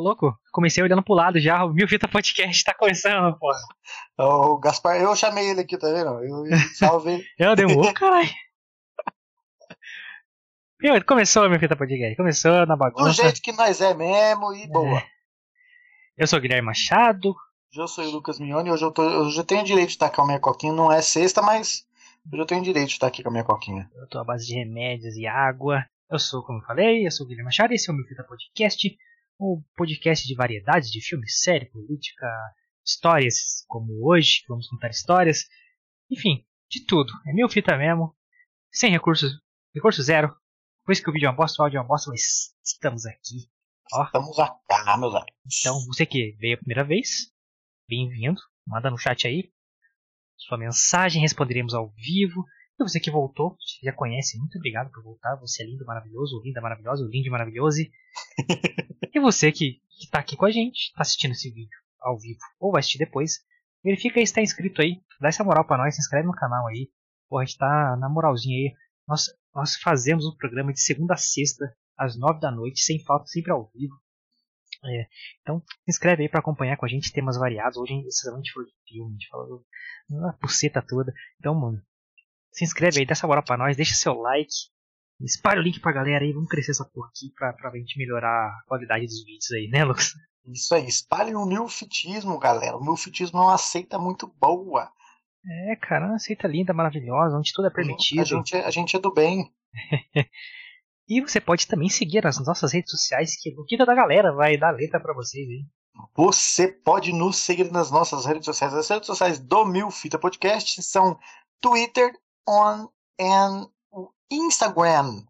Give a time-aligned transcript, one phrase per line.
[0.00, 3.60] Ô, louco, comecei olhando pro lado já, o Mil Podcast tá começando, porra.
[4.16, 6.24] O Gaspar, eu chamei ele aqui, tá vendo?
[6.24, 7.22] Eu salve.
[7.38, 8.30] eu demorou, caralho.
[10.80, 13.10] Meu, começou Mil Fita Podcast, começou na bagunça.
[13.10, 15.00] Do jeito que nós é mesmo e boa.
[15.00, 15.06] É.
[16.16, 17.34] Eu sou o Guilherme Machado.
[17.76, 20.22] Eu sou o Lucas Mione, hoje eu, tô, hoje eu tenho direito de estar com
[20.22, 21.86] a minha coquinha, não é sexta, mas
[22.32, 23.86] hoje eu tenho direito de estar aqui com a minha coquinha.
[23.96, 25.84] Eu tô à base de remédios e água.
[26.10, 28.06] Eu sou, como eu falei, eu sou o Guilherme Machado e esse é o Mil
[28.06, 28.96] Fita Podcast
[29.40, 32.26] um podcast de variedades de filmes, série, política,
[32.84, 35.48] histórias, como hoje, vamos contar histórias,
[36.10, 37.12] enfim, de tudo.
[37.26, 38.14] É mil fita mesmo,
[38.70, 39.32] sem recursos,
[39.74, 40.34] recurso zero.
[40.84, 43.06] Por isso que o vídeo é uma bosta, o áudio é uma bosta, mas estamos
[43.06, 43.50] aqui.
[43.92, 44.04] Ó.
[44.04, 45.60] Estamos aqui, meus amigos.
[45.60, 47.32] Então, você que veio a primeira vez,
[47.88, 48.40] bem-vindo.
[48.66, 49.50] Manda no chat aí
[50.36, 52.44] sua mensagem, responderemos ao vivo.
[52.80, 55.36] E você que voltou, já conhece, muito obrigado por voltar.
[55.36, 57.82] Você é lindo, maravilhoso, linda, maravilhosa, lindo, maravilhoso.
[59.14, 62.72] e você que está aqui com a gente, está assistindo esse vídeo ao vivo ou
[62.72, 63.40] vai assistir depois,
[63.84, 66.66] verifica aí se está inscrito aí, dá essa moral para nós, se inscreve no canal
[66.68, 66.90] aí.
[67.28, 68.74] Pô, a gente tá na moralzinha aí.
[69.06, 73.26] Nós, nós fazemos um programa de segunda a sexta, às nove da noite, sem falta,
[73.26, 73.94] sempre ao vivo.
[74.86, 75.06] É,
[75.42, 77.76] então, se inscreve aí para acompanhar com a gente temas variados.
[77.76, 79.64] Hoje, a gente falou de filme, a gente falou
[80.08, 81.12] uma puceta toda.
[81.38, 81.82] Então, mano,
[82.52, 84.52] se inscreve aí, dá essa moral pra nós, deixa seu like.
[85.20, 88.28] Espalha o link pra galera aí, vamos crescer essa porra aqui pra, pra gente melhorar
[88.28, 90.14] a qualidade dos vídeos aí, né, Lucas?
[90.46, 92.76] Isso aí, espalhe o milfitismo, galera.
[92.76, 94.90] O milfitismo é uma seita muito boa.
[95.46, 98.20] É, cara, uma seita linda, maravilhosa, onde tudo é permitido.
[98.20, 99.52] A gente, a gente é do bem.
[101.08, 104.56] e você pode também seguir as nossas redes sociais, que o Quinta da Galera vai
[104.56, 105.66] dar letra para vocês aí.
[106.16, 108.74] Você pode nos seguir nas nossas redes sociais.
[108.74, 111.18] As redes sociais do Milfita Podcast são
[111.60, 112.12] Twitter,
[112.48, 112.88] on
[113.20, 113.68] and
[114.30, 115.24] Instagram.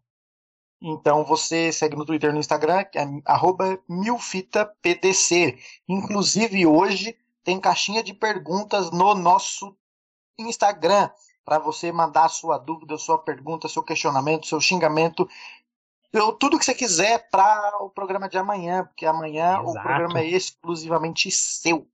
[0.82, 3.04] Então você segue no Twitter e no Instagram, é
[3.88, 5.58] milfitapdc.
[5.88, 9.76] Inclusive hoje tem caixinha de perguntas no nosso
[10.38, 11.10] Instagram
[11.44, 15.28] para você mandar sua dúvida, sua pergunta, seu questionamento, seu xingamento,
[16.12, 19.70] eu, tudo que você quiser para o programa de amanhã, porque amanhã Exato.
[19.70, 21.86] o programa é exclusivamente seu.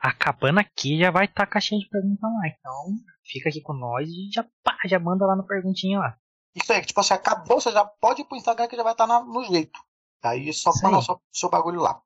[0.00, 2.94] Acabando aqui já vai estar tá a caixinha de perguntas lá, então
[3.30, 6.16] fica aqui com nós e já, pá, já manda lá no perguntinha lá.
[6.54, 9.06] Isso aí, tipo assim, acabou, você já pode ir pro Instagram que já vai estar
[9.06, 9.78] tá no jeito.
[10.22, 12.00] Aí só mandar o seu bagulho lá.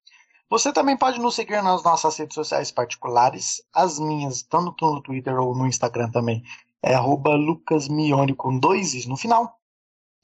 [0.50, 3.62] Você também pode nos seguir nas nossas redes sociais particulares.
[3.72, 6.44] As minhas, tanto no Twitter ou no Instagram também,
[6.82, 9.58] é arroba lucasmione com dois is no final.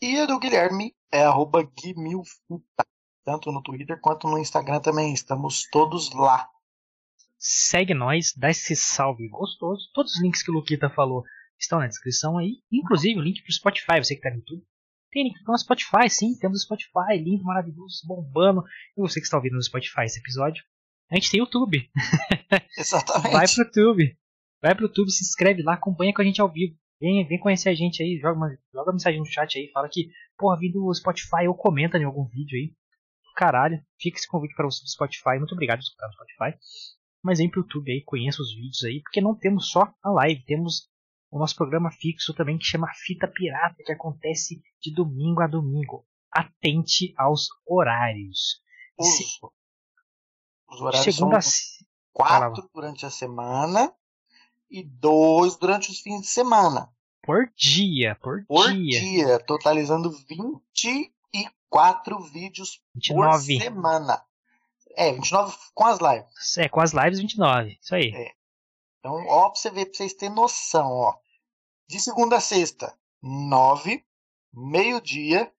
[0.01, 2.87] E a do Guilherme é arroba guimilfita.
[3.25, 5.13] Tanto no Twitter quanto no Instagram também.
[5.13, 6.49] Estamos todos lá
[7.41, 9.91] segue nós, dá esse salve gostoso.
[9.95, 11.25] Todos os links que o Luquita falou
[11.59, 14.63] estão na descrição aí, inclusive o link pro Spotify, você que tá no YouTube.
[15.11, 18.63] Tem link no Spotify, sim, temos o Spotify, lindo, maravilhoso, bombando.
[18.97, 20.63] E você que está ouvindo no Spotify esse episódio,
[21.11, 21.91] a gente tem YouTube.
[22.79, 23.33] Exatamente.
[23.33, 24.19] Vai pro YouTube.
[24.63, 26.77] Vai pro YouTube, se inscreve lá, acompanha com a gente ao vivo.
[27.01, 29.89] Vem, vem conhecer a gente aí, joga uma, joga uma mensagem no chat aí, fala
[29.89, 32.75] que, porra, vim do Spotify ou comenta em algum vídeo aí.
[33.35, 35.39] Caralho, fica esse convite para você do Spotify.
[35.39, 36.59] Muito obrigado por escutar no Spotify
[37.23, 40.45] mas vem pro YouTube aí, conheça os vídeos aí, porque não temos só a live,
[40.45, 40.89] temos
[41.31, 46.05] o nosso programa fixo também que chama Fita Pirata, que acontece de domingo a domingo.
[46.31, 48.63] Atente aos horários.
[48.99, 49.25] Os, Se...
[50.69, 51.41] os horários Segunda...
[51.41, 53.95] são quatro durante a semana
[54.71, 56.93] e dois durante os fins de semana.
[57.23, 59.01] Por dia, por, por dia.
[59.01, 59.39] dia.
[59.41, 63.59] totalizando 24 vídeos 29.
[63.59, 64.25] por semana.
[64.97, 66.59] É, 29 com as lives.
[66.59, 67.79] É, com as lives 29.
[67.81, 68.13] Isso aí.
[68.15, 68.33] É.
[68.99, 71.19] Então, ó, pra você ver, pra vocês terem noção, ó.
[71.89, 74.05] De segunda a sexta, 9,
[74.53, 75.53] meio-dia,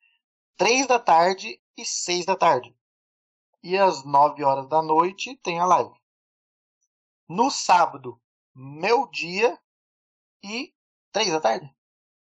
[0.57, 2.75] 3 da tarde e 6 da tarde.
[3.63, 5.93] E às 9 horas da noite tem a live.
[7.27, 8.19] No sábado,
[8.55, 9.57] meio-dia
[10.43, 10.73] e
[11.11, 11.75] 3 da tarde?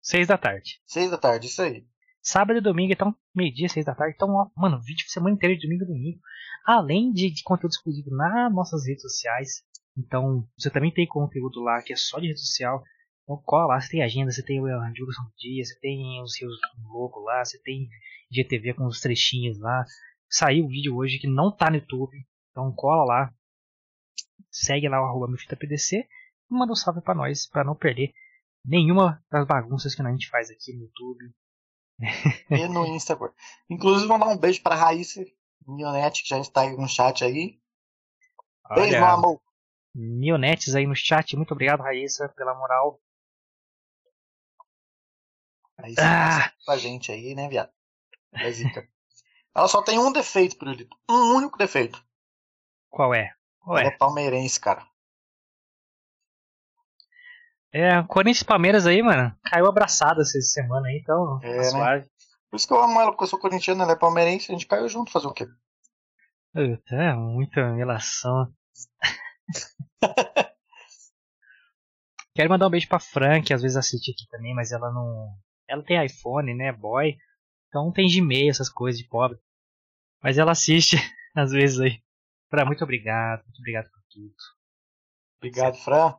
[0.02, 0.82] 6 da tarde.
[0.86, 1.88] 6 da tarde, isso aí.
[2.22, 4.16] Sábado e domingo, então, meio-dia, 6 da tarde.
[4.16, 6.20] Então, ó, mano, vídeo semana inteira de domingo e domingo
[6.66, 9.64] além de, de conteúdo exclusivo nas nossas redes sociais.
[9.98, 12.84] Então, você também tem conteúdo lá que é só de rede social.
[13.24, 16.34] Então, cola lá, você tem agenda, você tem a divulgação do dia, você tem os
[16.34, 16.54] seus
[16.84, 17.90] logos lá, você tem
[18.32, 19.86] GTV com os trechinhos lá.
[20.30, 22.18] Saiu o vídeo hoje que não tá no YouTube.
[22.52, 23.34] Então, cola lá.
[24.52, 25.28] Segue lá o arroba
[25.60, 26.08] PDC e
[26.54, 28.12] manda um salve pra nós, para não perder
[28.66, 31.34] nenhuma das bagunças que a gente faz aqui no YouTube.
[32.50, 33.32] e no Instagram.
[33.70, 35.24] Inclusive, mandar um beijo pra Raíssa,
[35.70, 37.60] Mionete, que já está aí no chat aí.
[38.74, 39.42] Beijo, meu amor.
[39.94, 41.36] Mionetes aí no chat.
[41.36, 43.02] Muito obrigado, Raíssa, pela moral.
[45.80, 46.54] Raíssa ah.
[46.66, 47.72] com a gente aí, né, viado?
[49.56, 50.96] Ela só tem um defeito, Pirulito.
[51.10, 52.04] Um único defeito.
[52.90, 53.34] Qual é?
[53.60, 53.94] Qual ela é?
[53.94, 54.88] é palmeirense, cara.
[57.72, 61.64] É, Corinthians e Palmeiras aí, mano, caiu abraçada essa semana aí, então é, tá né?
[61.64, 62.10] suave.
[62.50, 64.66] Por isso que eu amo ela, porque eu sou corintiano, ela é palmeirense, a gente
[64.66, 65.48] caiu junto fazer o quê?
[66.56, 68.52] É, muita relação.
[72.34, 75.38] Quero mandar um beijo pra Fran, que às vezes assiste aqui também, mas ela não.
[75.68, 77.16] Ela tem iPhone, né, boy?
[77.68, 79.38] Então tem Gmail, essas coisas de pobre.
[80.24, 80.96] Mas ela assiste
[81.36, 82.02] às vezes aí.
[82.50, 83.44] Fran, muito obrigado.
[83.44, 84.34] Muito obrigado por tudo.
[85.38, 86.16] Obrigado, Fran.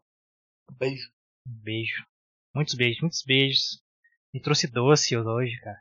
[0.79, 1.11] Beijo.
[1.45, 2.07] Beijo.
[2.55, 3.83] Muitos beijos, muitos beijos.
[4.33, 5.79] Me trouxe doce hoje, cara.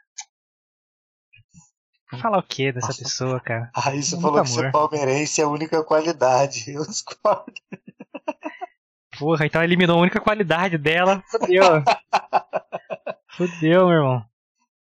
[2.18, 3.72] Falar o que dessa pessoa, cara?
[3.86, 6.72] Aí você falou que ser palmeirense é a única qualidade.
[6.72, 7.54] Eu discordo.
[9.18, 11.22] Porra, então eliminou a única qualidade dela.
[11.30, 11.84] Fudeu.
[13.36, 14.26] Fudeu, meu irmão.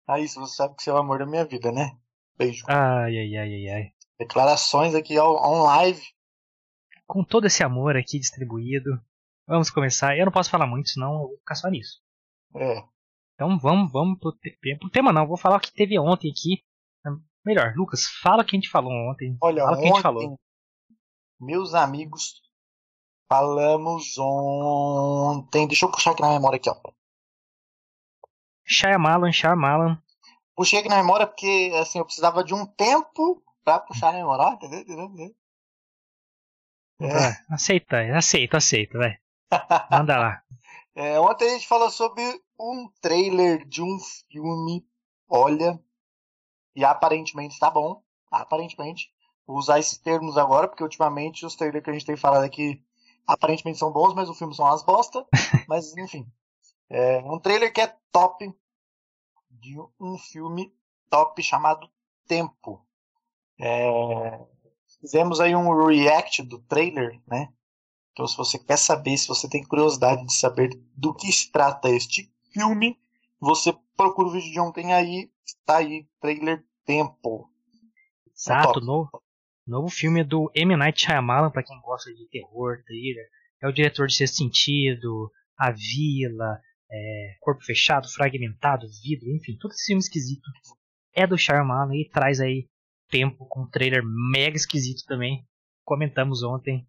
[0.07, 1.95] Aí você sabe que você é o amor da minha vida, né?
[2.37, 2.65] Beijo.
[2.67, 3.93] Ai, ai, ai, ai, ai.
[4.17, 6.01] Declarações aqui on live.
[7.05, 8.99] Com todo esse amor aqui distribuído,
[9.45, 10.17] vamos começar.
[10.17, 12.01] Eu não posso falar muito, senão eu vou ficar só nisso.
[12.55, 12.83] É.
[13.35, 15.27] Então vamos, vamos pro, te pro tema não.
[15.27, 16.63] Vou falar o que teve ontem aqui.
[17.45, 19.35] Melhor, Lucas, fala o que a gente falou ontem.
[19.41, 20.39] Olha, fala ontem, que a gente falou.
[21.39, 22.41] meus amigos,
[23.27, 25.67] falamos ontem.
[25.67, 26.75] Deixa eu puxar aqui na memória aqui, ó.
[28.65, 30.01] Shyamalan, Shyamalan.
[30.55, 34.53] Puxei aqui na memória porque assim, eu precisava de um tempo pra puxar na memória,
[34.53, 34.79] entendeu?
[34.81, 35.05] entendeu?
[35.05, 35.35] entendeu?
[37.01, 37.35] É.
[37.49, 39.17] aceita, aceita, aceita, vai.
[39.89, 40.43] Manda lá.
[40.93, 42.21] É, ontem a gente falou sobre
[42.59, 43.97] um trailer de um
[44.29, 44.85] filme.
[45.27, 45.79] Olha,
[46.75, 48.01] e aparentemente tá bom.
[48.29, 49.11] Aparentemente.
[49.45, 52.83] Vou usar esses termos agora, porque ultimamente os trailers que a gente tem falado aqui
[53.27, 55.25] aparentemente são bons, mas o filme são umas bosta.
[55.67, 56.25] mas enfim.
[56.89, 58.53] É um trailer que é top
[59.49, 60.73] de um filme
[61.09, 61.89] top chamado
[62.27, 62.85] Tempo.
[63.59, 64.39] É,
[64.99, 67.51] fizemos aí um react do trailer, né?
[68.11, 71.89] Então, se você quer saber, se você tem curiosidade de saber do que se trata
[71.89, 72.99] este filme,
[73.41, 77.49] você procura o vídeo de ontem aí, está aí, trailer Tempo.
[78.35, 79.23] Exato, é novo,
[79.67, 80.75] novo filme do M.
[80.75, 83.25] Night Shyamalan, para quem gosta de terror, thriller.
[83.61, 86.59] É o diretor de Sexto Sentido, A Vila,
[86.91, 90.49] é, Corpo Fechado, Fragmentado, Vidro, enfim, todo esse filme esquisito
[91.13, 92.67] é do Shyamalan e traz aí
[93.09, 94.01] Tempo com um trailer
[94.31, 95.45] mega esquisito também.
[95.83, 96.87] Comentamos ontem.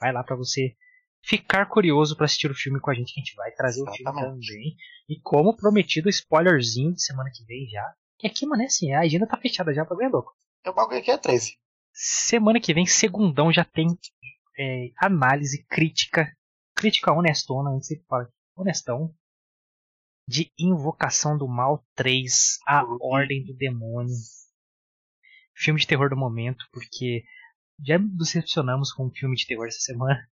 [0.00, 0.74] Vai lá para você
[1.22, 4.02] ficar curioso para assistir o filme com a gente, que a gente vai trazer Exatamente.
[4.02, 4.76] o filme também.
[5.08, 7.94] E como prometido, spoilerzinho de semana que vem já.
[8.22, 10.32] E aqui, mano, é assim, a agenda tá fechada já, pra ver louco.
[10.66, 11.56] O bagulho aqui é 13.
[11.92, 13.86] Semana que vem, segundão, já tem
[14.58, 16.32] é, análise crítica,
[16.74, 19.14] crítica honestona, o que fala, honestão,
[20.26, 24.14] de Invocação do Mal 3, A Ordem do Demônio.
[25.54, 27.24] Filme de terror do momento, porque
[27.84, 30.26] já nos decepcionamos com um filme de terror essa semana.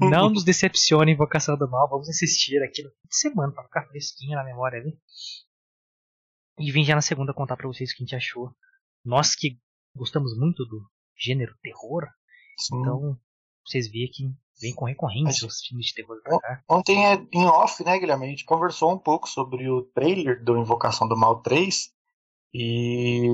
[0.00, 3.86] Não nos decepcione Invocação do Mal, vamos assistir aqui no fim de semana pra ficar
[3.86, 4.98] fresquinho na memória ali.
[6.58, 8.50] E vim já na segunda contar pra vocês o que a gente achou.
[9.04, 9.58] Nós que
[9.94, 10.82] gostamos muito do
[11.18, 12.04] gênero terror,
[12.58, 12.80] Sim.
[12.80, 13.18] então
[13.64, 14.24] vocês veem que
[14.60, 16.62] vem com recorrência os filmes de terror pra cá.
[16.68, 18.26] Ontem é em off, né, Guilherme?
[18.26, 21.90] A gente conversou um pouco sobre o trailer do Invocação do Mal 3
[22.54, 23.28] e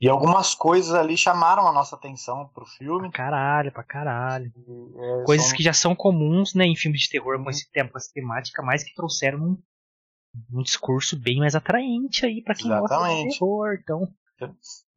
[0.00, 3.10] e algumas coisas ali chamaram a nossa atenção pro filme.
[3.10, 4.52] Pra caralho, pra caralho.
[4.96, 5.56] É, coisas são...
[5.56, 8.82] que já são comuns, né, em filmes de terror com esse tempo, essa temática, mas
[8.82, 9.58] que trouxeram um,
[10.52, 12.90] um discurso bem mais atraente aí para quem Exatamente.
[12.90, 14.08] gosta de terror, então.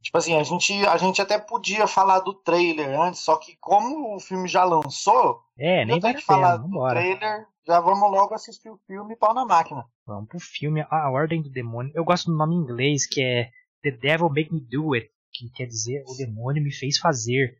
[0.01, 4.15] Tipo assim, a gente, a gente até podia falar do trailer antes, só que como
[4.15, 8.79] o filme já lançou, é, nem vai falar do trailer, já vamos logo assistir o
[8.87, 9.85] filme pau na máquina.
[10.05, 11.91] Vamos pro filme A Ordem do Demônio.
[11.93, 13.49] Eu gosto do nome em inglês que é
[13.81, 17.57] The Devil Make Me Do It, que quer dizer o demônio me fez fazer.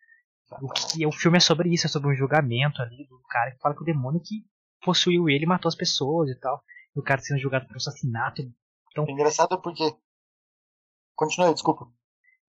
[0.62, 3.60] O que o filme é sobre isso, é sobre um julgamento ali do cara que
[3.60, 4.46] fala que o demônio que
[4.82, 6.64] possuiu ele matou as pessoas e tal.
[6.96, 8.42] E o cara sendo julgado por assassinato.
[8.92, 9.84] Então, é engraçado porque.
[11.16, 11.88] Continue, desculpa.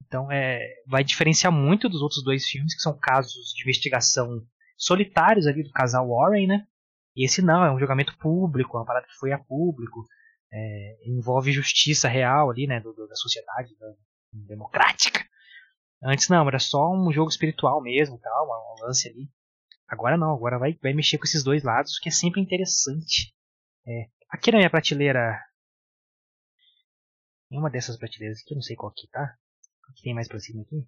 [0.06, 4.46] Então é, vai diferenciar muito dos outros dois filmes, que são casos de investigação
[4.76, 6.66] solitários ali do casal Warren, né?
[7.16, 10.06] E esse não, é um julgamento público, é uma parada que foi a público
[10.52, 13.86] é, envolve justiça real ali, né, do, do, da sociedade da,
[14.32, 15.26] democrática.
[16.02, 19.28] Antes não, era só um jogo espiritual mesmo, tal, um, lance ali.
[19.88, 23.34] Agora não, agora vai, vai mexer com esses dois lados, que é sempre interessante.
[23.86, 25.42] É, aqui na minha prateleira,
[27.50, 29.36] em uma dessas prateleiras aqui, eu não sei qual aqui, tá?
[29.88, 30.86] O que tem mais pra cima aqui?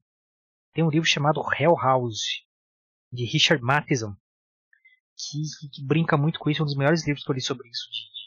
[0.74, 2.44] Tem um livro chamado Hell House,
[3.12, 4.14] de Richard Matheson,
[5.16, 7.40] que, que, que, brinca muito com isso, é um dos melhores livros que eu li
[7.40, 8.19] sobre isso, de,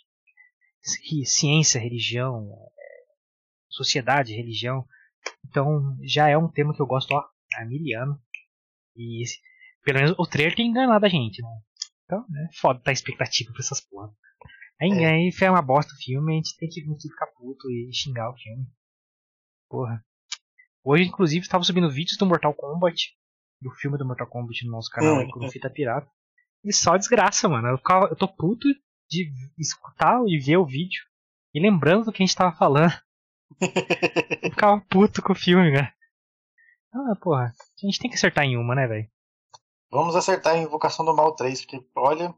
[0.84, 2.50] ciência, religião,
[3.70, 4.86] sociedade, religião.
[5.48, 7.24] Então já é um tema que eu gosto ó,
[7.56, 8.20] há mil anos.
[8.96, 9.24] E
[9.84, 11.50] pelo menos o trailer tem enganado a gente, né?
[12.06, 12.50] Então, né?
[12.60, 14.14] Foda tá a expectativa pra essas porra.
[14.82, 15.06] Aí, é.
[15.06, 18.38] aí foi uma bosta o filme, a gente tem que ficar puto e xingar o
[18.38, 18.66] filme.
[19.70, 20.04] Porra.
[20.84, 23.16] Hoje, inclusive, estava subindo vídeos do Mortal Kombat,
[23.62, 26.10] do filme do Mortal Kombat no nosso canal aí, com Fita Pirata.
[26.64, 27.70] E só desgraça, mano.
[27.70, 28.68] Eu, ficava, eu tô puto
[29.14, 31.04] de escutar e ver o vídeo.
[31.54, 32.94] E lembrando do que a gente tava falando.
[34.42, 35.94] eu ficava puto com o filme, né?
[36.94, 37.54] Ah, porra.
[37.84, 39.08] A gente tem que acertar em uma, né, velho?
[39.92, 42.34] Vamos acertar em Invocação do Mal 3, porque, olha.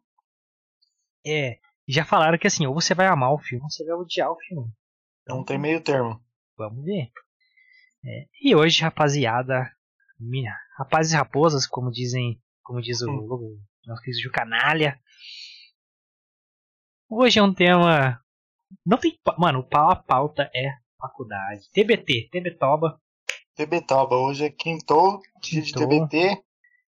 [1.25, 1.59] É.
[1.87, 4.39] Já falaram que assim, ou você vai amar o filme, ou você vai odiar o
[4.39, 4.67] filme.
[5.21, 6.19] Então, Não tem meio termo.
[6.57, 7.11] Vamos ver.
[8.03, 8.27] É.
[8.41, 9.71] E hoje, rapaziada,
[10.19, 14.99] minha, rapazes e raposas, como dizem, como diz o, o nosso querido Canalha.
[17.09, 18.19] Hoje é um tema.
[18.85, 19.17] Não tem.
[19.37, 21.69] Mano, a pauta é faculdade.
[21.71, 22.99] TBT, TBToba.
[23.55, 26.43] TBToba, hoje é quinto, dia de TBT.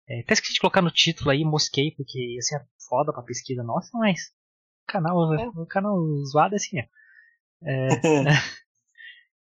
[0.08, 3.62] É, até esqueci de colocar no título aí, mosquei, porque ia ser foda pra pesquisa
[3.62, 4.20] nossa, mas
[4.84, 5.48] o canal, é.
[5.48, 5.98] o canal
[6.30, 6.88] zoado é assim, né?
[7.62, 7.88] É,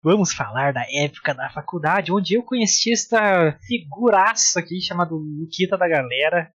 [0.03, 5.89] vamos falar da época da faculdade, onde eu conheci esta figuraça aqui chamado Luquita da
[5.89, 6.53] Galera.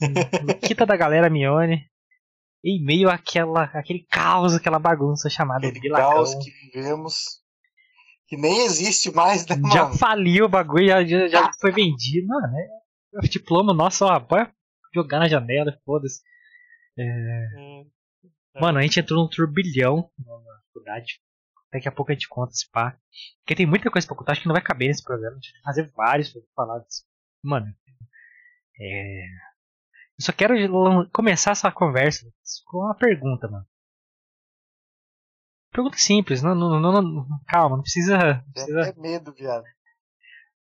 [0.46, 1.89] Luquita da Galera Mione.
[2.64, 7.40] Em meio àquela, àquele caos, aquela bagunça chamada aquele caos que vivemos.
[8.26, 9.98] Que nem existe mais, né, Já mano?
[9.98, 12.46] faliu o bagulho, já, já, já foi vendido, mano.
[13.14, 14.50] É o diploma nosso, ó, pode
[14.94, 16.20] jogar na janela, foda-se.
[16.96, 17.48] É...
[17.58, 17.90] Hum,
[18.60, 21.20] Mano, a gente entrou num turbilhão na faculdade.
[21.72, 22.96] Daqui a pouco a gente conta esse pá.
[23.40, 25.36] Porque tem muita coisa pra contar, acho que não vai caber nesse programa.
[25.36, 27.04] A gente vai fazer vários pra falar disso.
[27.42, 27.66] Mano,
[28.80, 29.24] é.
[30.20, 30.54] Eu só quero
[31.14, 32.30] começar essa conversa
[32.66, 33.66] com uma pergunta, mano.
[35.72, 38.44] Pergunta simples, não, não, não, não calma, não precisa.
[38.52, 38.80] precisa...
[38.80, 39.64] É medo, viado.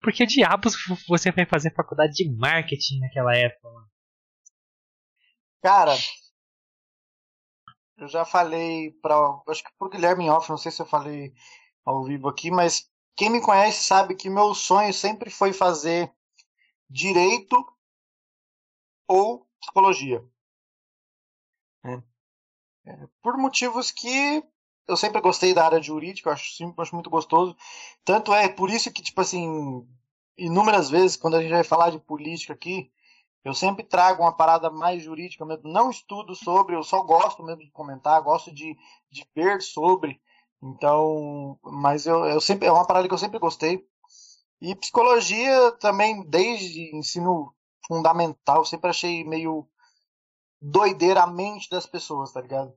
[0.02, 0.74] Por que diabos
[1.06, 3.88] você vai fazer faculdade de marketing naquela época, mano?
[5.62, 5.94] Cara,
[7.96, 9.14] eu já falei para,
[9.48, 11.32] acho que pro Guilherme Off, não sei se eu falei
[11.84, 16.12] ao vivo aqui, mas quem me conhece sabe que meu sonho sempre foi fazer
[16.90, 17.56] direito
[19.06, 20.22] ou psicologia.
[21.84, 22.02] É.
[22.86, 24.42] É, por motivos que
[24.86, 27.56] eu sempre gostei da área jurídica, eu acho, eu acho muito gostoso.
[28.04, 29.86] Tanto é por isso que, tipo assim,
[30.36, 32.92] inúmeras vezes, quando a gente vai falar de política aqui,
[33.44, 35.70] eu sempre trago uma parada mais jurídica mesmo.
[35.70, 38.76] Não estudo sobre, eu só gosto mesmo de comentar, gosto de,
[39.10, 40.20] de ver sobre.
[40.62, 43.86] Então, mas eu, eu sempre é uma parada que eu sempre gostei.
[44.60, 47.54] E psicologia também, desde ensino
[47.86, 49.66] fundamental, sempre achei meio
[50.60, 52.74] doideira a mente das pessoas, tá ligado?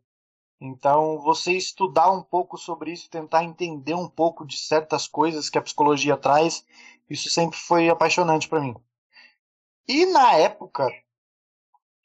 [0.60, 5.58] Então, você estudar um pouco sobre isso, tentar entender um pouco de certas coisas que
[5.58, 6.66] a psicologia traz,
[7.10, 8.76] isso sempre foi apaixonante para mim.
[9.88, 10.90] E na época,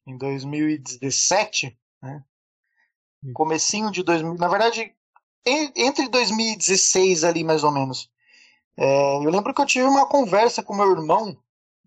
[0.07, 2.25] em 2017, né,
[3.25, 3.33] hum.
[3.33, 4.95] comecinho de 2000, na verdade,
[5.45, 8.11] entre 2016 ali mais ou menos,
[8.77, 11.37] é, eu lembro que eu tive uma conversa com meu irmão,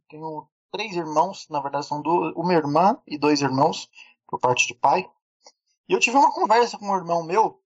[0.09, 3.89] tenho três irmãos, na verdade são duas, uma irmã e dois irmãos,
[4.27, 5.09] por parte de pai,
[5.87, 7.61] e eu tive uma conversa com um irmão meu,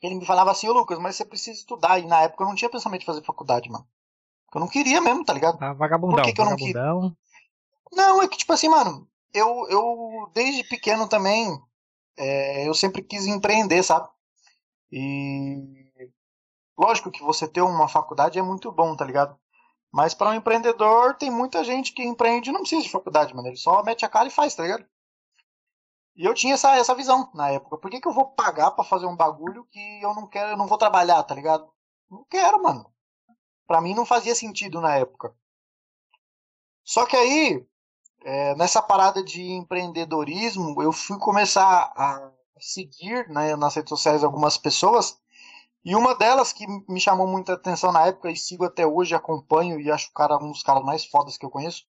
[0.00, 1.98] ele me falava assim, ô Lucas, mas você precisa estudar.
[1.98, 3.86] E na época eu não tinha pensamento de fazer faculdade, mano.
[4.54, 5.58] Eu não queria mesmo, tá ligado?
[5.60, 6.16] Ah, vagabundão.
[6.16, 6.80] Por que, que eu não queria?
[7.92, 11.60] Não, é que tipo assim, mano, eu, eu desde pequeno também,
[12.16, 14.08] é, eu sempre quis empreender, sabe?
[14.90, 15.90] E
[16.78, 19.36] lógico que você ter uma faculdade é muito bom, tá ligado?
[19.92, 23.48] Mas para um empreendedor, tem muita gente que empreende não precisa de faculdade, mano.
[23.48, 24.84] Ele só mete a cara e faz, tá ligado?
[26.16, 27.76] E eu tinha essa, essa visão na época.
[27.76, 30.56] Por que, que eu vou pagar para fazer um bagulho que eu não quero, eu
[30.56, 31.70] não vou trabalhar, tá ligado?
[32.10, 32.90] Não quero, mano.
[33.66, 35.34] Pra mim não fazia sentido na época.
[36.82, 37.66] Só que aí,
[38.24, 44.56] é, nessa parada de empreendedorismo, eu fui começar a seguir né, nas redes sociais algumas
[44.56, 45.20] pessoas.
[45.86, 49.80] E uma delas que me chamou muita atenção na época e sigo até hoje, acompanho
[49.80, 51.86] e acho o cara um dos caras mais fodas que eu conheço,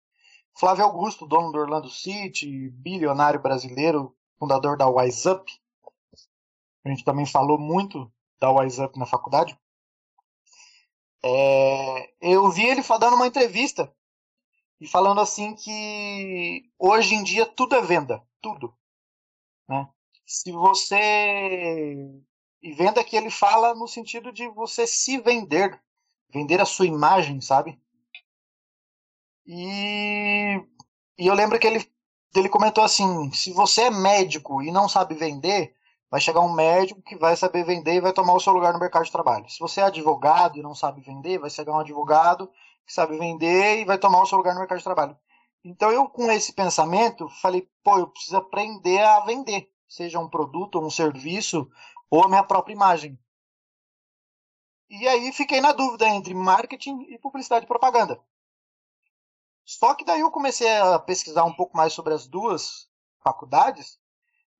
[0.53, 5.51] Flávio Augusto, dono do Orlando City, bilionário brasileiro, fundador da Wise Up.
[6.85, 9.59] A gente também falou muito da Wise Up na faculdade.
[11.23, 13.91] É, eu vi ele dando uma entrevista
[14.79, 18.77] e falando assim que hoje em dia tudo é venda, tudo.
[19.67, 19.89] Né?
[20.27, 22.26] Se você.
[22.63, 25.81] E venda que ele fala no sentido de você se vender,
[26.33, 27.79] vender a sua imagem, sabe?
[29.47, 30.61] E,
[31.19, 31.89] e eu lembro que ele,
[32.35, 35.75] ele comentou assim: se você é médico e não sabe vender,
[36.11, 38.81] vai chegar um médico que vai saber vender e vai tomar o seu lugar no
[38.81, 39.49] mercado de trabalho.
[39.49, 42.51] Se você é advogado e não sabe vender, vai chegar um advogado
[42.87, 45.17] que sabe vender e vai tomar o seu lugar no mercado de trabalho.
[45.65, 50.77] Então eu com esse pensamento falei, pô, eu preciso aprender a vender, seja um produto
[50.77, 51.69] ou um serviço
[52.11, 53.19] ou a minha própria imagem.
[54.89, 58.21] E aí fiquei na dúvida entre marketing e publicidade e propaganda.
[59.65, 63.99] Só que daí eu comecei a pesquisar um pouco mais sobre as duas faculdades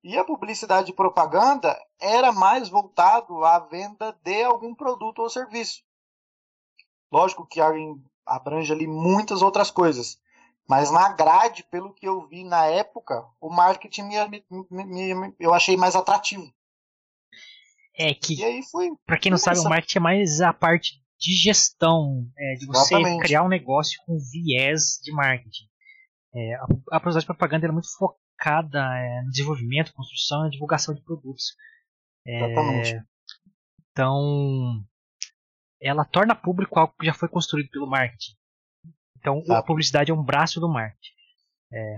[0.03, 5.81] e a publicidade e propaganda era mais voltado à venda de algum produto ou serviço.
[7.09, 7.61] Lógico que
[8.25, 10.19] abrange ali muitas outras coisas,
[10.67, 15.53] mas na grade, pelo que eu vi na época, o marketing me, me, me, eu
[15.53, 16.53] achei mais atrativo.
[17.97, 18.37] É que,
[19.05, 22.93] para quem não sabe, o marketing é mais a parte de gestão, é, de você
[22.93, 23.23] Exatamente.
[23.23, 25.65] criar um negócio com viés de marketing.
[26.35, 30.93] É, a, a publicidade de propaganda é muito focada é, no desenvolvimento, construção e divulgação
[30.93, 31.55] de produtos.
[32.25, 33.03] É, Exatamente.
[33.91, 34.85] Então,
[35.81, 38.33] ela torna público algo que já foi construído pelo marketing.
[39.17, 39.53] Então, Exato.
[39.53, 41.13] a publicidade é um braço do marketing.
[41.73, 41.97] É,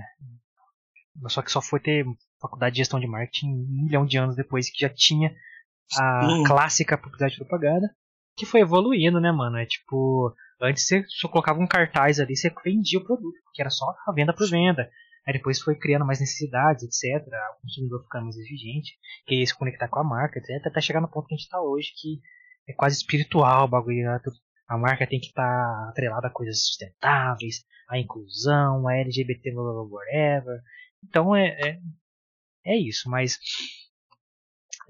[1.28, 2.06] só que só foi ter
[2.42, 5.36] faculdade de gestão de marketing um milhão de anos depois que já tinha
[5.98, 6.44] a Sim.
[6.44, 7.90] clássica publicidade de propaganda
[8.40, 9.58] que foi evoluindo, né, mano?
[9.58, 13.70] É tipo, antes você só colocava um cartaz ali, você vendia o produto, porque era
[13.70, 14.90] só a venda por venda.
[15.28, 17.28] Aí depois foi criando mais necessidades, etc.
[17.58, 20.66] O consumidor ficando mais exigente, queria se conectar com a marca, etc.
[20.66, 22.22] Até chegar no ponto que a gente está hoje, que
[22.68, 24.06] é quase espiritual o bagulho.
[24.06, 24.20] Né?
[24.70, 30.62] A marca tem que estar tá atrelada a coisas sustentáveis, a inclusão, a LGBT, whatever.
[31.04, 31.80] Então é, é,
[32.66, 33.38] é isso, mas.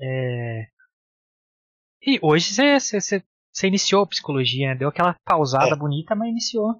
[0.01, 0.67] É,
[2.01, 4.75] e hoje você iniciou psicologia, né?
[4.75, 5.75] Deu aquela pausada é.
[5.75, 6.75] bonita, mas iniciou.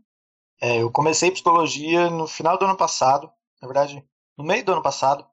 [0.62, 4.04] É, eu comecei psicologia no final do ano passado, na verdade,
[4.38, 5.26] no meio do ano passado.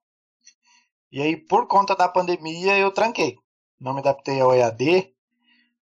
[1.11, 3.39] E aí, por conta da pandemia, eu tranquei.
[3.81, 5.15] Não me adaptei ao EAD.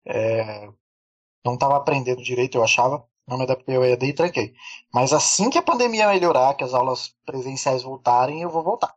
[0.06, 0.68] É,
[1.44, 3.06] não estava aprendendo direito, eu achava.
[3.26, 4.54] Não me adaptei ao EAD e tranquei.
[4.92, 8.94] Mas assim que a pandemia melhorar, que as aulas presenciais voltarem, eu vou voltar.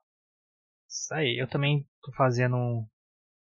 [0.87, 1.37] Isso aí.
[1.39, 2.87] Eu também estou fazendo um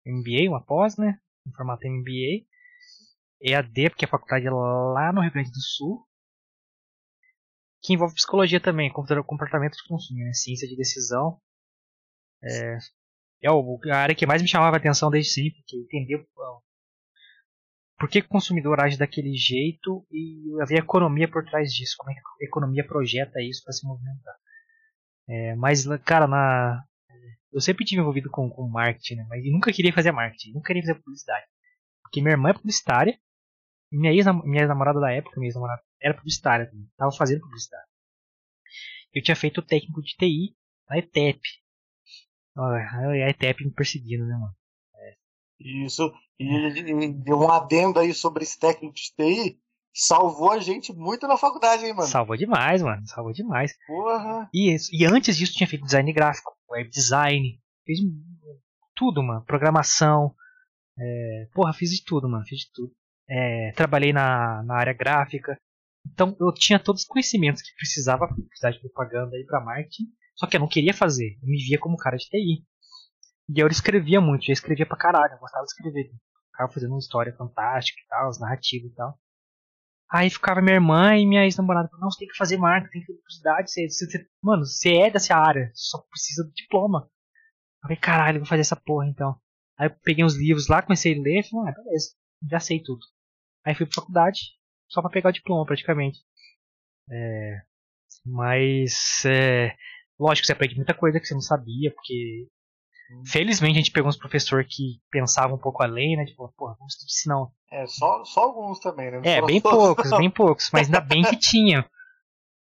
[0.07, 1.19] MBA, uma pós, né?
[1.47, 2.47] Em formato MBA.
[3.41, 6.07] EAD, porque a faculdade é lá no Rio Grande do Sul,
[7.83, 10.33] que envolve psicologia também, comportamento de consumo, né?
[10.33, 11.41] ciência de decisão.
[12.43, 12.79] É,
[13.43, 16.27] é a área que mais me chamava a atenção desde sempre, que entender
[17.99, 22.15] por que o consumidor age daquele jeito e havia economia por trás disso, como é
[22.15, 24.35] que a economia projeta isso para se movimentar.
[25.29, 26.85] É, mas, cara, na,
[27.57, 29.27] eu sempre tive envolvido com, com marketing, né?
[29.29, 31.47] mas nunca queria fazer marketing, nunca queria fazer publicidade.
[32.03, 33.19] Porque minha irmã é publicitária
[33.91, 36.89] minha ex-namorada da época, minha ex-namorada, era publicitária também.
[36.97, 37.87] Tava fazendo publicidade.
[39.13, 40.57] Eu tinha feito o técnico de TI
[40.89, 41.41] na ETEP.
[42.57, 44.55] A ETEP me perseguindo, né, mano?
[44.95, 45.17] É.
[45.85, 46.13] Isso.
[46.39, 49.61] E deu um adendo aí sobre esse técnico de TI.
[49.99, 52.09] Salvou a gente muito na faculdade, hein, mano?
[52.09, 53.07] Salvou demais, mano.
[53.07, 53.73] Salvou demais.
[53.87, 54.49] Porra.
[54.53, 57.59] E, e antes disso tinha feito design gráfico, web design.
[57.85, 57.99] Fiz
[58.95, 59.45] tudo, mano.
[59.45, 60.35] Programação.
[60.99, 62.45] É, porra, fiz de tudo, mano.
[62.45, 62.93] Fiz de tudo
[63.29, 65.59] é, trabalhei na, na área gráfica.
[66.07, 70.05] Então eu tinha todos os conhecimentos que precisava para publicidade de propaganda e para marketing,
[70.37, 71.37] só que eu não queria fazer.
[71.43, 72.65] Eu me via como cara de TI.
[73.49, 76.11] E eu escrevia muito, eu escrevia pra caralho, eu gostava de escrever.
[76.51, 79.19] Ficava fazendo uma história fantástica e tal, as narrativas e tal.
[80.11, 83.07] Aí ficava minha irmã e minha ex-namorada, não, você tem que fazer marketing, tem que
[83.07, 87.11] fazer publicidade, você, você, mano, você é dessa área, só precisa do diploma.
[87.79, 89.37] Eu falei, caralho, vou fazer essa porra então.
[89.79, 92.15] Aí eu peguei uns livros lá, comecei a ler falei, ah, beleza,
[92.51, 93.01] já sei tudo.
[93.65, 94.39] Aí fui pra faculdade,
[94.89, 96.21] só para pegar o diploma praticamente.
[97.11, 97.63] É,
[98.25, 99.75] mas, é,
[100.19, 102.49] lógico você aprende muita coisa que você não sabia, porque
[103.27, 106.25] felizmente a gente pegou uns professor que pensavam um pouco além, né?
[106.25, 106.95] Tipo, porra, vamos
[107.27, 107.51] não.
[107.71, 109.21] É, só, só alguns também, né?
[109.25, 111.89] é, bem poucos, bem poucos, mas ainda bem que tinha.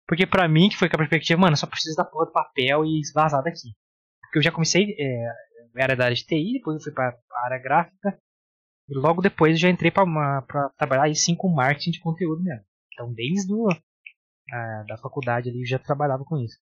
[0.06, 2.84] Porque pra mim, que foi com a perspectiva, mano, só preciso da porra do papel
[2.84, 3.74] e vazar daqui.
[4.22, 5.32] Porque eu já comecei, é,
[5.76, 8.18] era da área de TI, depois eu fui pra área gráfica,
[8.88, 12.64] e logo depois já entrei para trabalhar aí sim com marketing de conteúdo mesmo.
[12.92, 16.58] Então desde o, a, da faculdade ali eu já trabalhava com isso.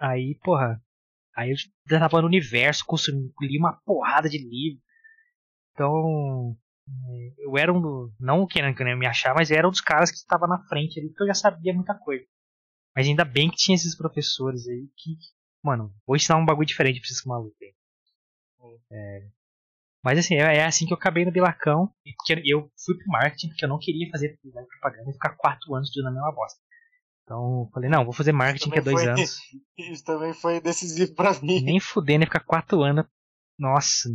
[0.00, 0.80] Aí, porra,
[1.38, 4.82] aí eu tava no universo, consumi, uma porrada de livro.
[5.72, 6.56] Então,
[6.88, 10.10] é, eu era um não querendo que eu me achar, mas era um dos caras
[10.10, 12.24] que estava na frente ali, porque eu já sabia muita coisa.
[12.96, 15.16] Mas ainda bem que tinha esses professores aí que,
[15.62, 17.74] mano, vou ensinar um bagulho diferente pra esses malucos aí.
[18.90, 19.28] É,
[20.02, 21.92] mas assim, é, é, assim que eu acabei no Bilacão.
[22.16, 25.88] Porque eu fui pro marketing porque eu não queria fazer propaganda e ficar quatro anos
[25.88, 26.60] estudando a mesma bosta.
[27.28, 29.38] Então eu falei, não, vou fazer marketing que é dois foi, anos.
[29.76, 31.60] Isso também foi decisivo pra mim.
[31.60, 33.04] Nem fudendo, ia ficar quatro anos
[33.58, 34.08] Nossa,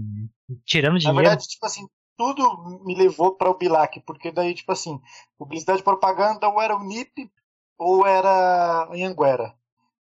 [0.66, 1.16] tirando dinheiro.
[1.16, 5.00] Na verdade, tipo assim, tudo me levou para o Bilac, porque daí, tipo assim,
[5.38, 7.30] publicidade e propaganda ou era o NIP
[7.78, 9.54] ou era Anhanguera.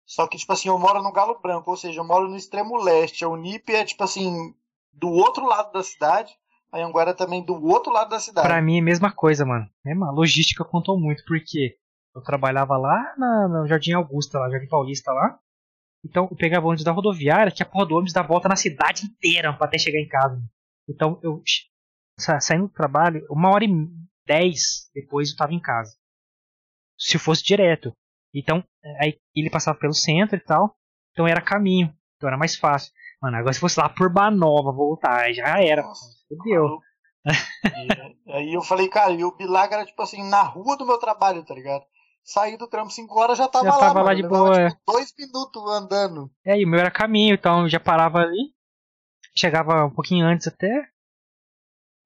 [0.06, 2.82] Só que, tipo assim, eu moro no Galo Branco, ou seja, eu moro no extremo
[2.82, 3.26] leste.
[3.26, 4.54] O NIP é, tipo assim,
[4.90, 6.34] do outro lado da cidade.
[6.72, 8.48] A Anhanguera também do outro lado da cidade.
[8.48, 9.68] Pra mim é a mesma coisa, mano.
[9.86, 11.76] É, a logística contou muito, porque
[12.14, 15.38] eu trabalhava lá na, no Jardim Augusta, lá, Jardim Paulista lá.
[16.04, 18.56] Então eu pegava o ônibus da rodoviária, que a porra do ônibus dá volta na
[18.56, 20.42] cidade inteira pra até chegar em casa.
[20.88, 21.42] Então eu
[22.18, 23.68] saindo do trabalho, uma hora e
[24.26, 25.96] dez depois eu tava em casa.
[26.98, 27.92] Se fosse direto.
[28.34, 28.64] Então,
[29.00, 30.76] aí ele passava pelo centro e tal.
[31.12, 31.94] Então era caminho.
[32.16, 32.92] Então era mais fácil.
[33.20, 35.84] Mano, agora se fosse lá por Banova voltar, já era.
[36.28, 36.80] Fudeu.
[38.28, 41.44] aí eu falei, cara, e o Bilaga era tipo assim, na rua do meu trabalho,
[41.44, 41.84] tá ligado?
[42.24, 43.80] Saí do trampo 5 horas já tava já lá.
[43.80, 44.06] Tava mano.
[44.06, 44.68] lá de boa.
[44.70, 46.30] Tipo, dois minutos andando.
[46.44, 48.54] É, e o meu era caminho, então eu já parava ali.
[49.36, 50.88] Chegava um pouquinho antes até.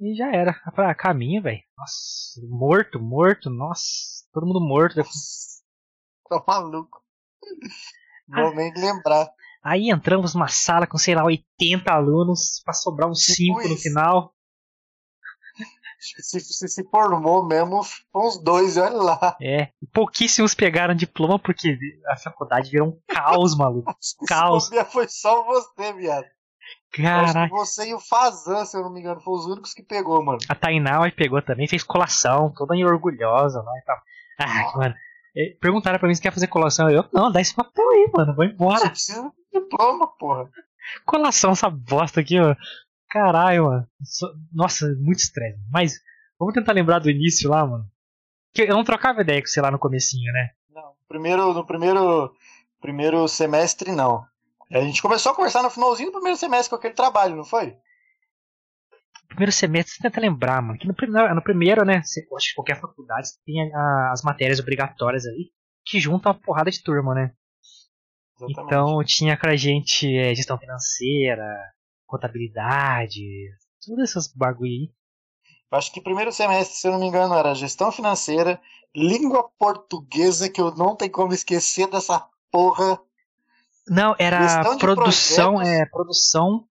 [0.01, 0.61] E já era.
[0.67, 1.63] Eu falei, ah, caminho, velho.
[1.77, 3.85] Nossa, morto, morto, nossa.
[4.33, 4.97] Todo mundo morto.
[4.97, 5.63] Nossa,
[6.29, 7.03] tá maluco.
[8.29, 9.29] Vou nem lembrar.
[9.63, 13.77] Aí entramos numa sala com, sei lá, 80 alunos pra sobrar uns 5 tipo no
[13.77, 14.36] final.
[15.99, 17.81] Se, se, se formou mesmo,
[18.15, 19.37] uns dois, olha lá.
[19.41, 23.95] É, pouquíssimos pegaram diploma porque a faculdade virou um caos, maluco.
[24.29, 24.71] caos.
[24.91, 26.27] Foi só você, viado.
[26.93, 27.55] Caraca.
[27.55, 30.39] Você e o Fazan, se eu não me engano, foram os únicos que pegou, mano.
[30.49, 33.97] A Tainá pegou também, fez colação, toda orgulhosa lá e tal.
[34.39, 34.95] Ah, mano.
[35.61, 36.89] Perguntaram pra mim se quer fazer colação.
[36.89, 38.81] Eu, não, dá esse papel aí, mano, vou embora.
[38.81, 40.49] Você precisa de diploma, porra.
[41.05, 42.55] Colação, essa bosta aqui, ó.
[43.09, 43.89] Caralho, mano.
[44.53, 45.59] Nossa, muito estresse.
[45.71, 46.01] Mas,
[46.39, 47.85] vamos tentar lembrar do início lá, mano.
[48.53, 50.51] Que eu não trocava ideia com você lá no comecinho, né?
[50.71, 52.35] Não, primeiro, no primeiro,
[52.81, 54.25] primeiro semestre, não.
[54.71, 57.77] A gente começou a conversar no finalzinho do primeiro semestre com aquele trabalho, não foi?
[59.29, 60.79] Primeiro semestre, você tenta lembrar, mano.
[60.79, 62.03] Que no, primeiro, no primeiro, né?
[62.03, 65.53] Você, acho que qualquer faculdade tem a, as matérias obrigatórias ali
[65.85, 67.33] que juntam uma porrada de turma, né?
[68.37, 68.67] Exatamente.
[68.67, 71.47] Então tinha com a gente é, gestão financeira,
[72.07, 73.23] contabilidade,
[73.85, 74.91] todas essas bagulho aí.
[75.71, 78.61] Acho que primeiro semestre, se eu não me engano, era gestão financeira,
[78.95, 83.01] língua portuguesa, que eu não tenho como esquecer dessa porra.
[83.89, 86.67] Não, era produção, é, produção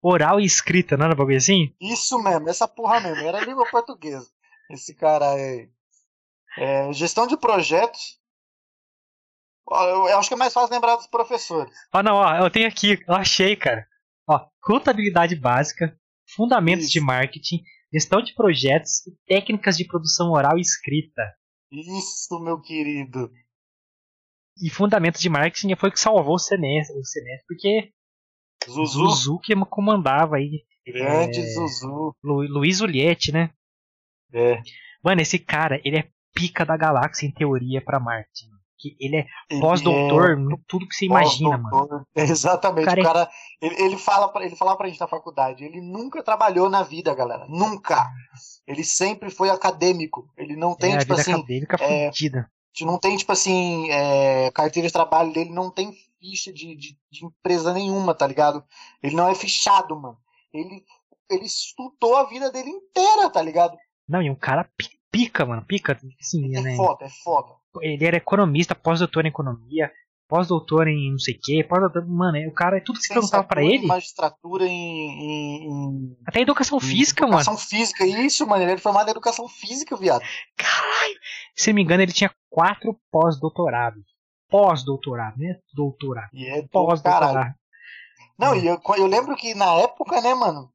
[0.00, 1.74] oral e escrita, não era bagulho assim?
[1.80, 4.28] Isso mesmo, essa porra mesmo, era língua portuguesa.
[4.70, 5.68] Esse cara é,
[6.58, 8.18] é gestão de projetos.
[9.70, 11.74] Eu, eu acho que é mais fácil lembrar dos professores.
[11.92, 13.86] Ah, não, ó, eu tenho aqui, eu achei, cara.
[14.28, 15.98] Ó, contabilidade básica,
[16.34, 16.92] fundamentos Isso.
[16.94, 21.22] de marketing, gestão de projetos e técnicas de produção oral e escrita.
[21.70, 23.30] Isso, meu querido
[24.60, 27.92] e fundamentos de marketing foi o que salvou o semestre, o semestre porque
[28.68, 30.64] Zuzu, Zuzu que comandava aí.
[30.86, 32.14] Grande é, Zuzu.
[32.22, 33.50] Lu, Luiz Ulietti, né?
[34.32, 34.60] É.
[35.02, 38.50] Mano, esse cara, ele é pica da galáxia em teoria para marketing.
[38.78, 39.26] Que ele é
[39.60, 40.56] pós-doutor é...
[40.66, 42.06] tudo que você imagina, mano.
[42.14, 42.84] Exatamente.
[42.84, 45.80] O cara, o cara ele, ele, fala pra, ele falava pra gente na faculdade, ele
[45.80, 47.46] nunca trabalhou na vida, galera.
[47.48, 48.06] Nunca.
[48.66, 50.28] Ele sempre foi acadêmico.
[50.36, 51.32] Ele não tem, é, tipo assim.
[51.32, 52.50] Acadêmica é, fudida
[52.82, 57.24] não tem, tipo assim, é, carteira de trabalho dele não tem ficha de, de, de,
[57.24, 58.64] empresa nenhuma, tá ligado?
[59.02, 60.18] Ele não é fichado, mano.
[60.52, 60.82] Ele,
[61.30, 63.76] ele estudou a vida dele inteira, tá ligado?
[64.08, 64.68] Não, e um cara
[65.14, 65.96] pica, mano, pica.
[66.20, 66.76] Assim, é né?
[66.76, 67.54] foda, é foda.
[67.80, 69.92] Ele era economista, pós-doutor em economia,
[70.28, 72.04] pós-doutor em não sei o que, pós-doutor.
[72.06, 73.86] Mano, o cara, tudo que você perguntava pra ele.
[73.86, 76.16] Magistratura em, em, em.
[76.26, 77.42] Até educação física, educação mano.
[77.42, 78.62] Educação física, isso, mano.
[78.62, 80.22] Ele era formado em educação física, viado.
[80.56, 81.18] Caralho!
[81.54, 84.02] Se não me engano, ele tinha quatro pós-doutorados.
[84.50, 85.58] Pós-doutorado, né?
[85.72, 86.30] Doutorado.
[86.32, 87.54] E é pós-doutorado.
[88.36, 90.73] Não, e eu, eu lembro que na época, né, mano?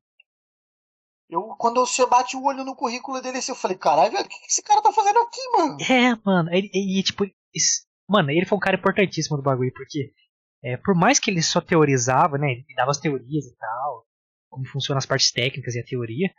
[1.30, 4.28] Eu, quando você bate o olho no currículo dele, assim, eu falei, caralho, velho, o
[4.28, 5.78] que esse cara tá fazendo aqui, mano?
[5.89, 6.50] É, mano.
[6.54, 7.26] E, tipo,
[8.10, 10.12] Mano, ele foi um cara importantíssimo do bagulho, porque
[10.63, 12.52] é, por mais que ele só teorizava, né?
[12.52, 14.06] Ele dava as teorias e tal,
[14.50, 16.34] como funcionam as partes técnicas e a teoria,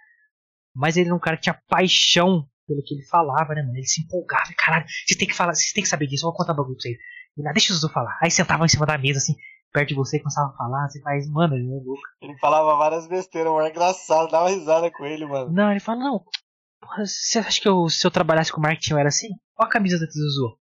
[0.75, 3.77] mas ele era um cara que tinha paixão pelo que ele falava, né, mano?
[3.77, 6.37] Ele se empolgava, caralho, vocês têm que falar, vocês têm que saber disso, eu vou
[6.37, 6.99] contar um bagulho pra vocês.
[7.37, 8.19] Ele, ah, deixa o Zuzu falar.
[8.21, 9.37] Aí sentava em cima da mesa, assim,
[9.73, 12.03] perto de você, começava a falar, você faz, mano, ele é louco.
[12.21, 15.51] Ele falava várias besteiras, mano, engraçado, dava risada com ele, mano.
[15.51, 16.25] Não, ele fala, não,
[16.81, 19.29] porra, você acha que eu, se eu trabalhasse com marketing eu era assim?
[19.59, 20.59] Olha a camisa da Zuzu.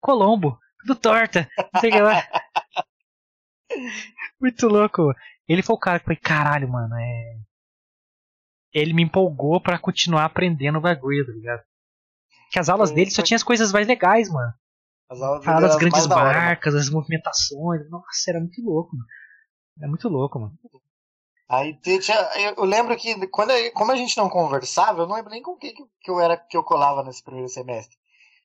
[0.00, 2.22] Colombo, tudo torta, não sei o que lá.
[4.40, 5.12] Muito louco.
[5.48, 7.38] Ele foi o cara que foi, caralho, mano, é.
[8.72, 11.62] Ele me empolgou para continuar aprendendo o bagulho, tá ligado?
[12.50, 14.52] Que as aulas Sim, dele só tinha as coisas mais legais, mano.
[15.08, 17.88] As aulas Falar das grandes marcas, as movimentações.
[17.88, 19.08] Nossa, era muito louco, mano.
[19.82, 20.58] É muito louco, mano.
[21.48, 21.78] Aí
[22.56, 25.72] eu lembro que quando como a gente não conversava, eu não lembro nem com quem
[26.00, 27.96] que eu era que eu colava nesse primeiro semestre.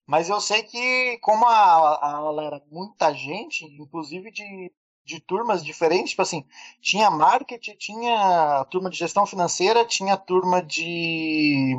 [0.06, 4.72] Mas eu sei que como a, a aula era muita gente, inclusive de,
[5.04, 6.46] de turmas diferentes, tipo assim,
[6.80, 11.76] tinha marketing, tinha turma de gestão financeira, tinha turma de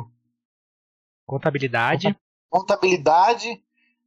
[1.25, 2.17] contabilidade,
[2.49, 3.62] contabilidade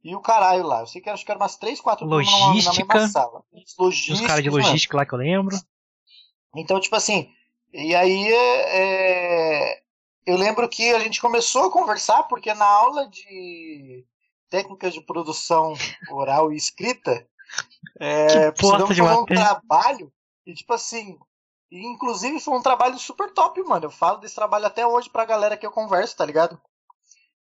[0.07, 0.79] e o caralho lá.
[0.79, 3.43] Eu sei que acho que eram umas três, quatro logística, turmas na mesma sala.
[3.77, 4.13] Logística.
[4.13, 5.53] Os caras de logística lá que eu lembro.
[6.55, 7.29] Então, tipo assim,
[7.73, 9.81] e aí é,
[10.25, 14.05] eu lembro que a gente começou a conversar, porque na aula de
[14.49, 15.73] técnicas de produção
[16.09, 17.27] oral e escrita,
[17.99, 20.09] é, precisamos fazer um trabalho,
[20.45, 21.19] e tipo assim,
[21.69, 23.87] e inclusive foi um trabalho super top, mano.
[23.87, 26.57] Eu falo desse trabalho até hoje pra galera que eu converso, tá ligado?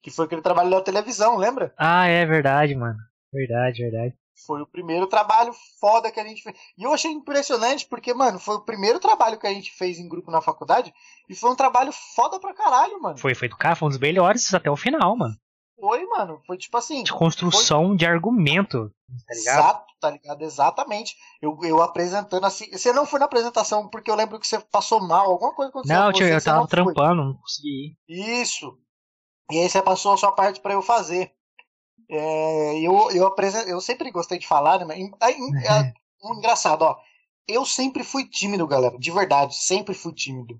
[0.02, 1.72] Que foi aquele trabalho da televisão, lembra?
[1.78, 2.98] Ah, é verdade, mano.
[3.32, 4.14] Verdade, verdade.
[4.46, 6.56] Foi o primeiro trabalho foda que a gente fez.
[6.76, 10.08] E eu achei impressionante porque, mano, foi o primeiro trabalho que a gente fez em
[10.08, 10.92] grupo na faculdade
[11.28, 13.18] e foi um trabalho foda pra caralho, mano.
[13.18, 15.36] Foi, foi do cara, foi um dos melhores até o final, mano.
[15.78, 16.40] Foi, mano.
[16.46, 17.02] Foi tipo assim.
[17.02, 17.96] De construção foi...
[17.96, 18.88] de argumento,
[19.26, 19.58] tá ligado?
[19.58, 20.42] Exato, tá ligado?
[20.42, 21.16] Exatamente.
[21.40, 22.70] Eu, eu apresentando assim.
[22.70, 25.96] Você não foi na apresentação porque eu lembro que você passou mal, alguma coisa aconteceu.
[25.96, 28.42] Não, tio, eu tava não trampando, não consegui ir.
[28.42, 28.78] Isso.
[29.52, 31.30] E aí você passou a sua parte para eu fazer.
[32.08, 33.34] É, eu, eu,
[33.66, 34.84] eu sempre gostei de falar, né?
[34.86, 35.92] Mas, é,
[36.24, 36.98] um engraçado, ó.
[37.46, 38.98] Eu sempre fui tímido, galera.
[38.98, 40.58] De verdade, sempre fui tímido.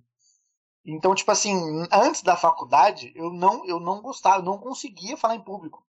[0.85, 1.57] Então, tipo assim,
[1.90, 5.87] antes da faculdade, eu não, eu não gostava, eu não conseguia falar em público.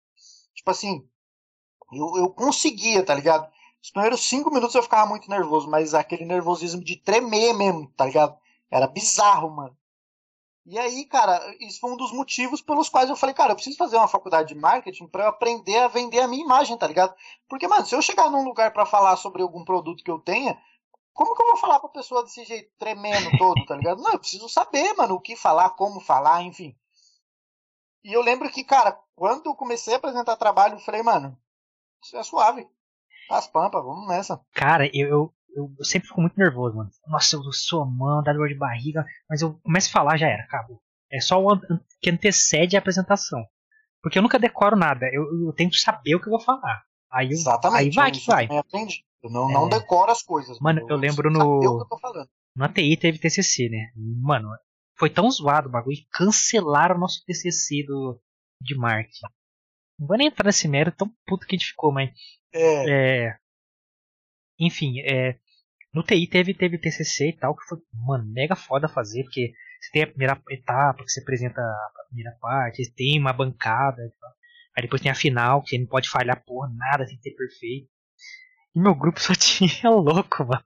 [0.54, 1.06] Tipo assim,
[1.92, 3.46] eu, eu conseguia, tá ligado?
[3.82, 8.06] Os primeiros cinco minutos eu ficava muito nervoso, mas aquele nervosismo de tremer mesmo, tá
[8.06, 8.38] ligado?
[8.70, 9.76] Era bizarro, mano.
[10.68, 13.76] E aí, cara, isso foi um dos motivos pelos quais eu falei, cara, eu preciso
[13.76, 17.14] fazer uma faculdade de marketing para eu aprender a vender a minha imagem, tá ligado?
[17.48, 20.60] Porque, mano, se eu chegar num lugar para falar sobre algum produto que eu tenha,
[21.14, 24.02] como que eu vou falar pra pessoa desse jeito, tremendo todo, tá ligado?
[24.02, 26.76] Não, eu preciso saber, mano, o que falar, como falar, enfim.
[28.02, 31.38] E eu lembro que, cara, quando eu comecei a apresentar trabalho, eu falei, mano,
[32.02, 32.68] isso é suave.
[33.30, 34.44] As pampas, vamos nessa.
[34.52, 36.90] Cara, eu, eu, eu, sempre fico muito nervoso, mano.
[37.06, 40.42] Nossa, eu sou mão, dá dor de barriga, mas eu começo a falar, já era,
[40.42, 40.80] acabou.
[41.10, 41.58] É só o
[42.00, 43.44] que antecede a apresentação.
[44.02, 46.84] Porque eu nunca decoro nada, eu, eu tenho que saber o que eu vou falar.
[47.10, 47.80] Aí, Exatamente.
[47.80, 48.46] Aí vai que vai.
[48.50, 48.62] Eu.
[49.22, 49.54] Eu não, é...
[49.54, 50.58] não decoro as coisas.
[50.60, 51.62] Mano, eu, eu lembro no.
[51.62, 51.78] Eu.
[52.54, 53.90] Na TI teve TCC, né?
[53.96, 54.48] Mano,
[54.98, 58.20] foi tão zoado o bagulho que cancelaram o nosso TCC do,
[58.60, 59.26] de marketing.
[59.98, 62.10] Não vou nem entrar nesse mérito tão puto que a gente ficou, mas.
[62.52, 62.90] É.
[63.28, 63.36] é
[64.58, 65.38] enfim, é,
[65.96, 69.90] no TI teve, teve TCC e tal, que foi, mano, mega foda fazer, porque você
[69.90, 74.02] tem a primeira etapa, que você apresenta a primeira parte, tem uma bancada.
[74.76, 77.34] Aí depois tem a final, que você não pode falhar porra, nada, tem que ser
[77.34, 77.88] perfeito.
[78.74, 80.62] E meu grupo só tinha louco, mano.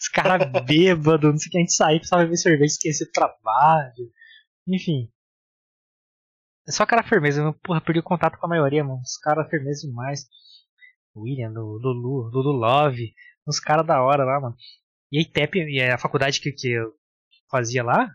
[0.00, 4.12] Os caras bêbados, não sei o que, a gente sair, precisava beber cerveja, esquecer trabalho.
[4.68, 5.10] Enfim.
[6.68, 9.00] É só cara firmeza, eu, porra, perdi o contato com a maioria, mano.
[9.00, 10.28] Os caras firmeza demais.
[11.16, 13.12] William, Lulu, do Love,
[13.46, 14.56] uns caras da hora lá, mano.
[15.12, 16.92] E a ITEP, e a faculdade que, que eu
[17.50, 18.08] fazia lá,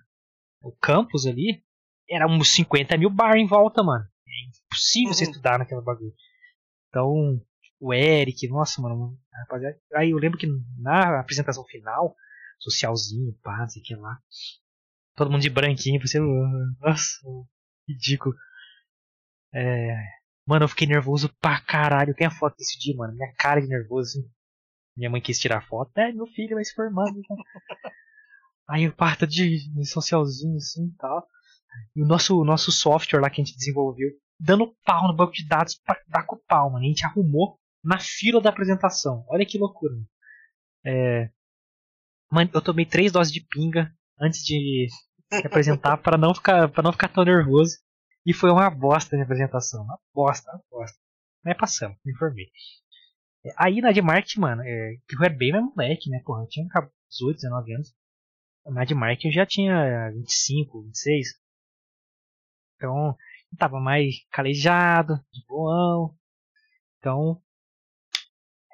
[0.62, 1.64] o campus ali,
[2.10, 4.06] era uns 50 mil bar em volta, mano.
[4.28, 5.14] É impossível uhum.
[5.14, 6.14] você estudar naquela bagulho.
[6.90, 7.42] Então,
[7.80, 9.80] o Eric, nossa, mano, rapaziada.
[9.94, 12.16] Aí eu lembro que na apresentação final,
[12.60, 14.18] socialzinho, pá, sei que lá.
[15.16, 16.20] Todo mundo de branquinho, você.
[16.20, 17.20] Nossa,
[17.88, 18.36] ridículo.
[19.54, 19.96] É.
[20.48, 22.14] Mano, eu fiquei nervoso pra caralho.
[22.14, 23.14] Tem a foto desse dia, mano.
[23.14, 24.30] Minha cara de nervoso, assim.
[24.95, 25.91] Minha mãe quis tirar foto.
[25.97, 27.19] É, meu filho vai se formando.
[27.19, 27.38] Então.
[28.67, 31.27] Aí eu parto de, de socialzinho assim e tal.
[31.95, 35.47] E o nosso, nosso software lá que a gente desenvolveu, dando pau no banco de
[35.47, 36.86] dados pra dar com pau, mano.
[36.86, 39.25] A gente arrumou na fila da apresentação.
[39.27, 39.93] Olha que loucura.
[40.86, 41.29] É...
[42.31, 44.88] Mano, eu tomei três doses de pinga antes de,
[45.31, 47.77] de apresentar para não ficar para não ficar tão nervoso.
[48.25, 49.84] E foi uma bosta a minha apresentação.
[49.84, 50.97] Uma bosta, uma bosta.
[51.43, 52.49] Mas passamos, me informei.
[53.58, 56.21] Aí na de marketing, mano, é, que eu era bem mais moleque, né?
[56.25, 56.67] Porra, eu tinha
[57.10, 57.95] 18, 19 anos.
[58.65, 61.27] Na de marketing eu já tinha 25, 26.
[62.75, 63.15] Então,
[63.51, 66.15] eu tava mais calejado, de boão.
[66.97, 67.41] Então,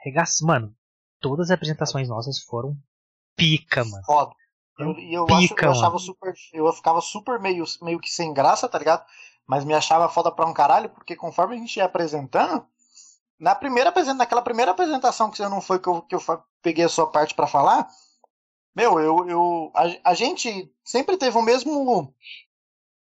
[0.04, 0.76] regaço, mano,
[1.20, 2.78] todas as apresentações nossas foram
[3.36, 4.04] pica, mano.
[4.06, 4.32] Foda.
[4.80, 6.34] E eu, eu, pica, acho, eu achava super.
[6.54, 9.06] Eu ficava super meio, meio que sem graça, tá ligado?
[9.46, 12.66] Mas me achava foda pra um caralho, porque conforme a gente ia apresentando,
[13.42, 16.22] na primeira naquela primeira apresentação que você não foi que eu, que eu
[16.62, 17.90] peguei a sua parte para falar,
[18.76, 22.14] meu, eu, eu a, a, gente sempre teve o mesmo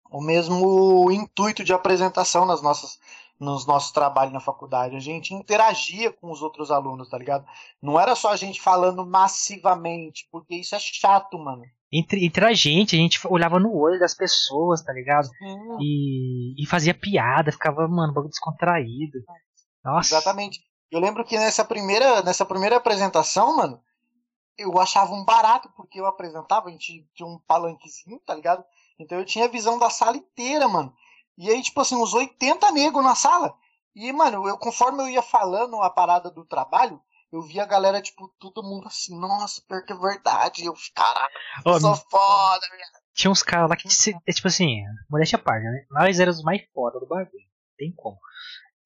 [0.09, 2.99] o mesmo intuito de apresentação nas nossas
[3.39, 4.95] nos nossos trabalhos na faculdade.
[4.95, 7.45] A gente interagia com os outros alunos, tá ligado?
[7.81, 11.63] Não era só a gente falando massivamente, porque isso é chato, mano.
[11.91, 15.27] Entre, entre a gente, a gente olhava no olho das pessoas, tá ligado?
[15.79, 19.19] E, e fazia piada, ficava, mano, bagulho descontraído.
[19.83, 20.15] Nossa.
[20.15, 20.61] Exatamente.
[20.91, 23.81] Eu lembro que nessa primeira, nessa primeira apresentação, mano,
[24.57, 28.63] eu achava um barato, porque eu apresentava, a gente tinha um palanquezinho, tá ligado?
[28.99, 30.93] Então eu tinha a visão da sala inteira, mano.
[31.37, 33.55] E aí, tipo assim, uns 80 negros na sala.
[33.95, 38.01] E, mano, eu, conforme eu ia falando a parada do trabalho, eu via a galera,
[38.01, 40.65] tipo, todo mundo assim, nossa, pior que é verdade.
[40.65, 41.33] Eu, caralho,
[41.65, 42.65] eu sou foda,
[43.13, 45.85] Tinha uns caras lá que, tipo assim, modéstia parte, né?
[45.89, 47.31] Nós éramos os mais foda do bagulho.
[47.75, 48.19] Tem como.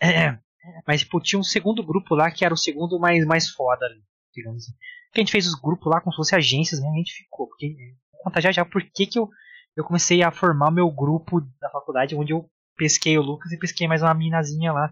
[0.01, 0.39] É,
[0.87, 3.85] mas, tipo, tinha um segundo grupo lá que era o segundo mais, mais foda,
[4.33, 4.73] digamos assim.
[5.13, 6.87] Que a gente fez os grupos lá como se fossem agências, né?
[6.87, 7.47] A gente ficou.
[7.47, 7.75] Porque,
[8.13, 9.29] vou contar já já por que, que eu
[9.77, 13.59] eu comecei a formar o meu grupo da faculdade, onde eu pesquei o Lucas e
[13.59, 14.91] pesquei mais uma minazinha lá,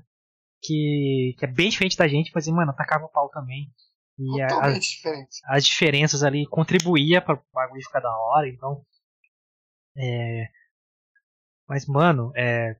[0.62, 3.68] que, que é bem diferente da gente, mas, mano, atacava o pau também.
[4.20, 5.42] E Totalmente as.
[5.46, 8.86] As diferenças ali contribuía para o bagulho ficar da hora, então.
[9.98, 10.50] É,
[11.68, 12.76] mas, mano, é,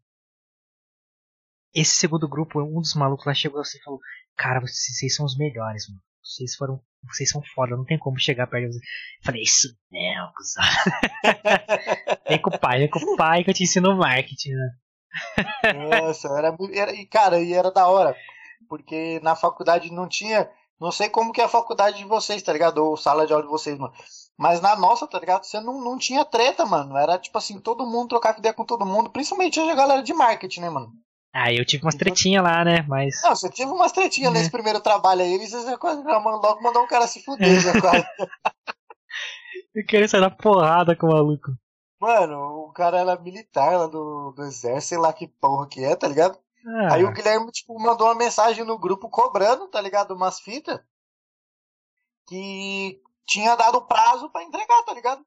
[1.76, 4.00] esse segundo grupo, um dos malucos lá chegou assim e falou:
[4.38, 6.02] Cara, vocês são os melhores, mano.
[6.24, 8.84] Vocês foram vocês são foda, não tem como chegar perto de vocês.
[9.24, 10.64] Falei, isso não, cuzão.
[12.28, 14.72] vem com o pai, vem com o pai que eu te ensino marketing, né?
[15.74, 18.16] Nossa, era, era, cara, e era da hora.
[18.68, 20.50] Porque na faculdade não tinha.
[20.80, 22.80] Não sei como que é a faculdade de vocês, tá ligado?
[22.80, 23.94] Ou sala de aula de vocês, mano.
[24.38, 25.46] Mas na nossa, tá ligado?
[25.46, 26.98] Você não, não tinha treta, mano.
[26.98, 29.10] Era tipo assim, todo mundo trocava ideia com todo mundo.
[29.10, 30.92] Principalmente a galera de marketing, né, mano?
[31.38, 32.82] Ah, eu tive umas tretinhas lá, né?
[32.88, 33.22] Mas.
[33.22, 34.38] Não, você tive umas tretinhas é.
[34.38, 38.06] nesse primeiro trabalho aí, e você quase logo mandou um cara se fuder, já quase.
[39.76, 41.52] eu queria sair da porrada com o maluco.
[42.00, 45.94] Mano, o cara era militar lá do, do exército, sei lá que porra que é,
[45.94, 46.40] tá ligado?
[46.66, 46.94] Ah.
[46.94, 50.16] Aí o Guilherme, tipo, mandou uma mensagem no grupo cobrando, tá ligado?
[50.16, 50.80] Umas fitas
[52.30, 55.26] que tinha dado prazo para entregar, tá ligado?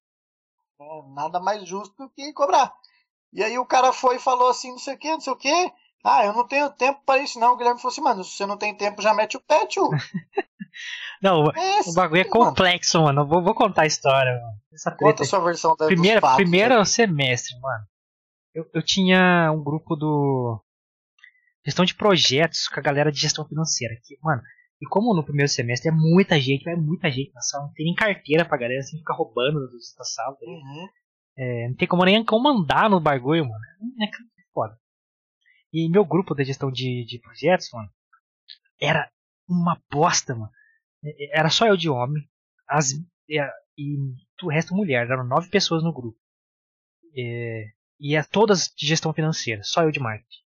[0.80, 2.74] É, nada mais justo do que cobrar.
[3.30, 5.36] E aí o cara foi e falou assim, não sei o que, não sei o
[5.36, 5.72] que.
[6.04, 7.52] Ah, eu não tenho tempo para isso, não.
[7.52, 9.90] O Guilherme falou assim, mano, se você não tem tempo, já mete o pé, tio.
[11.22, 13.20] não, é o bagulho é complexo, mano.
[13.20, 13.28] mano.
[13.28, 14.58] Vou, vou contar a história, mano.
[14.72, 16.84] Essa Conta a sua versão da primeira, fatos, Primeiro né?
[16.84, 17.84] semestre, mano.
[18.54, 20.62] Eu, eu tinha um grupo do.
[21.64, 23.94] Gestão de projetos com a galera de gestão financeira.
[24.04, 24.40] Que, mano,
[24.80, 27.86] e como no primeiro semestre é muita gente, vai muita gente na sala, não tem
[27.86, 30.36] nem carteira pra galera assim ficar roubando da sala.
[30.36, 30.88] Tá uhum.
[31.36, 33.64] É, não tem como nem comandar no bagulho, mano.
[34.00, 34.78] É, é foda.
[35.72, 37.90] E meu grupo da gestão de, de projetos, mano,
[38.80, 39.10] era
[39.48, 40.52] uma bosta, mano.
[41.32, 42.28] Era só eu de homem,
[42.66, 42.92] as,
[43.28, 43.96] e
[44.42, 46.18] o resto mulher, eram nove pessoas no grupo.
[47.16, 50.42] É, e é todas de gestão financeira, só eu de marketing.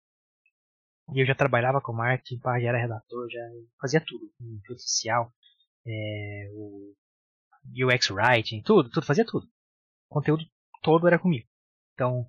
[1.13, 3.41] E eu já trabalhava com marketing, já era redator, já
[3.81, 4.31] fazia tudo,
[4.65, 5.33] tudo social,
[5.85, 6.93] é, o
[7.65, 9.45] UX writing, tudo, tudo, fazia tudo.
[10.09, 10.43] O conteúdo
[10.81, 11.47] todo era comigo.
[11.93, 12.27] Então,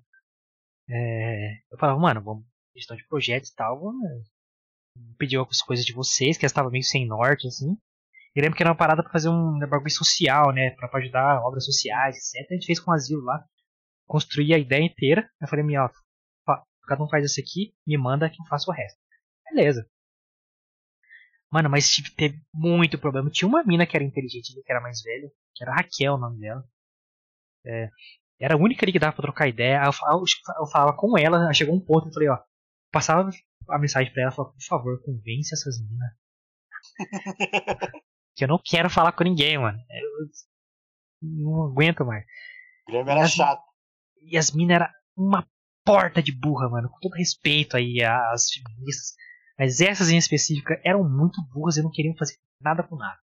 [0.89, 3.93] é, eu falava, mano, vamos gestão de projetos e tal,
[5.17, 7.77] pediu algumas coisas de vocês, que estava meio sem norte, assim.
[8.35, 11.65] Eu lembro que era uma parada para fazer um bagulho social, né, para ajudar obras
[11.65, 12.49] sociais, etc.
[12.49, 13.43] A gente fez com o asilo lá,
[14.07, 15.29] construí a ideia inteira.
[15.41, 15.89] Eu falei, minha, ó,
[16.87, 18.99] cada um faz isso aqui, me manda que eu faço o resto.
[19.49, 19.85] Beleza.
[21.51, 23.29] Mano, mas tipo, teve muito problema.
[23.29, 26.39] Tinha uma mina que era inteligente, que era mais velha, que era Raquel o nome
[26.39, 26.63] dela.
[27.65, 27.89] É,
[28.39, 29.81] era a única ali que dava pra trocar ideia.
[29.83, 30.23] Eu, eu,
[30.59, 32.39] eu falava com ela, chegou um ponto, eu falei, ó,
[32.91, 33.29] passava
[33.69, 36.11] a mensagem pra ela, falava, por favor, convence essas minas.
[38.35, 39.77] que eu não quero falar com ninguém, mano.
[39.89, 40.27] Eu
[41.21, 42.25] não aguento mais.
[42.87, 43.63] O Guilherme era chato.
[44.21, 45.47] E as minas eram uma
[45.85, 46.89] porta de burra, mano.
[46.89, 49.15] Com todo respeito aí às feministas.
[49.57, 53.19] Mas essas em específico eram muito burras e não queriam fazer nada com nada.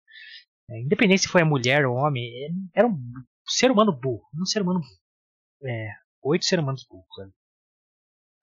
[0.70, 2.98] É, independente se foi a mulher ou homem, é, era um
[3.46, 4.28] ser humano burro.
[4.35, 5.70] Um ser humano burro.
[5.70, 5.88] É,
[6.22, 7.33] oito seres humanos burros.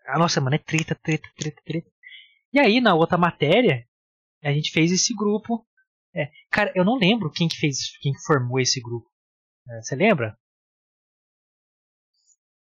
[0.08, 1.90] Ah, nossa, mano, é treta, treta, treta, treta.
[2.54, 3.86] E aí, na outra matéria,
[4.44, 5.66] a gente fez esse grupo.
[6.16, 9.10] É, cara, eu não lembro quem que fez, quem que formou esse grupo.
[9.70, 10.38] É, você lembra?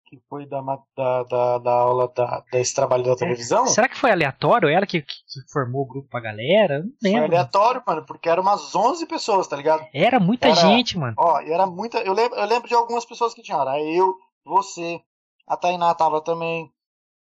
[0.07, 0.61] Que foi da,
[0.97, 3.67] da, da, da aula da, desse trabalho da é, televisão?
[3.67, 4.69] Será que foi aleatório?
[4.69, 6.81] Ela que, que, que formou o grupo pra galera?
[6.81, 7.21] não lembro.
[7.21, 9.87] Foi aleatório, mano, porque eram umas 11 pessoas, tá ligado?
[9.93, 11.15] Era muita era, gente, mano.
[11.19, 11.99] Ó, era muita.
[11.99, 13.61] Eu lembro, eu lembro de algumas pessoas que tinham.
[13.61, 15.01] Era eu, você,
[15.47, 16.74] a Tainá tava também,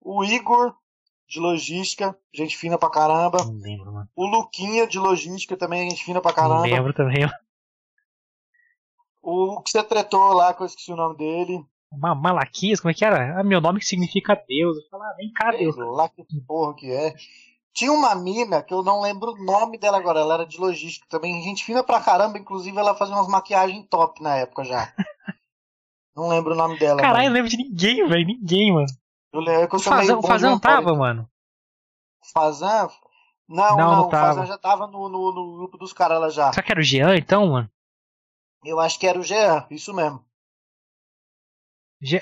[0.01, 0.74] o Igor,
[1.28, 3.44] de logística, gente fina pra caramba.
[3.44, 4.09] Não lembro, mano.
[4.16, 6.66] O Luquinha, de logística, também gente fina pra caramba.
[6.66, 7.28] Não lembro também,
[9.22, 11.64] O que você tretou lá, que eu esqueci o nome dele.
[11.92, 13.40] Malaquias, como é que era?
[13.40, 14.76] Ah, meu nome que significa Deus.
[14.76, 15.76] Eu falava, ah, vem cá, Deus.
[15.76, 17.14] Lá que porra que é.
[17.72, 21.07] Tinha uma mina que eu não lembro o nome dela agora, ela era de logística
[21.09, 24.92] também, gente fina pra caramba, inclusive ela fazia umas maquiagens top na época já.
[26.16, 27.01] não lembro o nome dela.
[27.01, 28.86] Caralho, eu não lembro de ninguém, velho, ninguém, mano.
[29.33, 31.29] Eu lembro, que eu o Fazan, o Fazan tava, mano?
[32.33, 32.89] Fazan?
[33.49, 36.53] Não, não, não, o Fazan já tava no, no, no grupo dos caras lá já.
[36.53, 37.70] Será que era o Jean então, mano?
[38.64, 40.24] Eu acho que era o Jean, isso mesmo.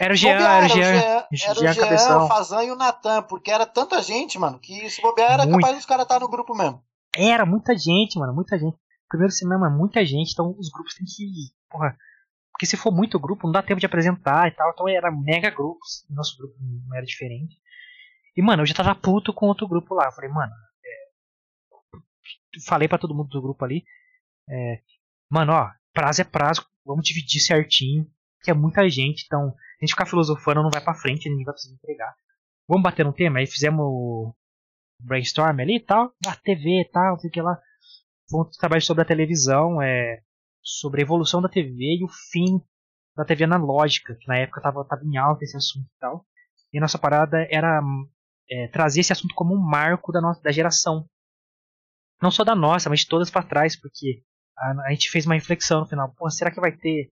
[0.01, 0.85] Era o Jean, era o Jean.
[0.87, 4.89] Era o Jean, Jean o Fazan e o Natan, porque era tanta gente, mano, que
[4.89, 5.61] se bobear era Muito.
[5.61, 6.83] capaz dos caras estar no grupo mesmo.
[7.15, 8.77] Era muita gente, mano, muita gente.
[9.09, 11.53] Primeiro cinema é muita gente, então os grupos têm que.
[11.71, 11.97] Porra.
[12.57, 14.71] Porque se for muito grupo, não dá tempo de apresentar e tal.
[14.71, 16.07] Então era mega grupos.
[16.09, 17.55] Nosso grupo não era diferente.
[18.35, 20.07] E, mano, eu já tava puto com outro grupo lá.
[20.07, 20.53] Eu falei, mano.
[20.83, 22.01] É...
[22.67, 23.85] Falei para todo mundo do grupo ali.
[24.49, 24.81] É...
[25.31, 26.67] Mano, ó, prazo é prazo.
[26.83, 28.11] Vamos dividir certinho.
[28.43, 31.53] Que é muita gente, então a gente ficar filosofando não vai pra frente, ninguém vai
[31.53, 32.15] precisar entregar.
[32.69, 33.41] Vamos bater no tema?
[33.41, 34.35] Aí fizemos o
[35.03, 37.61] brainstorm ali e tal, TV e tal, sei que lá.
[38.31, 40.23] Foi um trabalho sobre a televisão, é,
[40.67, 42.61] sobre a evolução da TV e o fim
[43.17, 46.27] da TV analógica, que na época tava, tava em alta esse assunto e tal.
[46.73, 47.81] E a nossa parada era
[48.51, 51.09] é, trazer esse assunto como um marco da nossa da geração.
[52.21, 54.25] Não só da nossa, mas de todas para trás, porque
[54.59, 56.13] a, a, gente fez uma reflexão no final.
[56.17, 57.11] Pô, será que vai ter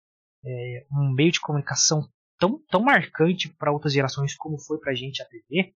[0.44, 5.22] é, um meio de comunicação tão, tão marcante para outras gerações como foi pra gente
[5.22, 5.74] a TV,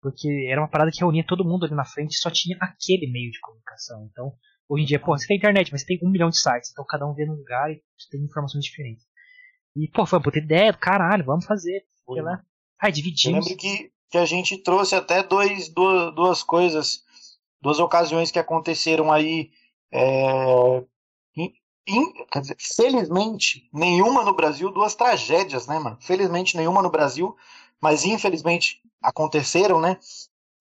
[0.00, 3.30] porque era uma parada que reunia todo mundo ali na frente só tinha aquele meio
[3.30, 4.08] de comunicação.
[4.10, 4.32] Então,
[4.70, 6.84] hoje em dia, pô, você tem internet, mas você tem um milhão de sites, então
[6.88, 9.04] cada um vê num lugar e tem informações diferentes.
[9.76, 11.84] E, pô, foi uma puta ideia do caralho, vamos fazer.
[12.06, 12.42] Foi lá.
[12.80, 13.46] Ai, dividimos.
[13.46, 17.02] Eu lembro que, que a gente trouxe até dois, duas, duas coisas,
[17.60, 19.50] duas ocasiões que aconteceram aí
[19.92, 20.84] é,
[21.36, 25.98] in, dizer, felizmente, nenhuma no Brasil, duas tragédias, né, mano?
[26.00, 27.36] Felizmente, nenhuma no Brasil,
[27.80, 29.98] mas infelizmente aconteceram, né?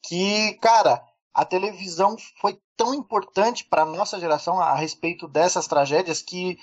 [0.03, 1.03] Que, cara,
[1.39, 6.59] a televisão foi tão importante para nossa geração a respeito dessas tragédias que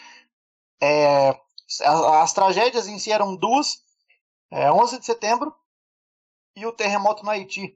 [0.82, 1.30] é,
[1.80, 3.78] as, as, tragédias em si eram duas:
[4.50, 5.54] é, 11 de setembro
[6.54, 7.74] e o terremoto no Haiti.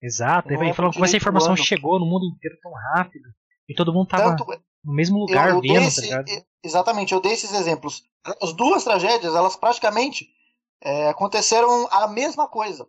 [0.00, 3.28] Exato, e falando como essa informação chegou no mundo inteiro tão rápido
[3.68, 4.36] e todo mundo tava.
[4.36, 4.46] Tanto,
[4.84, 6.24] no mesmo lugar eu, eu vendo, esse, tá
[6.62, 8.04] Exatamente, eu dei esses exemplos.
[8.40, 10.28] As duas tragédias, elas praticamente
[10.80, 12.86] é, aconteceram a mesma coisa.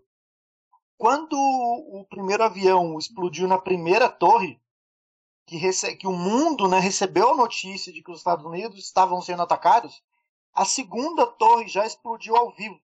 [0.98, 4.60] Quando o primeiro avião explodiu na primeira torre,
[5.46, 9.22] que, rece que o mundo né, recebeu a notícia de que os Estados Unidos estavam
[9.22, 10.02] sendo atacados,
[10.54, 12.80] a segunda torre já explodiu ao vivo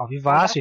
[0.00, 0.58] ao vivaço.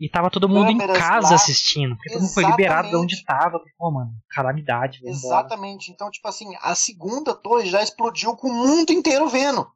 [0.00, 1.34] E tava todo mundo em casa lá.
[1.36, 1.94] assistindo.
[1.94, 3.60] Porque todo mundo foi liberado de onde tava.
[3.78, 5.00] Pô, mano, calamidade.
[5.04, 5.92] Exatamente.
[5.92, 9.70] Então, tipo assim, a segunda torre já explodiu com o mundo inteiro vendo.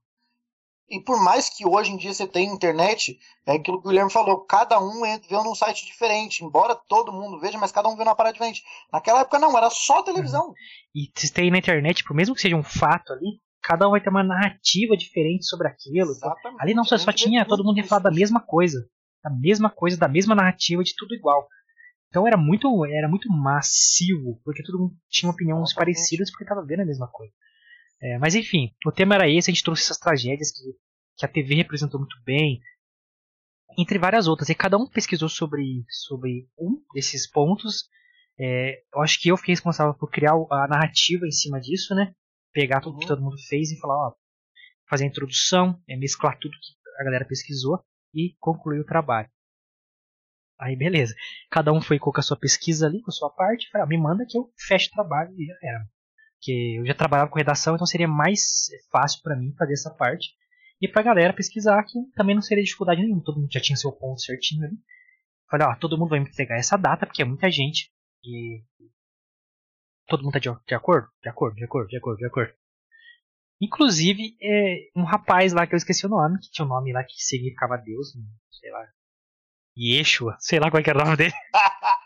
[0.90, 3.16] E por mais que hoje em dia você tenha internet,
[3.46, 7.38] é aquilo que o Guilherme falou, cada um vê num site diferente, embora todo mundo
[7.38, 8.64] veja, mas cada um vê numa parada diferente.
[8.92, 10.48] Naquela época não, era só televisão.
[10.48, 10.54] Uhum.
[10.96, 14.00] E se tem na internet, por mesmo que seja um fato ali, cada um vai
[14.00, 16.12] ter uma narrativa diferente sobre aquilo.
[16.58, 18.84] Ali não só, só tinha, todo mundo ia falar da mesma coisa.
[19.22, 21.46] Da mesma coisa, da mesma narrativa, de tudo igual.
[22.08, 26.80] Então era muito, era muito massivo, porque todo mundo tinha opiniões parecidas porque estava vendo
[26.80, 27.32] a mesma coisa.
[28.02, 30.62] É, mas enfim, o tema era esse, a gente trouxe essas tragédias que,
[31.18, 32.60] que a TV representou muito bem,
[33.78, 34.48] entre várias outras.
[34.48, 37.88] E cada um pesquisou sobre, sobre um desses pontos.
[38.38, 42.14] É, eu acho que eu fiquei responsável por criar a narrativa em cima disso, né?
[42.52, 43.08] pegar tudo que uhum.
[43.08, 44.14] todo mundo fez e falar, ó,
[44.88, 47.82] fazer a introdução, é, mesclar tudo que a galera pesquisou
[48.14, 49.28] e concluir o trabalho.
[50.58, 51.14] Aí beleza.
[51.50, 53.96] Cada um foi com a sua pesquisa ali, com a sua parte, falei, ah, me
[53.96, 55.88] manda que eu fecho o trabalho e já era.
[56.40, 60.30] Porque eu já trabalhava com redação, então seria mais fácil para mim fazer essa parte.
[60.80, 63.92] E pra galera pesquisar, que também não seria dificuldade nenhuma, todo mundo já tinha seu
[63.92, 64.76] ponto certinho ali.
[65.50, 67.92] Falei, ó, todo mundo vai me entregar essa data, porque é muita gente.
[68.24, 68.62] E
[70.10, 71.08] Todo mundo tá de, de acordo?
[71.22, 72.52] De acordo, de acordo, de acordo, de acordo.
[73.60, 77.04] Inclusive, é, um rapaz lá que eu esqueci o nome, que tinha um nome lá
[77.04, 78.08] que significava Deus,
[78.50, 78.84] sei lá.
[79.78, 81.32] Yeshua, sei lá qual que era o nome dele.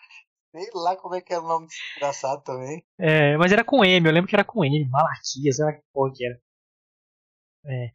[0.54, 2.84] sei lá como é que era o nome engraçado também.
[2.98, 5.82] É, mas era com M, eu lembro que era com M, Malaquias, sei lá que
[5.92, 6.40] porra que era.
[7.66, 7.90] É.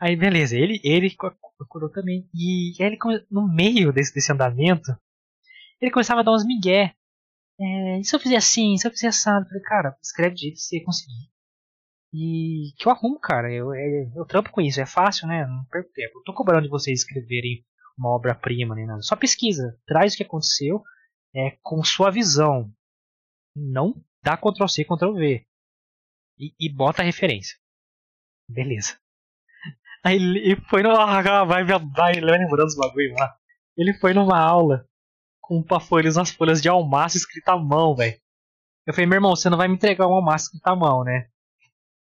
[0.00, 1.14] Aí beleza, ele, ele
[1.58, 2.28] procurou também.
[2.34, 2.98] E aí ele,
[3.30, 4.90] no meio desse, desse andamento,
[5.80, 6.94] ele começava a dar uns migué.
[7.60, 9.44] É, e se eu fizer assim, se eu fizer assado?
[9.44, 11.30] Eu falei, cara, escreve de jeito que você conseguir.
[12.14, 13.52] E que eu arrumo, cara.
[13.52, 15.46] Eu, eu, é, eu trampo com isso, é fácil, né?
[15.46, 16.18] Não perco tempo.
[16.18, 17.64] Eu tô cobrando de vocês escreverem
[17.96, 19.02] uma obra-prima nem nada.
[19.02, 20.82] Só pesquisa, traz o que aconteceu
[21.34, 22.72] é, com sua visão.
[23.54, 25.46] Não dá Ctrl C, Ctrl V.
[26.38, 27.56] E, e bota a referência.
[28.48, 28.98] Beleza.
[30.04, 30.90] Aí ele foi no.
[30.90, 33.36] Ah, vai, vai lembrando os bagulho lá.
[33.76, 34.86] Ele foi numa aula
[35.40, 38.20] com uma folha, umas folhas de almaço escrita à mão, velho.
[38.86, 41.28] Eu falei, meu irmão, você não vai me entregar um almaço escrito à mão, né?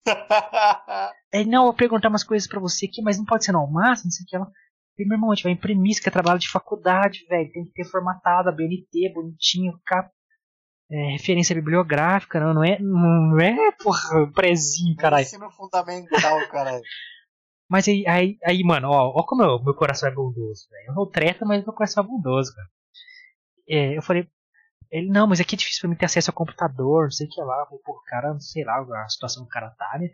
[1.34, 3.59] Ele, não, eu vou perguntar umas coisas pra você aqui, mas não pode ser no
[3.59, 4.36] almaço, não sei o que.
[4.36, 4.51] Ela,
[4.95, 7.51] falei, meu irmão, a gente vai imprimir, isso que é trabalho de faculdade, velho.
[7.51, 10.09] Tem que ter formatado a BNT, bonitinho, cap...
[10.89, 15.23] É, referência bibliográfica, não, não é, não é, porra, prezinho, caralho.
[15.23, 16.83] Ensino fundamental, caralho.
[17.67, 20.89] Mas aí, aí, aí, mano, ó, ó como meu, meu coração é bondoso, velho.
[20.89, 22.67] Eu não treta, mas meu coração é bondoso, cara.
[23.67, 24.29] É, eu falei,
[24.91, 27.29] ele, não, mas aqui é difícil pra mim ter acesso ao computador, não sei o
[27.29, 27.61] que lá.
[27.61, 30.09] Eu falei, pô, cara, não sei lá a situação do cara tá, né?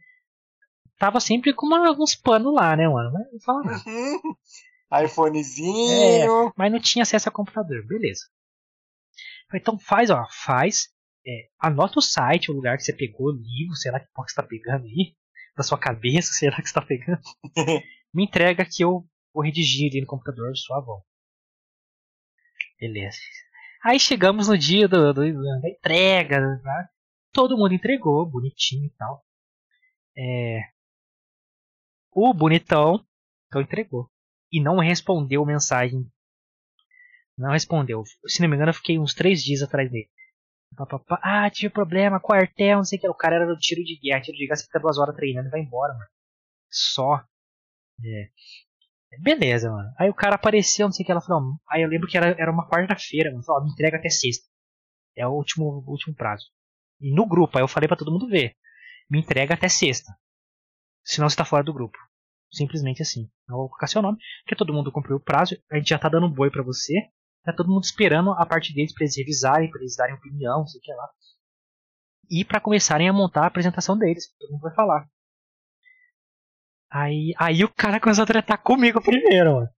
[0.98, 3.12] Tava sempre com uma, uns panos lá, né, mano?
[3.12, 3.84] Mas não fala nada.
[4.92, 6.48] iPhonezinho.
[6.48, 8.26] É, mas não tinha acesso ao computador, beleza.
[9.54, 10.90] Então faz, ó, faz.
[11.26, 14.36] É, anota o site, o lugar que você pegou, o livro, sei lá que você
[14.36, 15.16] tá pegando aí
[15.56, 17.22] da sua cabeça, será que está pegando?
[18.14, 21.02] Me entrega que eu vou redigir ali no computador de sua avó.
[22.80, 23.18] Beleza.
[23.84, 25.22] Aí chegamos no dia do, do
[25.62, 26.40] da entrega.
[26.40, 26.88] Né?
[27.32, 29.24] Todo mundo entregou, bonitinho e tal.
[30.18, 30.62] É...
[32.12, 33.06] O bonitão
[33.48, 34.10] então entregou.
[34.52, 36.06] E não respondeu mensagem.
[37.38, 38.04] Não respondeu.
[38.28, 40.10] Se não me engano, eu fiquei uns três dias atrás dele.
[41.22, 43.10] Ah, tive problema, quartel, não sei o que.
[43.10, 44.22] O cara era do tiro de guerra.
[44.22, 46.10] Tiro de guerra, você fica duas horas treinando e vai embora, mano.
[46.70, 47.24] Só.
[48.04, 48.30] É.
[49.20, 49.94] Beleza, mano.
[49.98, 51.12] Aí o cara apareceu, não sei o que.
[51.12, 51.56] Ela falou.
[51.70, 53.44] Aí eu lembro que era, era uma quarta-feira, mano.
[53.44, 54.48] Falou, me entrega até sexta.
[55.16, 56.46] É o último, último prazo.
[57.00, 58.56] E no grupo, aí eu falei para todo mundo ver.
[59.10, 60.14] Me entrega até sexta.
[61.04, 61.98] Senão você tá fora do grupo.
[62.52, 63.30] Simplesmente assim.
[63.48, 65.56] Eu vou colocar seu nome, porque todo mundo cumpriu o prazo.
[65.72, 66.94] A gente já tá dando um boi para você.
[67.44, 70.80] Tá todo mundo esperando a parte deles para eles revisarem, para eles darem opinião, sei
[70.82, 71.10] que lá.
[72.30, 75.08] E para começarem a montar a apresentação deles, todo mundo vai falar.
[76.90, 79.70] Aí, aí o cara começou a tratar comigo primeiro, mano.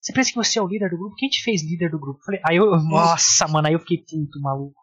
[0.00, 1.16] Você pensa que você é o líder do grupo?
[1.16, 2.24] Quem te fez líder do grupo?
[2.24, 4.80] falei, aí eu, nossa, mano, aí eu fiquei puto, maluco.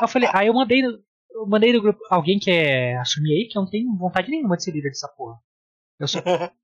[0.00, 3.56] eu falei, aí eu mandei, eu mandei no grupo alguém que é assumir aí que
[3.56, 5.36] eu não tenho vontade nenhuma de ser líder dessa porra.
[6.00, 6.22] Eu sou,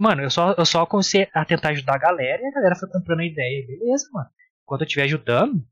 [0.00, 2.88] Mano, eu só, eu só comecei a tentar ajudar a galera e a galera foi
[2.88, 3.66] comprando a ideia.
[3.66, 4.30] Beleza, mano.
[4.64, 5.62] Quando eu estiver ajudando,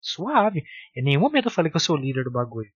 [0.00, 0.64] suave.
[0.96, 2.70] Em nenhum momento eu falei que eu sou o líder do bagulho.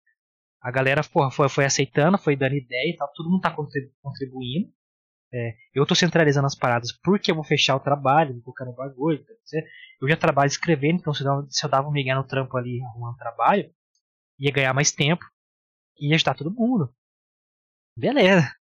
[0.60, 3.08] A galera porra, foi, foi aceitando, foi dando ideia e tal.
[3.14, 4.74] Todo mundo tá contribuindo.
[5.32, 8.74] É, eu tô centralizando as paradas porque eu vou fechar o trabalho, vou colocar no
[8.74, 9.24] bagulho.
[10.02, 12.58] Eu já trabalho escrevendo, então se eu dava, se eu dava um migué no trampo
[12.58, 13.70] ali arrumando trabalho,
[14.40, 15.24] ia ganhar mais tempo.
[16.00, 16.92] E ia ajudar todo mundo.
[17.96, 18.52] Beleza.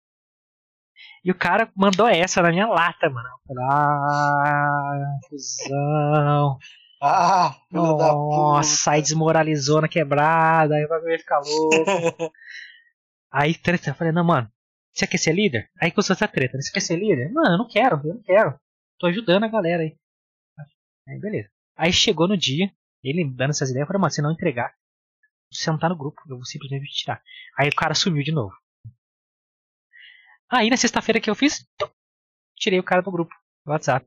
[1.24, 3.28] E o cara mandou essa na minha lata, mano.
[3.28, 6.58] Eu falei, ah, fusão.
[7.02, 12.32] Ah, Nossa, aí desmoralizou na quebrada, aí o bagulho ia ficar louco.
[13.30, 14.50] aí treta, eu falei, não, mano,
[14.92, 15.70] você quer ser líder?
[15.80, 17.30] Aí começou essa treta, você quer ser líder?
[17.32, 18.58] Mano, eu não quero, eu não quero.
[18.98, 19.96] Tô ajudando a galera aí.
[21.06, 21.50] Aí, beleza.
[21.76, 22.70] Aí chegou no dia,
[23.02, 24.72] ele dando essas ideias, eu falei, mano, se não entregar,
[25.50, 27.20] você não tá no grupo, eu vou simplesmente te tirar.
[27.58, 28.54] Aí o cara sumiu de novo.
[30.54, 31.66] Aí na sexta-feira que eu fiz,
[32.56, 33.34] tirei o cara do grupo
[33.66, 34.06] do WhatsApp.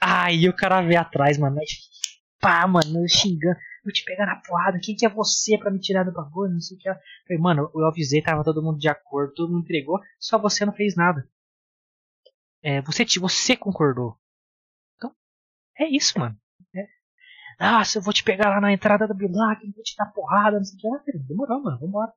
[0.00, 1.60] Aí o cara veio atrás, mano.
[2.40, 3.56] Pá, mano, xingando.
[3.84, 4.80] Vou te pegar na porrada.
[4.82, 6.52] Quem que é você pra me tirar do bagulho?
[6.52, 6.88] Não sei o que.
[6.88, 6.94] Eu
[7.26, 10.72] falei, mano, eu avisei, tava todo mundo de acordo, todo mundo entregou, só você não
[10.72, 11.28] fez nada.
[12.60, 14.18] É, você, você concordou.
[14.96, 15.14] Então,
[15.78, 16.36] é isso, mano.
[16.74, 16.86] É.
[17.60, 20.64] Nossa, eu vou te pegar lá na entrada do Bilac, vou te dar porrada, não
[20.64, 20.88] sei o que.
[20.88, 22.12] Ah, demorou, mano, vambora.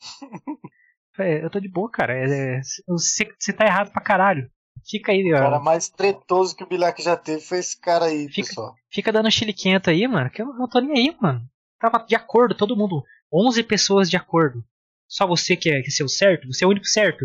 [1.18, 2.12] Eu tô de boa, cara.
[2.12, 4.50] É, é, você, tá errado pra caralho.
[4.84, 5.36] Fica aí, ó.
[5.36, 8.74] O cara mais tretoso que o Bilak já teve foi esse cara aí, fica, pessoal.
[8.92, 11.40] Fica dando chile quento aí, mano, que eu não tô nem aí, mano.
[11.78, 13.02] Tava de acordo, todo mundo.
[13.32, 14.64] 11 pessoas de acordo.
[15.08, 16.46] Só você que é, que é o certo?
[16.48, 17.24] Você é o único certo?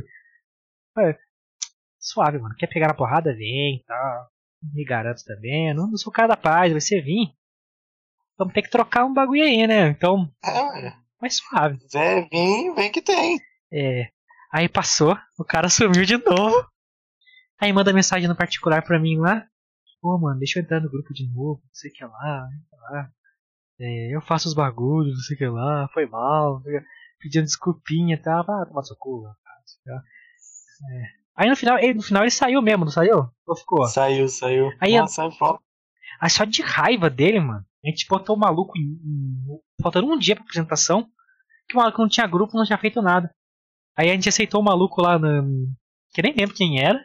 [0.98, 1.18] É,
[1.98, 2.56] suave, mano.
[2.56, 3.34] Quer pegar na porrada?
[3.34, 4.28] Vem, tá.
[4.74, 5.74] Me garanto também.
[5.74, 7.34] Não, não sou o cara da paz, vai ser vir.
[8.38, 9.90] Vamos ter que trocar um bagulho aí, né?
[9.90, 10.32] Então.
[10.46, 11.80] É, mais suave.
[11.94, 13.40] É, vem, vem que tem.
[13.72, 14.10] É.
[14.52, 16.68] Aí passou, o cara sumiu de novo.
[17.60, 19.46] Aí manda mensagem no particular pra mim lá.
[20.02, 23.10] Pô, mano, deixa eu entrar no grupo de novo, não sei o que lá, lá.
[23.82, 26.62] É, eu faço os bagulhos, não sei o que lá, foi mal,
[27.20, 28.40] pedindo desculpinha e tal.
[28.50, 31.20] Ah, toma socorro, é.
[31.36, 33.30] Aí no final, ele, no final ele saiu mesmo, não saiu?
[33.46, 33.86] Ou ficou?
[33.88, 34.72] Saiu, saiu.
[34.80, 35.60] Aí, Nossa, saiu fora.
[36.20, 37.66] Aí só de raiva dele, mano.
[37.84, 41.10] A gente botou o maluco em, em, faltando um dia pra apresentação.
[41.68, 43.34] Que o maluco não tinha grupo, não tinha feito nada.
[44.00, 45.68] Aí a gente aceitou o maluco lá no.
[46.14, 46.98] Que eu nem lembro quem era.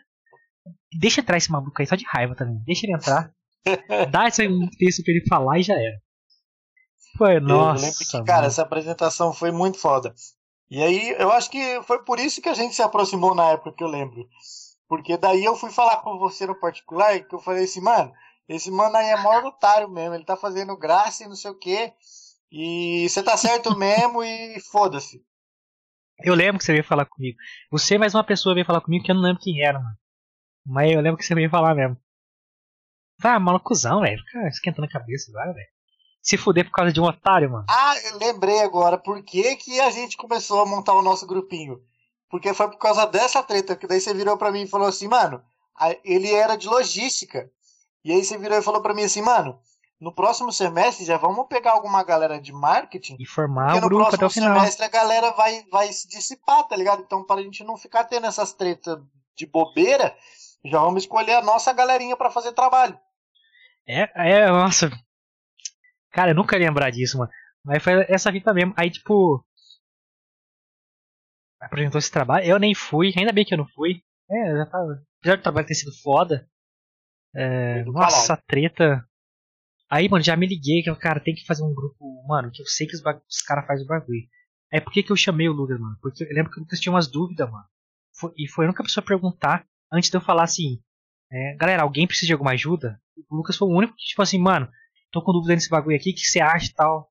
[0.96, 2.62] Deixa entrar esse maluco aí, só de raiva também.
[2.64, 3.32] Deixa ele entrar.
[4.12, 4.46] Dá esse
[4.78, 6.00] texto pra ele falar e já era.
[7.18, 7.84] Foi, nossa.
[7.84, 10.14] Lembro que, cara, essa apresentação foi muito foda.
[10.70, 13.72] E aí, eu acho que foi por isso que a gente se aproximou na época
[13.72, 14.28] que eu lembro.
[14.88, 18.12] Porque daí eu fui falar com você no particular, que eu falei assim, mano,
[18.48, 21.58] esse mano aí é maior otário mesmo, ele tá fazendo graça e não sei o
[21.58, 21.92] quê.
[22.52, 25.20] E você tá certo mesmo e foda-se.
[26.22, 27.36] Eu lembro que você veio falar comigo.
[27.70, 29.96] Você mais uma pessoa veio falar comigo que eu não lembro quem era, mano.
[30.66, 31.96] Mas eu lembro que você veio falar mesmo.
[33.22, 34.18] Ah, malucozão, velho.
[34.18, 35.68] Fica esquentando a cabeça agora, velho.
[36.22, 37.66] Se fuder por causa de um otário, mano.
[37.68, 41.82] Ah, lembrei agora por que, que a gente começou a montar o nosso grupinho.
[42.30, 45.06] Porque foi por causa dessa treta, que daí você virou pra mim e falou assim,
[45.06, 45.42] mano,
[46.02, 47.50] ele era de logística.
[48.02, 49.60] E aí você virou e falou pra mim assim, mano,
[50.00, 53.16] no próximo semestre já vamos pegar alguma galera de marketing.
[53.18, 54.50] E formar o grupo até o final.
[54.50, 57.02] No semestre a galera vai, vai se dissipar, tá ligado?
[57.02, 58.98] Então, para a gente não ficar tendo essas tretas
[59.36, 60.14] de bobeira,
[60.64, 62.98] já vamos escolher a nossa galerinha para fazer trabalho.
[63.86, 64.90] É, é, nossa.
[66.10, 67.30] Cara, eu nunca ia lembrar disso, mano.
[67.64, 68.74] Mas foi essa fita mesmo.
[68.76, 69.44] Aí, tipo.
[71.60, 72.46] Apresentou esse trabalho.
[72.46, 74.02] Eu nem fui, ainda bem que eu não fui.
[74.30, 75.02] É, já tava.
[75.20, 76.48] Apesar do trabalho ter sido foda.
[77.34, 79.04] É, nossa, treta.
[79.94, 82.66] Aí, mano, já me liguei que, cara, tem que fazer um grupo, mano, que eu
[82.66, 84.26] sei que os, os caras fazem o bagulho.
[84.72, 85.96] Aí por que, que eu chamei o Lucas, mano?
[86.02, 87.64] Porque eu lembro que o Lucas tinha umas dúvidas, mano.
[88.18, 90.82] Foi, e foi a única pessoa a perguntar antes de eu falar assim,
[91.30, 93.00] é, galera, alguém precisa de alguma ajuda?
[93.30, 94.68] O Lucas foi o único que, tipo assim, mano,
[95.12, 97.08] tô com dúvida nesse bagulho aqui, o que você acha e tal?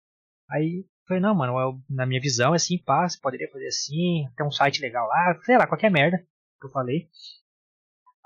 [0.52, 4.28] Aí falei, não, mano, eu, na minha visão é assim, pá, você poderia fazer assim,
[4.36, 6.18] tem um site legal lá, sei lá, qualquer merda
[6.60, 7.08] que eu falei.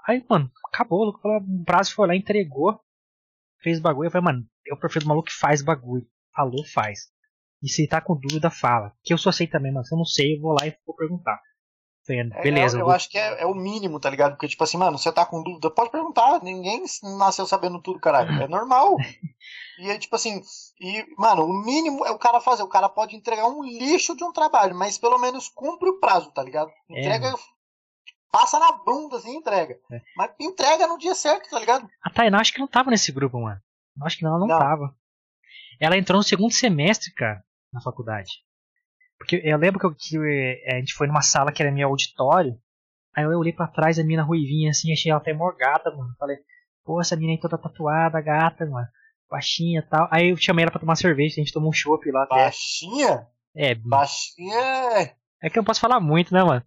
[0.07, 2.81] Aí, mano, acabou, o falou, o prazo foi lá, entregou,
[3.61, 4.07] fez bagulho.
[4.07, 6.05] Eu falei, mano, eu prefiro o maluco que faz bagulho.
[6.35, 6.99] Falou, faz.
[7.61, 8.93] E se tá com dúvida, fala.
[9.03, 10.95] Que eu só sei também, mas se eu não sei, eu vou lá e vou
[10.95, 11.39] perguntar.
[12.09, 12.77] É, beleza.
[12.77, 14.31] É, eu, eu acho que é, é, o mínimo, tá ligado?
[14.31, 16.41] Porque, tipo assim, mano, você tá com dúvida, pode perguntar.
[16.41, 16.83] Ninguém
[17.17, 18.31] nasceu sabendo tudo, caralho.
[18.41, 18.95] É normal.
[19.79, 20.41] e aí, tipo assim,
[20.79, 22.63] e, mano, o mínimo é o cara fazer.
[22.63, 26.31] O cara pode entregar um lixo de um trabalho, mas pelo menos cumpre o prazo,
[26.31, 26.71] tá ligado?
[26.91, 27.27] É, Entrega.
[27.27, 27.33] É,
[28.32, 29.78] passa na bunda assim e entrega.
[29.91, 30.01] É.
[30.15, 31.88] Mas entrega no dia certo, tá ligado?
[32.03, 33.59] A Tainá acho que não tava nesse grupo, mano.
[34.03, 34.59] Acho que não, ela não, não.
[34.59, 34.95] tava.
[35.80, 38.30] Ela entrou no segundo semestre, cara, na faculdade.
[39.17, 41.89] Porque eu lembro que, eu, que eh, a gente foi numa sala que era meu
[41.89, 42.57] auditório.
[43.15, 46.13] Aí eu olhei pra trás, a mina ruivinha assim, achei ela até mó gata, mano.
[46.19, 46.38] Falei,
[46.86, 48.88] pô, essa mina aí toda tatuada, gata, mano.
[49.30, 50.07] Baixinha e tal.
[50.11, 52.28] Aí eu chamei ela pra tomar cerveja, a gente tomou um chopp lá.
[52.28, 53.28] Baixinha?
[53.55, 53.73] É.
[53.73, 55.15] Baixinha.
[55.41, 56.63] É que eu não posso falar muito, né, mano?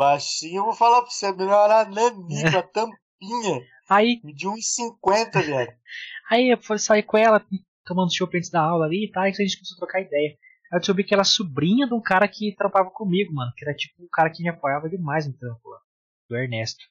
[0.00, 2.62] Baixinho, eu vou falar pra você, a menina era nanica, é.
[2.72, 3.60] tampinha.
[3.86, 4.18] Aí.
[4.24, 5.72] De 1,50, velho.
[6.30, 7.44] Aí eu fui sair com ela,
[7.84, 10.30] tomando chopp antes da aula ali e tal, e a gente começou a trocar ideia.
[10.30, 13.52] Aí eu descobri que ela é sobrinha de um cara que trampava comigo, mano.
[13.54, 15.78] Que era tipo um cara que me apoiava demais no trampo lá.
[16.30, 16.82] Do Ernesto.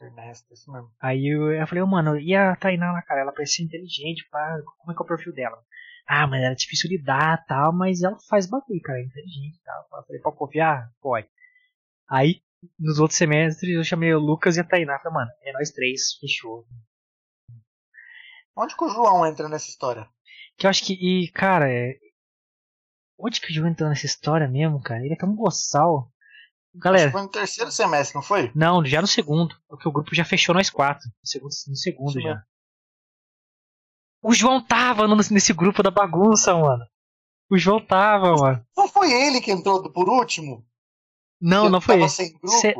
[0.00, 0.88] Ernesto, isso mesmo.
[0.98, 3.20] Aí eu, eu falei, oh, mano, e a Tainá lá, cara?
[3.20, 4.58] Ela parecia inteligente, pá.
[4.78, 5.58] Como é que é o perfil dela?
[6.08, 10.00] Ah, mas era difícil lidar tal, mas ela faz bagulho, cara, é inteligente tal.
[10.00, 10.90] Eu falei, pode confiar?
[11.02, 11.28] Pode.
[12.08, 12.40] Aí
[12.78, 14.98] nos outros semestres eu chamei o Lucas e a Tainá.
[14.98, 16.66] Falei, mano, é nós três, fechou.
[18.56, 20.08] Onde que o João entra nessa história?
[20.56, 21.98] Que eu acho que, e, cara, é...
[23.18, 25.04] onde que o João entrou nessa história mesmo, cara?
[25.04, 26.10] Ele é tão boçal.
[26.74, 27.10] Galera.
[27.10, 28.52] foi no terceiro semestre, não foi?
[28.54, 29.54] Não, já no segundo.
[29.68, 31.08] Porque o grupo já fechou nós quatro.
[31.08, 32.42] No segundo, no segundo Sim, já.
[34.22, 36.84] O João tava nesse grupo da bagunça, mano.
[37.50, 38.66] O João tava, mano.
[38.76, 40.66] Não foi ele que entrou por último?
[41.40, 42.08] Não, não foi ele.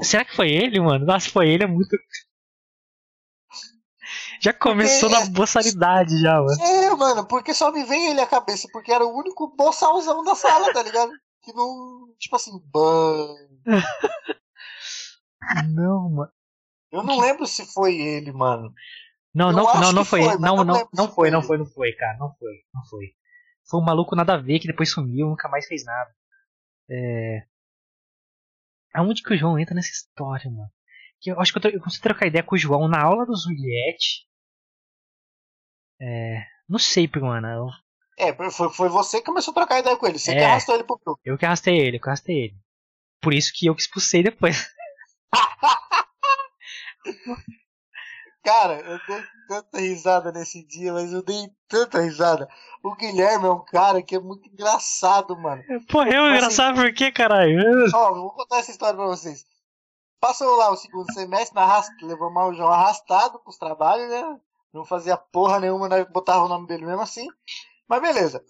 [0.02, 1.04] será que foi ele, mano?
[1.04, 1.90] Nossa, foi ele, é muito.
[4.40, 5.24] Já começou porque...
[5.24, 6.62] na boçalidade já, mano.
[6.62, 10.34] É, mano, porque só me vem ele à cabeça, porque era o único boçalzão da
[10.34, 11.10] sala, tá ligado?
[11.42, 12.14] Que não.
[12.18, 13.34] Tipo assim, ban.
[15.74, 16.32] não, mano.
[16.92, 18.72] Eu não lembro se foi ele, mano.
[19.34, 20.22] Não, não, não, não foi.
[20.22, 20.38] foi.
[20.38, 22.16] Não, não, não, não foi, não foi, não foi, cara.
[22.18, 23.06] Não foi, não foi.
[23.68, 26.10] Foi um maluco nada a ver que depois sumiu, nunca mais fez nada.
[26.88, 27.42] É.
[28.96, 30.70] Aonde que o João entra nessa história, mano?
[31.20, 33.36] Que eu acho que eu, eu consegui trocar ideia com o João na aula do
[33.36, 34.26] Juliette.
[36.00, 36.42] É.
[36.68, 37.46] Não sei, mano.
[37.46, 37.68] Eu...
[38.18, 40.18] É, foi, foi você que começou a trocar ideia com ele.
[40.18, 41.20] Você é, que arrastou ele pro grupo.
[41.24, 42.56] Eu que arrastei ele, eu que arrastei ele.
[43.20, 44.66] Por isso que eu que expulsei depois.
[48.46, 52.48] Cara, eu dei tanta risada nesse dia, mas eu dei tanta risada.
[52.80, 55.64] O Guilherme é um cara que é muito engraçado, mano.
[55.90, 57.58] Porra, eu assim, engraçado por quê, caralho?
[57.92, 59.44] Ó, vou contar essa história pra vocês.
[60.20, 61.90] Passou lá o segundo semestre, na arrast...
[62.02, 64.38] levou mal o João arrastado pros trabalhos, né?
[64.72, 66.04] Não fazia porra nenhuma, né?
[66.04, 67.26] botava o nome dele mesmo assim.
[67.88, 68.44] Mas beleza.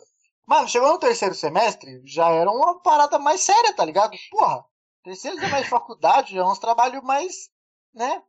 [0.47, 4.15] Mano, chegou no terceiro semestre, já era uma parada mais séria, tá ligado?
[4.31, 4.63] Porra,
[5.03, 7.49] terceiro semestre de faculdade já é uns trabalhos mais,
[7.95, 8.23] né?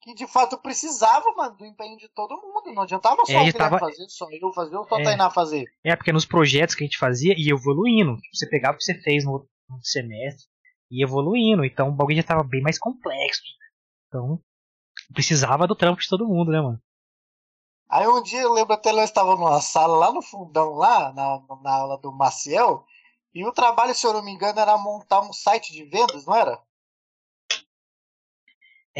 [0.00, 2.72] Que de fato precisava, mano, do empenho de todo mundo.
[2.74, 5.00] Não adiantava só É, o tava- fazer, só eu fazer ou só É.
[5.00, 5.64] a Tainá fazer.
[5.84, 8.16] É, porque nos projetos que a gente fazia, ia evoluindo.
[8.32, 9.48] Você pegava o que você fez no outro
[9.82, 10.46] semestre,
[10.90, 11.64] ia evoluindo.
[11.64, 13.42] Então o bagulho já tava bem mais complexo.
[14.08, 14.40] Então,
[15.12, 16.80] precisava do trampo de todo mundo, né, mano?
[17.88, 21.40] Aí um dia eu lembro até nós estávamos numa sala lá no fundão, lá, na,
[21.60, 22.84] na aula do Maciel,
[23.34, 26.34] e o trabalho, se eu não me engano, era montar um site de vendas, não
[26.34, 26.60] era?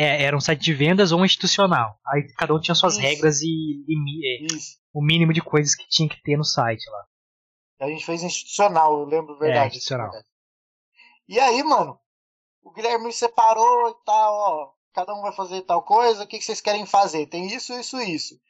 [0.01, 1.98] É, era um site de vendas ou um institucional.
[2.07, 3.03] Aí cada um tinha suas Isso.
[3.03, 4.46] regras e limi- é,
[4.94, 7.05] o mínimo de coisas que tinha que ter no site lá.
[7.80, 9.64] A gente fez institucional, eu lembro verdade.
[9.64, 10.11] É, institucional.
[10.11, 10.26] verdade.
[11.28, 11.98] E aí, mano,
[12.62, 14.72] o Guilherme me separou e tal, ó.
[14.92, 17.26] Cada um vai fazer tal coisa, o que, que vocês querem fazer?
[17.26, 18.40] Tem isso, isso, isso.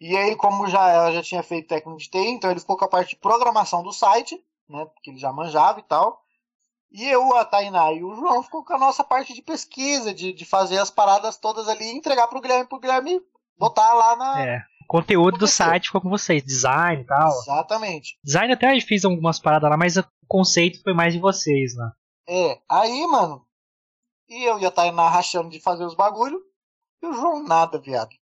[0.00, 2.84] E aí, como já ela já tinha feito técnico de TI, então ele ficou com
[2.84, 4.84] a parte de programação do site, né?
[4.84, 6.22] Porque ele já manjava e tal.
[6.90, 10.32] E eu, a Tainá e o João ficou com a nossa parte de pesquisa, de,
[10.32, 13.20] de fazer as paradas todas ali e entregar pro Guilherme, pro Guilherme
[13.58, 14.46] botar lá na.
[14.46, 14.62] É.
[14.86, 17.28] Conteúdo do site ficou com vocês, design e tal.
[17.28, 18.18] Exatamente.
[18.24, 21.92] Design até fiz algumas paradas lá, mas o conceito foi mais de vocês lá.
[22.26, 23.46] É, aí, mano,
[24.26, 26.40] e eu e a Tainá rachando de fazer os bagulho,
[27.02, 28.16] e o João nada, viado.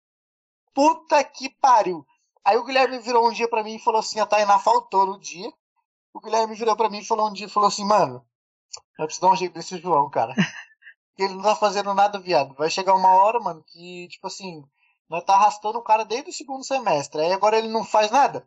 [0.75, 2.05] Puta que pariu.
[2.45, 5.19] Aí o Guilherme virou um dia pra mim e falou assim, a Tainá faltou no
[5.19, 5.51] dia.
[6.13, 8.25] O Guilherme virou pra mim e falou um dia, falou assim, mano,
[8.99, 10.35] eu preciso dar um jeito desse João, cara.
[11.19, 12.55] Ele não tá fazendo nada, viado.
[12.55, 14.63] Vai chegar uma hora, mano, que, tipo assim,
[15.09, 17.21] nós tá arrastando o cara desde o segundo semestre.
[17.23, 18.47] Aí agora ele não faz nada.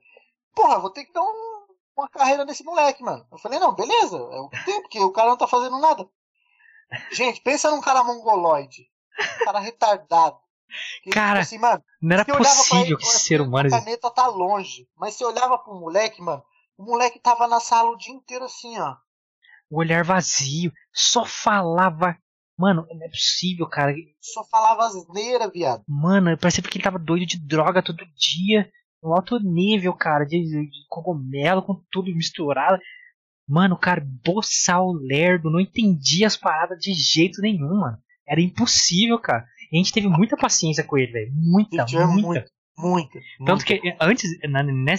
[0.56, 1.66] Porra, vou ter que dar um-
[1.98, 3.26] uma carreira nesse moleque, mano.
[3.32, 6.08] Eu falei, não, beleza, é o que tem, porque o cara não tá fazendo nada.
[7.12, 8.88] Gente, pensa num cara mongoloide.
[9.42, 10.38] Um cara retardado.
[11.04, 14.12] Que, Cara, assim, mano, Não era possível ele, que olha, esse ser humano A caneta
[14.12, 14.88] tá longe.
[14.96, 16.44] Mas você olhava pro moleque, mano,
[16.78, 18.96] o moleque tava na sala o dia inteiro assim, ó.
[19.70, 22.18] O olhar vazio, só falava.
[22.58, 23.94] Mano, não é possível, cara.
[24.20, 25.84] Só falava asneira, viado.
[25.88, 28.70] Mano, parecia que ele tava doido de droga todo dia.
[29.02, 32.82] Um alto nível, cara, de, de cogumelo com tudo misturado.
[33.48, 37.98] Mano, cara, boçal lerdo, não entendia as paradas de jeito nenhum, mano.
[38.28, 39.46] Era impossível, cara.
[39.72, 41.32] E a gente teve muita paciência com ele, velho.
[41.34, 42.08] Muita, muita.
[42.08, 43.20] muito, Muita.
[43.46, 43.66] Tanto muita.
[43.66, 44.30] que antes,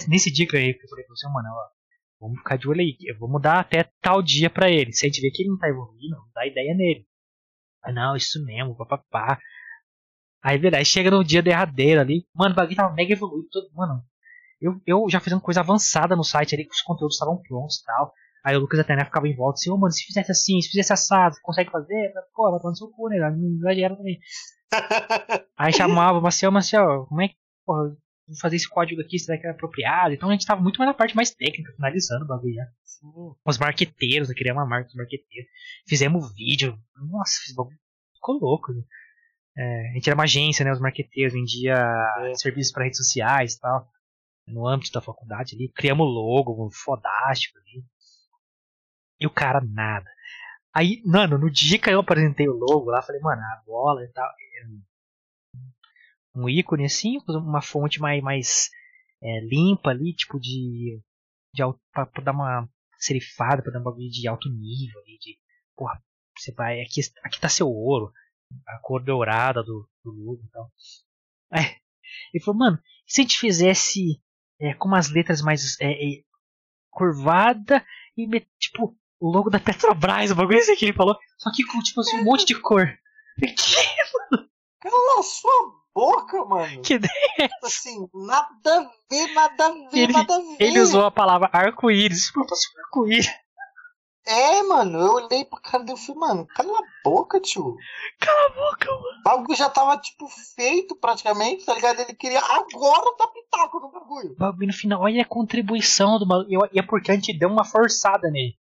[0.07, 1.80] nesse, dia que eu falei pra você, mano, ó,
[2.21, 2.95] vamos ficar de olho aí.
[3.03, 4.93] Eu vou mudar até tal dia pra ele.
[4.93, 7.05] Se a gente ver que ele não tá evoluindo, não dá ideia nele.
[7.83, 9.39] Ah, não, isso mesmo, papapá.
[10.43, 12.25] Aí, aí chega no dia derradeiro ali.
[12.33, 13.49] Mano, o bagulho tava mega evoluído.
[13.51, 14.03] Todo, mano,
[14.61, 17.83] eu, eu já fazendo coisa avançada no site ali, que os conteúdos estavam prontos e
[17.83, 18.13] tal.
[18.43, 20.69] Aí o Lucas até né, ficava em volta assim, ô mano, se fizesse assim, se
[20.69, 22.11] fizesse assado, consegue fazer?
[22.33, 23.17] Pô, vai tomar no seu cu, né?
[23.19, 24.19] Não exagera também.
[25.57, 27.95] Aí chamava o Marcel, Marcel, como é que, porra,
[28.39, 30.13] fazer esse código aqui, será que é apropriado?
[30.13, 32.65] Então a gente tava muito mais na parte mais técnica, finalizando o bagulho já.
[32.83, 33.07] Sim.
[33.45, 35.49] Os marqueteiros, eu queria uma marca dos marqueteiros.
[35.87, 36.77] Fizemos vídeo,
[37.09, 37.77] nossa, fiz bagulho,
[38.15, 38.71] ficou louco.
[38.71, 38.81] né?
[39.57, 40.71] É, a gente era uma agência, né?
[40.71, 42.33] Os marqueteiros vendia É.
[42.35, 43.87] serviços para redes sociais e tal.
[44.47, 45.69] No âmbito da faculdade ali.
[45.69, 47.83] Criamos logo, fodástico ali.
[49.19, 50.09] E o cara nada.
[50.73, 54.07] Aí, mano, no dia que eu apresentei o logo lá, falei, mano, a bola e
[54.13, 54.27] tal.
[56.35, 58.69] Um ícone assim, uma fonte mais, mais
[59.21, 61.01] é, limpa ali, tipo de.
[61.53, 65.37] de pra, pra dar uma serifada, pra dar um bagulho de alto nível ali, de.
[65.75, 66.01] Porra,
[66.37, 66.81] você vai.
[66.81, 68.11] Aqui, aqui tá seu ouro.
[68.67, 70.71] A cor dourada do, do logo e tal.
[71.53, 71.79] É.
[72.33, 74.21] Ele falou, mano, se a gente fizesse
[74.59, 76.23] é, com umas letras mais é, é,
[76.89, 77.85] curvada
[78.17, 78.27] e
[78.59, 82.01] tipo o logo da Petrobras, o bagulho assim que ele falou, só que com tipo
[82.01, 82.87] assim, um monte de cor.
[84.81, 86.81] Cala a sua boca, mano.
[86.81, 90.57] Que ideia Tipo assim, nada a ver, nada a ver, Ele- nada a ver.
[90.59, 92.31] Ele usou a palavra arco-íris.
[92.31, 93.27] Pô, passou arco-íris.
[94.25, 97.75] É, mano, eu olhei pro cara e falei, mano, cala a boca, tio.
[98.19, 99.19] Cala a boca, mano.
[99.19, 101.99] O bagulho já tava, tipo, feito praticamente, tá ligado?
[102.01, 104.31] Ele queria agora dar pitaco no bagulho.
[104.33, 106.51] O bagulho no final, olha a contribuição do maluco.
[106.71, 108.53] E é porque a gente deu uma forçada nele.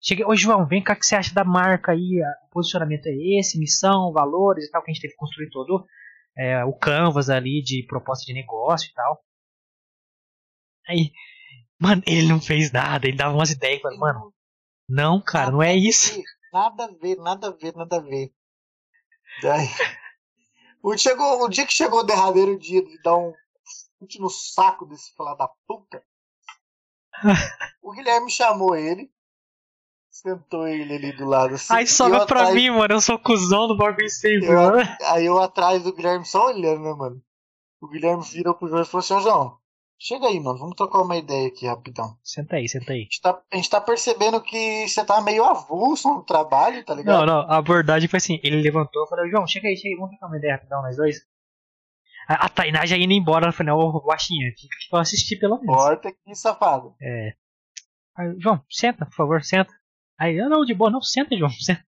[0.00, 2.20] Cheguei, ô João, vem cá, o que você acha da marca aí?
[2.48, 5.84] O posicionamento é esse, missão, valores e tal, que a gente teve que construir todo
[6.36, 9.24] é, o canvas ali de proposta de negócio e tal.
[10.88, 11.12] Aí,
[11.80, 14.34] mano, ele não fez nada, ele dava umas ideias, falando, mano,
[14.88, 16.22] não, cara, não é isso.
[16.52, 18.32] Nada a ver, nada a ver, nada a ver.
[19.42, 19.68] Daí,
[20.82, 23.32] o, chegou, o dia que chegou o derradeiro dia de dar um
[23.98, 26.02] chute no saco desse filho da puta,
[27.82, 29.10] o Guilherme chamou ele,
[30.20, 31.72] sentou ele ali do lado assim.
[31.74, 34.88] Aí sobra pra atrás- mim, mano, eu sou cuzão do bagulho sempre, Eu- mano.
[35.08, 37.22] Aí eu atrás do Guilherme só olhando, né, mano?
[37.80, 39.58] O Guilherme virou pro João e falou assim, ô João,
[39.98, 40.58] Chega aí, mano.
[40.58, 42.18] Vamos trocar uma ideia aqui rapidão.
[42.22, 42.98] Senta aí, senta aí.
[43.00, 46.94] A gente tá, a gente tá percebendo que você tá meio avulso no trabalho, tá
[46.94, 47.20] ligado?
[47.20, 49.96] Não, não, a abordagem foi assim, ele levantou e falou, João, chega aí, chega aí,
[49.96, 51.16] vamos trocar uma ideia rapidão, nós dois.
[52.28, 55.58] A, a Tainá já indo embora, ela falou, não, baixinha, fica aqui pra assistir pelo
[55.58, 55.74] menos.
[55.74, 56.94] Corta aqui, safado.
[57.00, 57.32] É.
[58.18, 59.72] Aí, João, senta, por favor, senta.
[60.18, 61.84] Aí, ah, não, de boa, não, senta, João, senta.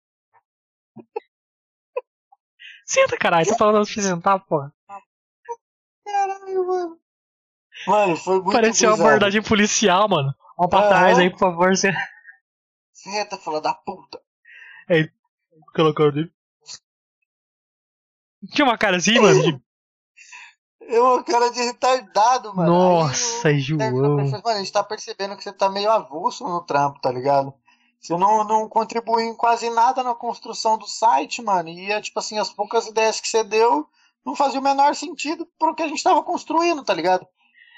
[2.85, 4.73] senta, caralho, você falando pra você sentar, porra.
[6.03, 6.99] Caralho, mano.
[7.87, 10.33] Mano, foi muito Pareceu uma abordagem policial, mano.
[10.57, 10.89] Vamos pra Aham.
[10.89, 11.97] trás aí, por favor, senta.
[12.93, 14.19] Senta, fila da puta.
[15.69, 16.33] Aquela cara dele.
[18.51, 19.61] Tinha uma cara assim, mano, de
[20.81, 22.71] Eu, uma cara de retardado, mano.
[22.71, 24.15] Nossa, Aí, João.
[24.17, 27.53] Mano, a gente tá percebendo que você tá meio avulso no trampo, tá ligado?
[27.99, 31.69] Você não, não contribuiu em quase nada na construção do site, mano.
[31.69, 33.87] E, é, tipo assim, as poucas ideias que você deu
[34.25, 37.25] não faziam o menor sentido pro que a gente tava construindo, tá ligado?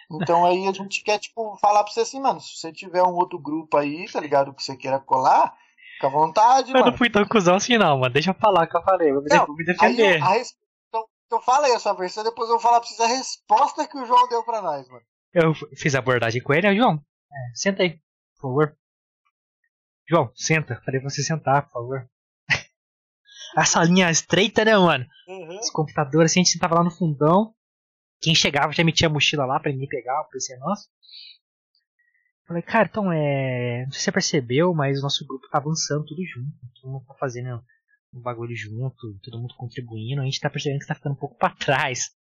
[0.10, 3.14] Então aí a gente quer, tipo, falar pra você assim, mano, se você tiver um
[3.16, 5.54] outro grupo aí, tá ligado, que você queira colar,
[5.96, 6.92] fica à vontade, Eu mano.
[6.92, 8.14] não fui tão cuzão assim, não, mano.
[8.14, 9.12] Deixa eu falar o que eu falei.
[9.12, 10.20] Vou Não, me Aí defender.
[10.20, 10.54] eu, a res...
[10.88, 13.98] então, eu falei a sua versão, depois eu vou falar pra vocês a resposta que
[13.98, 15.04] o João deu pra nós, mano.
[15.34, 16.94] Eu fiz a abordagem com ele, aí, João,
[17.30, 18.00] é, senta aí,
[18.40, 18.78] por favor.
[20.10, 20.82] João, senta.
[20.86, 22.10] Falei pra você sentar, por favor.
[23.58, 25.06] a salinha estreita, né, mano?
[25.60, 27.54] Os computadores, assim, a gente sentava lá no fundão.
[28.22, 30.90] Quem chegava já metia a mochila lá pra ninguém pegar, o PC é nosso.
[32.48, 33.84] Falei, cara, então é.
[33.84, 36.56] Não sei se você percebeu, mas o nosso grupo tá avançando tudo junto.
[36.82, 37.62] Todo mundo tá fazendo
[38.14, 40.22] um bagulho junto, todo mundo contribuindo.
[40.22, 42.16] A gente tá percebendo que tá ficando um pouco pra trás.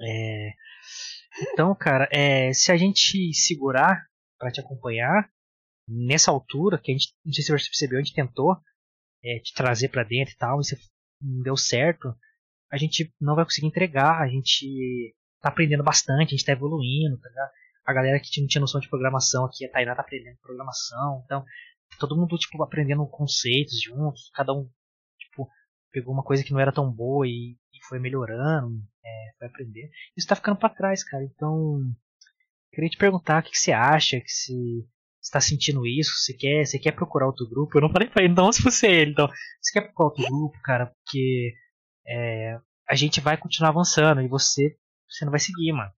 [0.00, 0.52] É.
[1.52, 4.06] Então, cara, é, se a gente segurar
[4.38, 5.28] pra te acompanhar,
[5.88, 8.56] nessa altura, que a gente, não sei se você percebeu, a gente tentou
[9.24, 10.76] é, te trazer pra dentro e tal, e você
[11.20, 12.14] não deu certo,
[12.70, 17.18] a gente não vai conseguir entregar, a gente tá aprendendo bastante, a gente tá evoluindo,
[17.18, 17.50] tá ligado?
[17.86, 21.44] A galera que não tinha noção de programação aqui, a Tainá tá aprendendo programação, então
[21.98, 24.68] todo mundo, tipo, aprendendo conceitos juntos, cada um,
[25.18, 25.48] tipo,
[25.90, 29.90] pegou uma coisa que não era tão boa e, e foi melhorando, é, foi aprender.
[30.16, 31.80] Isso tá ficando pra trás, cara, então
[32.72, 34.86] queria te perguntar o que, que você acha, que se
[35.28, 37.76] está sentindo isso, você quer, você quer procurar outro grupo?
[37.76, 39.28] Eu não falei pra ele, não, se fosse ele, então,
[39.60, 41.54] você quer procurar outro grupo, cara, porque
[42.06, 42.58] é,
[42.88, 44.76] a gente vai continuar avançando e você,
[45.08, 45.92] você não vai seguir, mano.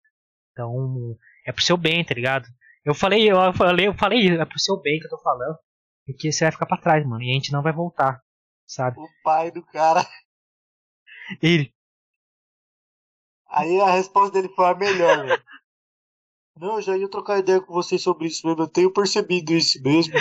[0.51, 2.47] Então, é pro seu bem, tá ligado?
[2.84, 5.57] Eu falei, eu falei, eu falei, é pro seu bem que eu tô falando.
[6.05, 8.19] Porque você vai ficar pra trás, mano, e a gente não vai voltar,
[8.65, 8.99] sabe?
[8.99, 10.03] O pai do cara.
[11.41, 11.71] Ele,
[13.49, 15.43] Aí a resposta dele foi a melhor, velho.
[16.58, 18.64] Não, eu já ia trocar ideia com vocês sobre isso mesmo.
[18.64, 20.14] Eu tenho percebido isso mesmo.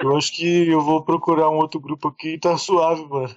[0.00, 3.34] Eu acho que eu vou procurar um outro grupo aqui tá suave, mano.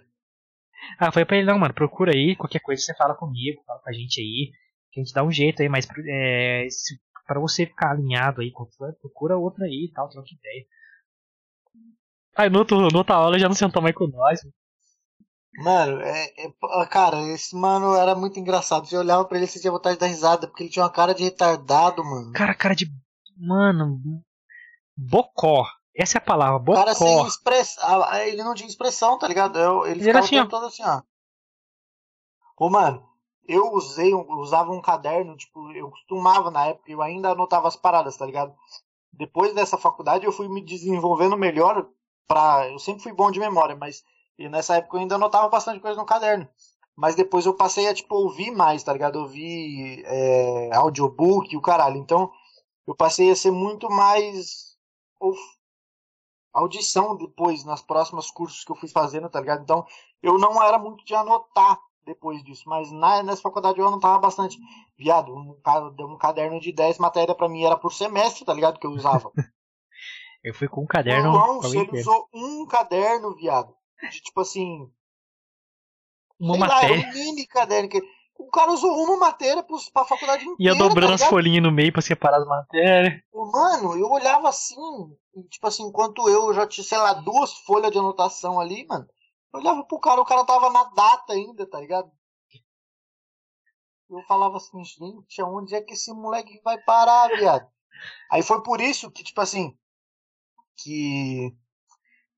[0.99, 3.89] ah, foi pra ele, não, mano, procura aí, qualquer coisa você fala comigo, fala com
[3.89, 4.51] a gente aí,
[4.91, 8.51] que a gente dá um jeito aí, mas é, se, pra você ficar alinhado aí,
[8.99, 10.65] procura outra aí e tal, troca ideia.
[12.37, 14.39] Aí no outro, outra aula já não sentou mais com nós.
[14.43, 14.53] Mano,
[16.01, 18.87] é, é- cara, esse mano era muito engraçado.
[18.87, 20.91] Você olhava pra ele e você tinha vontade de dar risada, porque ele tinha uma
[20.91, 22.31] cara de retardado, mano.
[22.33, 22.89] Cara, cara de.
[23.37, 23.99] Mano.
[24.95, 25.65] Bocó.
[25.95, 27.27] Essa é a palavra, O cara sem bocó.
[27.27, 28.13] expressão.
[28.15, 29.59] Ele não tinha expressão, tá ligado?
[29.59, 31.01] Eu, ele Ele ficava era assim, o tempo todo assim, ó.
[32.57, 33.03] Ô, mano,
[33.47, 37.75] eu usei, um- usava um caderno, tipo, eu costumava na época, eu ainda anotava as
[37.75, 38.53] paradas, tá ligado?
[39.11, 41.85] Depois dessa faculdade eu fui me desenvolvendo melhor
[42.27, 42.69] pra.
[42.69, 44.03] Eu sempre fui bom de memória, mas
[44.41, 46.47] e nessa época eu ainda anotava bastante coisa no caderno.
[46.95, 49.17] Mas depois eu passei a, tipo, ouvir mais, tá ligado?
[49.17, 51.97] Ouvir é, audiobook e o caralho.
[51.97, 52.31] Então,
[52.85, 54.77] eu passei a ser muito mais
[56.53, 59.61] audição depois, nas próximas cursos que eu fui fazendo, tá ligado?
[59.63, 59.85] Então,
[60.21, 64.57] eu não era muito de anotar depois disso, mas na, nessa faculdade eu anotava bastante.
[64.97, 65.57] Viado, um,
[65.99, 68.79] um caderno de 10 matérias pra mim era por semestre, tá ligado?
[68.79, 69.31] Que eu usava.
[70.43, 71.61] Eu fui com um caderno.
[71.61, 73.75] Se vida ele usou um caderno, viado,
[74.09, 74.91] de tipo assim,
[76.39, 76.99] Uma lá, matéria.
[76.99, 77.89] era um mini caderno.
[77.89, 78.01] Que...
[78.37, 80.73] O cara usou uma matéria pros, pra faculdade inteira.
[80.73, 83.21] Ia dobrando tá as folhinhas no meio pra separar as matérias.
[83.33, 84.75] Mano, eu olhava assim,
[85.35, 89.07] e, tipo assim, enquanto eu já tinha, sei lá, duas folhas de anotação ali, mano.
[89.53, 92.11] Eu olhava pro cara, o cara tava na data ainda, tá ligado?
[94.09, 97.69] Eu falava assim, gente, aonde é que esse moleque vai parar, viado?
[98.29, 99.77] Aí foi por isso que, tipo assim,
[100.77, 101.55] que,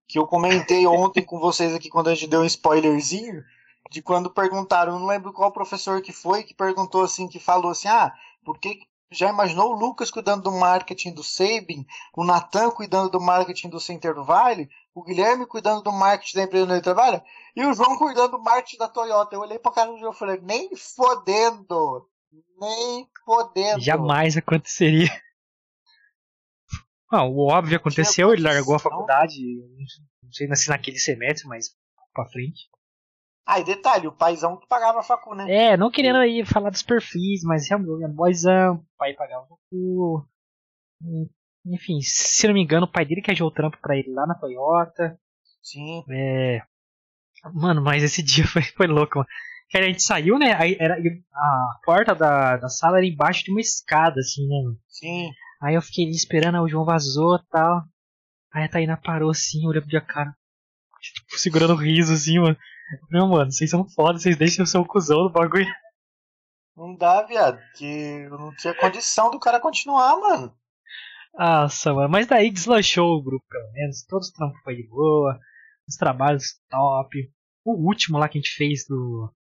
[0.08, 3.44] que eu comentei ontem com vocês aqui quando a gente deu um spoilerzinho,
[3.90, 7.88] de quando perguntaram, não lembro qual professor que foi, que perguntou assim, que falou assim,
[7.88, 8.80] ah, por que
[9.12, 11.86] já imaginou o Lucas cuidando do marketing do Sabin,
[12.16, 16.44] o Natan cuidando do marketing do Center do Vale, o Guilherme cuidando do marketing da
[16.44, 17.24] empresa onde ele trabalha,
[17.56, 19.36] e o João cuidando do marketing da Toyota.
[19.36, 22.08] Eu olhei pra cara do João e falei, nem fodendo,
[22.60, 23.80] Nem podendo.
[23.80, 25.12] Jamais aconteceria.
[27.16, 29.36] Ah, o óbvio aconteceu, ele largou a faculdade,
[30.24, 31.68] não sei se naquele semestre, mas
[32.14, 32.68] pra frente.
[33.46, 35.46] Ah, e detalhe, o paizão que pagava a facu, né?
[35.50, 40.26] É, não querendo aí falar dos perfis, mas realmente, boizão, o pai pagava a facu.
[41.66, 44.36] Enfim, se não me engano, o pai dele que o trampo pra ele lá na
[44.36, 45.20] Toyota.
[45.62, 46.04] Sim.
[46.10, 46.62] É.
[47.54, 49.30] Mano, mas esse dia foi, foi louco, mano.
[49.70, 50.56] Que a gente saiu, né?
[50.58, 50.98] Aí era,
[51.34, 54.76] a porta da, da sala era embaixo de uma escada, assim, né?
[54.88, 55.32] Sim.
[55.64, 57.84] Aí eu fiquei ali esperando, o João vazou e tal.
[58.54, 60.36] Aí a Tainá parou assim, olhando pra cara.
[61.02, 62.58] Tipo, segurando o riso assim, mano.
[63.10, 65.74] Não, mano, vocês são foda, vocês deixam o seu cuzão no bagulho.
[66.76, 70.54] Não dá, viado, que não tinha condição do cara continuar, mano.
[71.34, 74.04] Nossa, mano, mas daí deslanchou o grupo, pelo menos.
[74.06, 75.40] Todos os trampos foi de boa,
[75.88, 77.32] os trabalhos top.
[77.64, 79.34] O último lá que a gente fez do.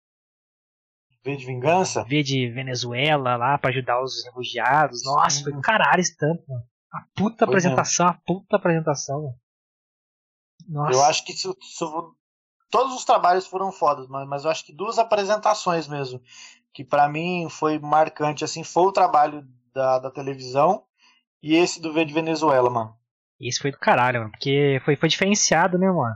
[1.24, 2.04] V de Vingança?
[2.04, 5.04] V de Venezuela lá pra ajudar os refugiados.
[5.06, 5.44] Nossa, Sim.
[5.44, 6.64] foi do caralho esse tampo, mano.
[6.92, 9.36] A puta foi apresentação, a puta apresentação, mano.
[10.68, 10.94] Nossa.
[10.94, 12.16] Eu acho que isso, isso,
[12.70, 16.22] todos os trabalhos foram fodas, mas, mas eu acho que duas apresentações mesmo.
[16.74, 20.84] Que para mim foi marcante, assim, foi o trabalho da, da televisão
[21.42, 22.96] e esse do V de Venezuela, mano.
[23.40, 24.32] Esse foi do caralho, mano.
[24.32, 26.16] Porque foi, foi diferenciado, né, mano?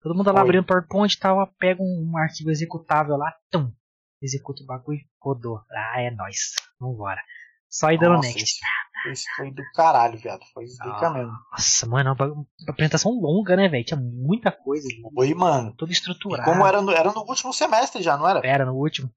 [0.00, 3.72] Todo mundo lá abrindo PowerPoint e tal, pega um, um, arquivo executável lá, tum,
[4.20, 5.60] executa o bagulho, rodou.
[5.70, 6.54] Ah, é nóis.
[6.80, 7.22] Vambora.
[7.68, 8.42] Só ir dando Nossa, next.
[8.42, 10.40] Esse, esse, foi do caralho, viado.
[10.54, 11.32] Foi zica ah, mesmo.
[11.52, 13.84] Nossa, mano, uma, apresentação longa, né, velho?
[13.84, 14.88] Tinha muita coisa.
[15.14, 15.74] Foi, mano.
[15.76, 16.42] Tudo estruturado.
[16.42, 18.40] E como era no, era no último semestre já, não era?
[18.44, 19.10] Era, no último.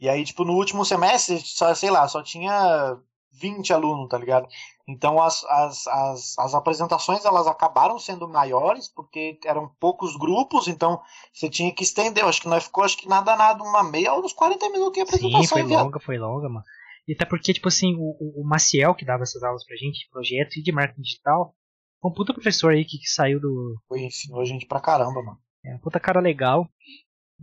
[0.00, 2.98] E aí, tipo, no último semestre, só, sei lá, só tinha
[3.40, 4.46] 20 alunos, tá ligado?
[4.88, 11.00] Então as, as, as, as apresentações elas acabaram sendo maiores porque eram poucos grupos, então
[11.32, 12.22] você tinha que estender.
[12.22, 14.94] Eu acho que nós ficou acho que nada nada uma meia ou uns 40 minutos
[14.94, 15.42] de apresentação.
[15.42, 16.64] Sim, foi longa, foi longa, mano.
[17.08, 20.10] E até porque, tipo assim, o, o Maciel que dava essas aulas pra gente de
[20.10, 21.54] projetos e de marketing digital,
[22.00, 23.80] foi um puta professor aí que, que saiu do.
[23.88, 25.38] Foi, ensinou a gente pra caramba, mano.
[25.64, 26.68] É, puta cara legal.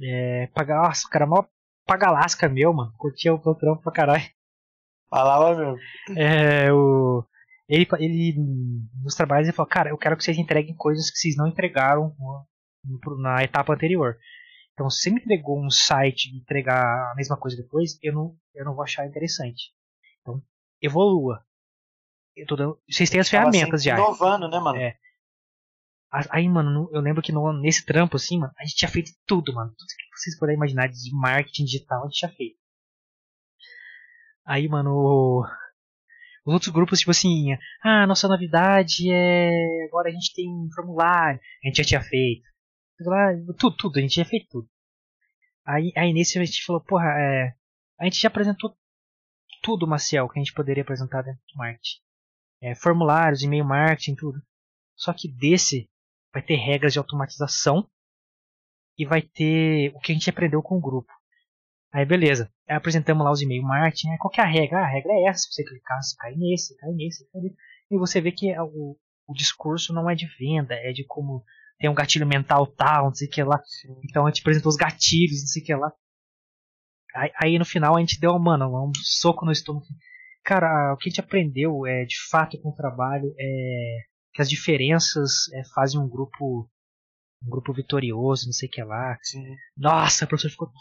[0.02, 1.46] É, pagar, nossa, o cara mó
[1.86, 2.94] pagalasca meu, mano.
[2.98, 4.24] Curtia o trampo pra caralho.
[5.14, 5.78] Falava mesmo.
[6.18, 7.24] É, o,
[7.70, 8.36] ele, ele,
[9.04, 12.16] nos trabalhos, ele falou: Cara, eu quero que vocês entreguem coisas que vocês não entregaram
[13.20, 14.18] na etapa anterior.
[14.74, 18.36] Então, se você me entregou um site e entregar a mesma coisa depois, eu não,
[18.56, 19.72] eu não vou achar interessante.
[20.22, 20.42] Então,
[20.82, 21.46] evolua.
[22.36, 23.94] Eu tô dando, vocês têm as ferramentas já.
[23.94, 24.80] Inovando, né, mano?
[24.80, 24.98] É.
[26.32, 29.54] Aí, mano, eu lembro que no, nesse trampo, assim, mano, a gente tinha feito tudo,
[29.54, 29.70] mano.
[29.70, 32.63] Tudo que vocês puderem imaginar de marketing digital, a gente tinha feito.
[34.46, 35.46] Aí, mano,
[36.46, 39.86] os outros grupos, tipo assim, ah, nossa novidade é.
[39.88, 41.40] Agora a gente tem um formulário.
[41.64, 42.44] A gente já tinha feito.
[43.58, 44.70] Tudo, tudo, a gente já feito tudo.
[45.66, 47.54] Aí, aí nesse a gente falou, porra, é,
[48.00, 48.76] a gente já apresentou
[49.62, 52.02] tudo, Maciel, que a gente poderia apresentar dentro do marketing.
[52.62, 54.42] É, formulários, e-mail marketing, tudo.
[54.96, 55.90] Só que desse
[56.34, 57.90] vai ter regras de automatização
[58.98, 61.12] e vai ter o que a gente aprendeu com o grupo.
[61.94, 64.18] Aí beleza, aí apresentamos lá os e-mail marketing, né?
[64.20, 64.80] qual que é a regra?
[64.80, 67.56] Ah, a regra é essa, você clicar, você cai nesse, cai nesse, cai nesse.
[67.92, 71.44] E você vê que o, o discurso não é de venda, é de como
[71.78, 73.62] tem um gatilho mental tal, não sei o que lá.
[74.10, 75.94] Então a gente apresentou os gatilhos, não sei o que lá.
[77.16, 79.86] Aí, aí no final a gente deu, mano, um soco no estômago.
[80.44, 83.98] Cara, o que a gente aprendeu é, de fato com o trabalho é
[84.34, 86.68] que as diferenças é, fazem um grupo
[87.46, 89.18] um grupo vitorioso, não sei o que lá.
[89.22, 89.44] Sim.
[89.78, 90.72] Nossa, o professor ficou.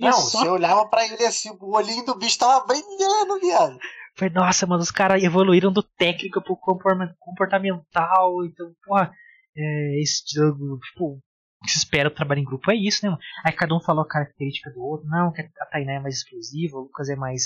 [0.00, 0.40] não, só...
[0.40, 3.78] você olhava para ele assim, o olhinho do bicho tava brilhando, viado.
[4.16, 9.12] Foi, nossa, mano, os caras evoluíram do técnico pro comportamental, então, porra,
[9.56, 11.20] é, esse, tipo, o
[11.64, 13.22] que se espera do trabalho em grupo é isso, né, mano?
[13.44, 16.82] Aí cada um falou a característica do outro, não, a Tainá é mais explosiva, o
[16.82, 17.44] Lucas é mais,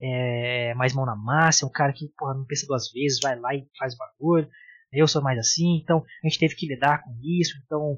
[0.00, 3.38] é, mais mão na massa, é um cara que, porra, não pensa duas vezes, vai
[3.38, 4.48] lá e faz o bagulho
[4.92, 7.96] eu sou mais assim, então a gente teve que lidar com isso, então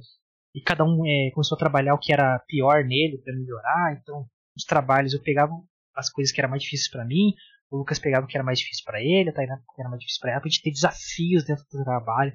[0.54, 4.24] e cada um é, começou a trabalhar o que era pior nele para melhorar, então
[4.56, 5.52] os trabalhos eu pegava
[5.96, 7.34] as coisas que eram mais difíceis para mim,
[7.70, 9.88] o Lucas pegava o que era mais difícil para ele, a Tainá o que era
[9.88, 12.32] mais difícil para ela, pra gente ter desafios dentro do trabalho.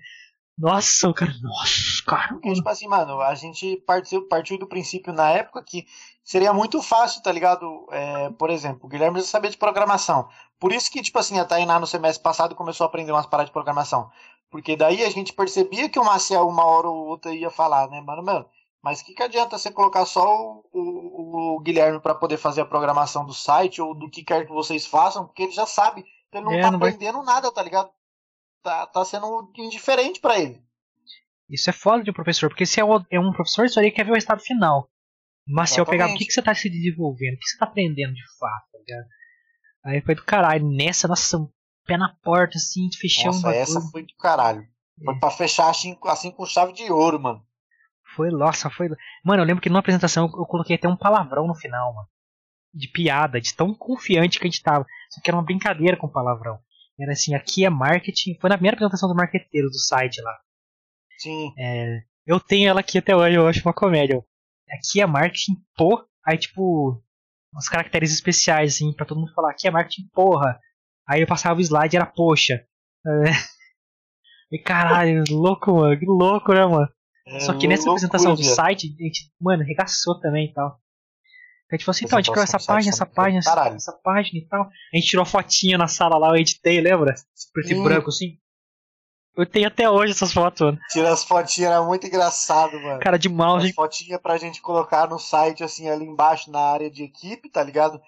[0.57, 2.34] Nossa, cara, nossa, cara.
[2.34, 2.53] Mano.
[2.53, 5.86] Tipo assim, mano, a gente partiu, partiu do princípio na época que
[6.22, 7.88] seria muito fácil, tá ligado?
[7.91, 10.28] É, por exemplo, o Guilherme já sabia de programação.
[10.60, 13.47] Por isso que, tipo assim, a Tainá no semestre passado começou a aprender umas paradas
[13.49, 14.10] de programação.
[14.50, 18.02] Porque daí a gente percebia que o Maciel uma hora ou outra ia falar, né,
[18.02, 18.50] mano, mano,
[18.82, 22.62] mas o que, que adianta você colocar só o, o, o Guilherme para poder fazer
[22.62, 26.04] a programação do site ou do que quer que vocês façam, porque ele já sabe,
[26.34, 27.36] ele não é, tá não aprendendo vai...
[27.36, 27.91] nada, tá ligado?
[28.64, 30.62] Tá, tá sendo indiferente para ele.
[31.50, 34.12] Isso é foda de um professor, porque se é um professor, isso aí quer ver
[34.12, 34.89] o resultado final.
[35.47, 38.38] Maciel pegava o que, que você tá se desenvolvendo, o que você tá aprendendo de
[38.38, 39.08] fato, tá ligado?
[39.84, 40.70] Aí foi do caralho.
[40.70, 41.39] Nessa, nossa,
[41.90, 44.64] pé na porta, assim, fechamos Nossa, um essa foi do caralho.
[45.04, 45.20] Foi é.
[45.20, 47.44] pra fechar assim, assim com chave de ouro, mano.
[48.16, 48.90] Foi, nossa, foi.
[49.24, 52.08] Mano, eu lembro que numa apresentação eu coloquei até um palavrão no final, mano.
[52.74, 54.86] De piada, de tão confiante que a gente tava.
[55.10, 56.60] Só que era uma brincadeira com palavrão.
[57.00, 58.38] Era assim, aqui é marketing.
[58.40, 60.38] Foi na primeira apresentação do marqueteiro do site lá.
[61.18, 61.54] Sim.
[61.58, 64.24] É, eu tenho ela aqui até hoje, eu acho uma comédia.
[64.70, 66.06] Aqui é marketing, pô.
[66.26, 67.02] Aí, tipo,
[67.56, 69.52] uns caracteres especiais, assim, pra todo mundo falar.
[69.52, 70.60] Aqui é marketing, porra.
[71.10, 72.64] Aí eu passava o slide era poxa.
[73.05, 73.32] É.
[74.51, 75.99] E caralho, louco, mano.
[75.99, 76.89] Que louco, né, mano?
[77.28, 80.80] É, Só que nessa loucura, apresentação do site, a gente, mano, regaçou também e tal.
[81.72, 84.39] A gente falou assim, então, a gente criou essa página, essa página, essa, essa, página
[84.39, 84.64] e tal.
[84.64, 87.14] A gente tirou fotinha na sala lá, eu editei, lembra?
[87.53, 88.39] Preto e branco, assim.
[89.38, 90.80] Eu tenho até hoje essas fotos, mano.
[90.89, 92.99] Tirar as fotinhas era muito engraçado, mano.
[92.99, 93.70] Cara de mouse.
[93.70, 97.64] As fotinhas pra gente colocar no site, assim, ali embaixo na área de equipe, tá
[97.64, 98.01] ligado?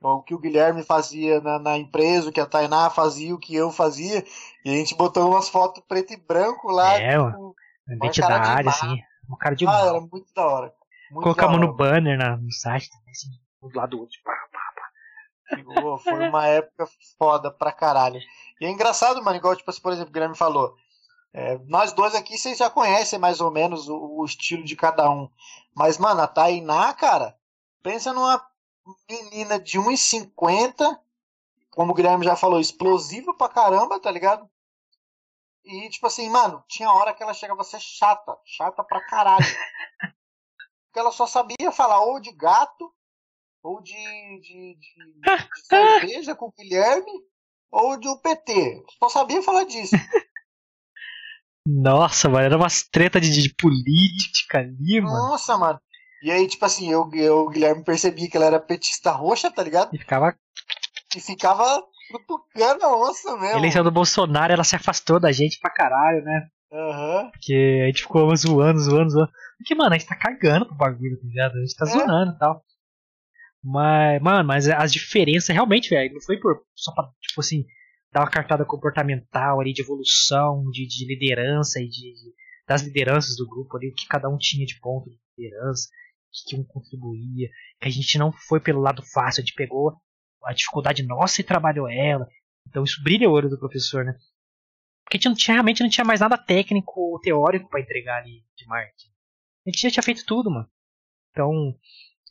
[0.00, 3.54] O que o Guilherme fazia na, na empresa, o que a Tainá fazia, o que
[3.54, 4.24] eu fazia.
[4.64, 6.94] E a gente botou umas fotos preto e branco lá.
[6.94, 7.56] É, tipo.
[7.88, 9.00] Identidade, assim.
[9.28, 10.74] Um cara de Ah, era muito da hora.
[11.10, 13.30] Muito Colocamos no banner na, no site também, assim,
[13.62, 14.18] do lado do outro.
[14.22, 15.98] Pá, pá, pá.
[15.98, 16.86] Foi uma época
[17.18, 18.20] foda pra caralho.
[18.60, 20.74] E é engraçado, mano, igual, tipo, por exemplo, o Guilherme falou.
[21.32, 25.10] É, nós dois aqui, vocês já conhecem mais ou menos o, o, estilo de cada
[25.10, 25.28] um.
[25.74, 27.36] Mas, mano, a Tainá, cara,
[27.82, 28.38] pensa numa
[29.08, 30.98] menina de 1,50,
[31.70, 34.48] como o Guilherme já falou, explosiva pra caramba, tá ligado?
[35.64, 39.44] E, tipo assim, mano, tinha hora que ela chegava a ser chata, chata pra caralho.
[40.86, 42.92] Porque ela só sabia falar ou de gato,
[43.62, 47.12] ou de, de, de, de cerveja com o Guilherme,
[47.70, 48.82] ou de um PT.
[48.98, 49.94] Só sabia falar disso.
[51.66, 55.28] Nossa, mano, era umas treta de, de política ali, mano.
[55.28, 55.78] Nossa, mano.
[56.22, 59.94] E aí, tipo assim, eu, eu, Guilherme percebi que ela era petista roxa, tá ligado?
[59.94, 60.34] E ficava.
[61.14, 63.58] E ficava cutucando a onça mesmo.
[63.58, 66.48] Eleição do Bolsonaro, ela se afastou da gente pra caralho, né?
[66.72, 67.22] Aham.
[67.22, 67.30] Uhum.
[67.30, 69.32] Porque a gente ficou zoando, zoando, zoando.
[69.58, 71.56] Porque, mano, a gente tá cagando pro bagulho, tá ligado?
[71.56, 71.90] A gente tá é.
[71.90, 72.64] zoando e tal.
[73.62, 77.64] Mas, mano, mas as diferenças realmente, velho, não foi por só pra, tipo assim,
[78.12, 82.12] dar uma cartada comportamental ali de evolução, de, de liderança e de,
[82.66, 85.88] das lideranças do grupo ali, o que cada um tinha de ponto de liderança
[86.46, 87.48] que um contribuía,
[87.80, 89.96] que a gente não foi pelo lado fácil, a gente pegou
[90.44, 92.28] a dificuldade nossa e trabalhou ela.
[92.66, 94.12] Então isso brilha o olho do professor, né?
[95.04, 98.22] Porque a gente não tinha, realmente não tinha mais nada técnico ou teórico para entregar
[98.22, 99.08] ali de marketing.
[99.66, 100.68] A gente já tinha feito tudo, mano.
[101.30, 101.74] Então,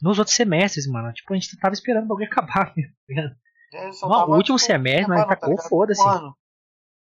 [0.02, 2.74] nos outros semestres, mano, tipo, a gente tava esperando o bagulho acabar,
[3.10, 3.36] né?
[3.74, 6.04] É, no último semestre, nós tacou tá foda-se.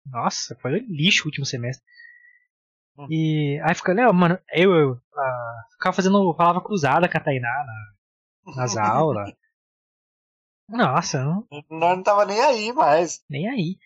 [0.06, 1.84] Nossa, foi lixo o último semestre.
[2.98, 3.06] Hum.
[3.10, 7.64] E aí fica, Léo, mano, eu, eu uh, ficava fazendo palavra cruzada com a Tainá
[7.64, 9.32] na, nas aulas.
[10.68, 11.46] Nossa, não.
[11.70, 13.22] Nós não tava nem aí mais.
[13.28, 13.78] Nem aí.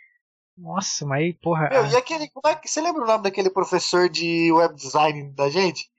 [0.56, 1.68] Nossa, mas porra.
[1.70, 2.28] Meu, e aquele.
[2.30, 5.90] Como é que, você lembra o nome daquele professor de web design da gente?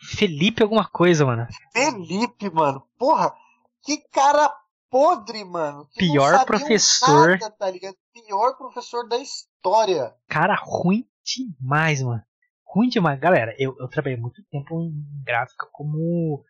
[0.00, 1.46] Felipe alguma coisa, mano.
[1.72, 2.82] Felipe, mano.
[2.98, 3.34] Porra,
[3.82, 4.52] que cara
[4.90, 5.88] podre, mano.
[5.96, 7.38] Pior professor.
[7.38, 7.96] Nada, tá ligado?
[8.12, 10.14] Pior professor da história.
[10.28, 12.22] Cara ruim demais, mano.
[12.64, 13.18] Ruim demais.
[13.20, 16.44] Galera, eu, eu trabalhei muito tempo em gráfica como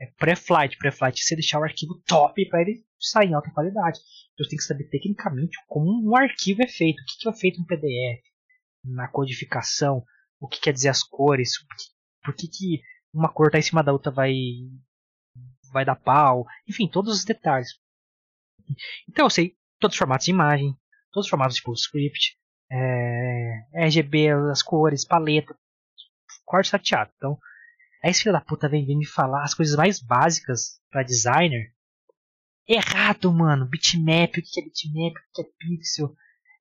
[0.00, 0.76] é, pré-flight.
[0.78, 3.98] Pré-flight você deixar o arquivo top para ele sair em alta qualidade.
[4.32, 7.00] Então você tem que saber tecnicamente como um arquivo é feito.
[7.00, 8.22] O que, que é feito no PDF,
[8.84, 10.04] na codificação,
[10.40, 11.52] o que quer dizer as cores,
[12.22, 12.82] por que, que
[13.12, 14.34] uma cor tá em cima da outra vai
[15.72, 17.68] vai dar pau, enfim, todos os detalhes.
[19.08, 20.74] Então eu sei todos os formatos de imagem,
[21.12, 22.38] todos os formatos tipo script,
[22.70, 25.56] é, RGB, as cores, paleta,
[26.44, 27.10] corte chateado.
[27.16, 27.38] Então,
[28.02, 31.72] aí esse filho da puta vem, vem me falar as coisas mais básicas para designer.
[32.68, 33.66] Errado, mano.
[33.66, 36.14] Bitmap, o que é bitmap, o que é pixel,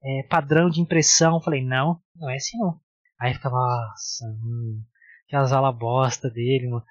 [0.03, 1.41] é, padrão de impressão.
[1.41, 2.79] Falei, não, não é assim não.
[3.19, 4.83] Aí ficava, nossa, hum,
[5.27, 6.85] aquelas aulas bosta dele, mano.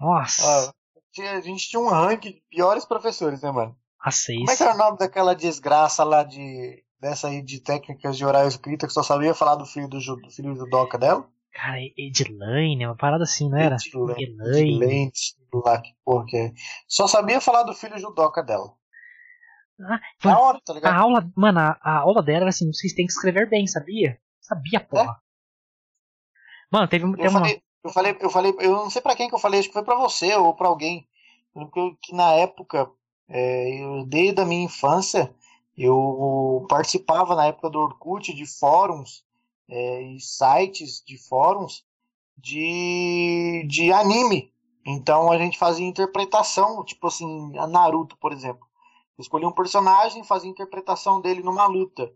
[0.00, 0.72] Nossa.
[0.72, 3.78] Ah, a gente tinha um ranking de piores professores, né, mano?
[4.00, 4.38] A seis.
[4.38, 8.24] Como é que era o nome daquela desgraça lá de dessa aí de técnicas de
[8.24, 11.28] oral escrita que só sabia falar do filho do, do filho do Doca dela?
[11.54, 13.76] Cara, Edlane, uma parada assim, não era?
[13.76, 14.74] Edlane.
[14.74, 15.12] Edlane,
[15.54, 16.52] lá que porra que é.
[16.88, 18.74] Só sabia falar do filho judoca dela.
[19.80, 20.92] Ah, Na hora, tá ligado?
[20.92, 24.18] A aula, mano, a, a, aula dela era assim, vocês têm que escrever bem, sabia?
[24.40, 25.12] Sabia, porra.
[25.12, 25.24] É?
[26.70, 29.38] Mano, teve, eu falei, Eu falei, eu falei, eu não sei pra quem que eu
[29.38, 31.06] falei, acho que foi pra você ou pra alguém.
[31.52, 32.90] Porque que na época,
[33.28, 35.32] é, eu, desde a minha infância,
[35.76, 39.24] eu participava na época do Orkut de fóruns
[39.68, 41.84] é, e sites de fóruns
[42.36, 44.52] de, de anime.
[44.86, 48.66] Então a gente fazia interpretação, tipo assim, a Naruto, por exemplo.
[49.18, 52.12] Escolhia um personagem, fazia interpretação dele numa luta.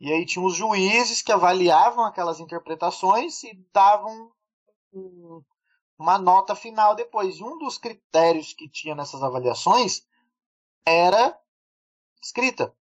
[0.00, 4.30] E aí tinha os juízes que avaliavam aquelas interpretações e davam
[4.92, 5.42] um,
[5.98, 7.36] uma nota final depois.
[7.36, 10.02] E um dos critérios que tinha nessas avaliações
[10.84, 11.38] era
[12.22, 12.74] escrita.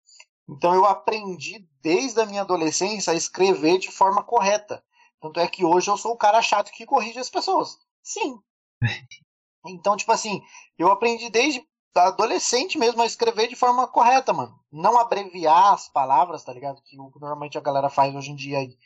[0.50, 4.84] Então eu aprendi desde a minha adolescência a escrever de forma correta.
[5.20, 7.78] Tanto é que hoje eu sou o cara chato que corrige as pessoas.
[8.02, 8.40] Sim.
[9.70, 10.42] Então, tipo assim,
[10.78, 11.62] eu aprendi desde
[11.94, 14.58] adolescente mesmo a escrever de forma correta, mano.
[14.72, 16.82] Não abreviar as palavras, tá ligado?
[16.84, 18.78] Que normalmente a galera faz hoje em dia aí.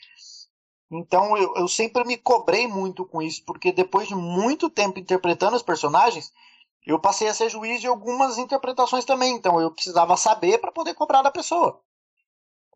[0.90, 5.56] Então eu, eu sempre me cobrei muito com isso, porque depois de muito tempo interpretando
[5.56, 6.34] os personagens,
[6.86, 9.36] eu passei a ser juiz de algumas interpretações também.
[9.36, 11.82] Então eu precisava saber para poder cobrar da pessoa.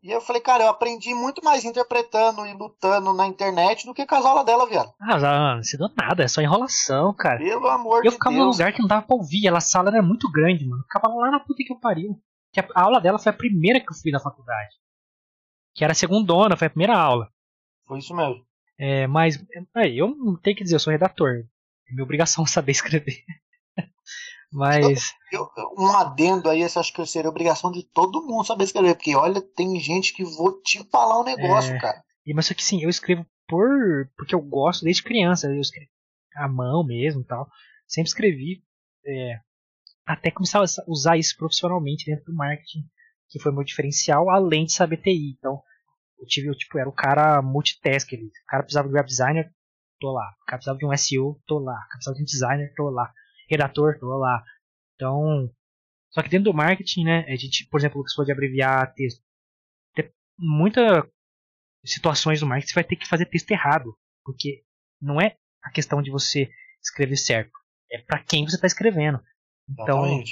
[0.06, 4.06] E eu falei, cara, eu aprendi muito mais interpretando e lutando na internet do que
[4.06, 4.94] com as aulas dela, viado.
[5.02, 7.40] Ah, não se deu nada, é só enrolação, cara.
[7.40, 8.14] Pelo amor eu de Deus.
[8.14, 10.64] Eu ficava num lugar que não dava pra ouvir, ela, a sala era muito grande,
[10.64, 10.84] mano.
[10.84, 12.22] Eu ficava lá na puta que eu pariu.
[12.54, 14.76] Que a, a aula dela foi a primeira que eu fui da faculdade.
[15.74, 17.28] Que era a segundona, foi a primeira aula.
[17.88, 18.46] Foi isso mesmo.
[18.78, 19.44] É, mas,
[19.76, 21.48] é, eu não tenho que dizer, eu sou redator.
[21.90, 23.24] É minha obrigação saber escrever.
[24.56, 25.14] Mas.
[25.32, 28.96] Eu, eu, um adendo aí, essa acho que seria obrigação de todo mundo saber escrever.
[28.96, 32.02] Porque olha, tem gente que vou te falar um negócio, é, cara.
[32.26, 34.10] E, mas só que sim, eu escrevo por.
[34.18, 35.48] porque eu gosto desde criança.
[35.48, 35.90] Eu escrevo
[36.38, 37.50] à mão mesmo e tal.
[37.86, 38.64] Sempre escrevi.
[39.06, 39.40] É,
[40.06, 42.84] até começar a usar isso profissionalmente dentro do marketing,
[43.30, 45.36] que foi meu diferencial, além de saber TI.
[45.38, 45.62] Então,
[46.18, 48.12] eu tive, eu, tipo, era o cara multitask.
[48.14, 49.52] Ele, o cara precisava de web designer,
[50.00, 50.34] tô lá.
[50.42, 51.74] O cara precisava de um SEO, tô lá.
[51.74, 53.12] O cara precisava de um designer, tô lá
[53.50, 54.44] redator, tô lá.
[54.96, 55.50] Então,
[56.12, 59.22] só que dentro do marketing, né, a gente, por exemplo, se for de abreviar texto,
[59.94, 61.04] tem muitas
[61.84, 64.64] situações do marketing você vai ter que fazer texto errado, porque
[65.02, 66.50] não é a questão de você
[66.82, 67.52] escrever certo,
[67.92, 69.20] é para quem você está escrevendo.
[69.70, 70.24] Então,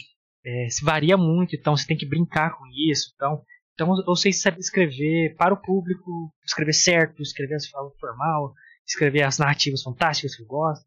[0.46, 3.12] é, se varia muito, então você tem que brincar com isso.
[3.16, 8.54] Então, então eu sei saber escrever para o público, escrever certo, escrever as falas formal,
[8.86, 10.86] escrever as narrativas fantásticas que eu gosto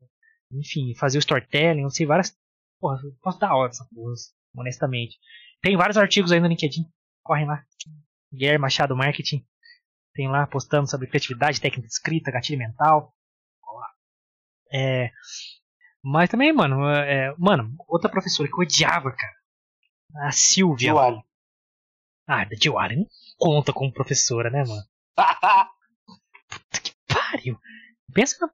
[0.52, 2.36] enfim, fazer o storytelling, eu sei várias.
[2.80, 4.14] Porra, eu posso dar hora essa porra,
[4.56, 5.18] honestamente.
[5.62, 6.84] Tem vários artigos aí no LinkedIn,
[7.22, 7.64] correm lá.
[8.32, 9.46] Guilherme Machado Marketing.
[10.14, 13.14] Tem lá postando sobre criatividade, técnica de escrita, gatilho mental.
[14.72, 15.10] É,
[16.02, 19.34] mas também, mano, é, mano, outra professora que eu odiava, cara.
[20.26, 20.92] A Silvia.
[20.92, 21.20] Diwali.
[22.28, 23.06] Ah, da Diwali não
[23.36, 24.82] conta como professora, né, mano?
[26.48, 27.58] Puta que pariu.
[28.12, 28.52] Pensa na.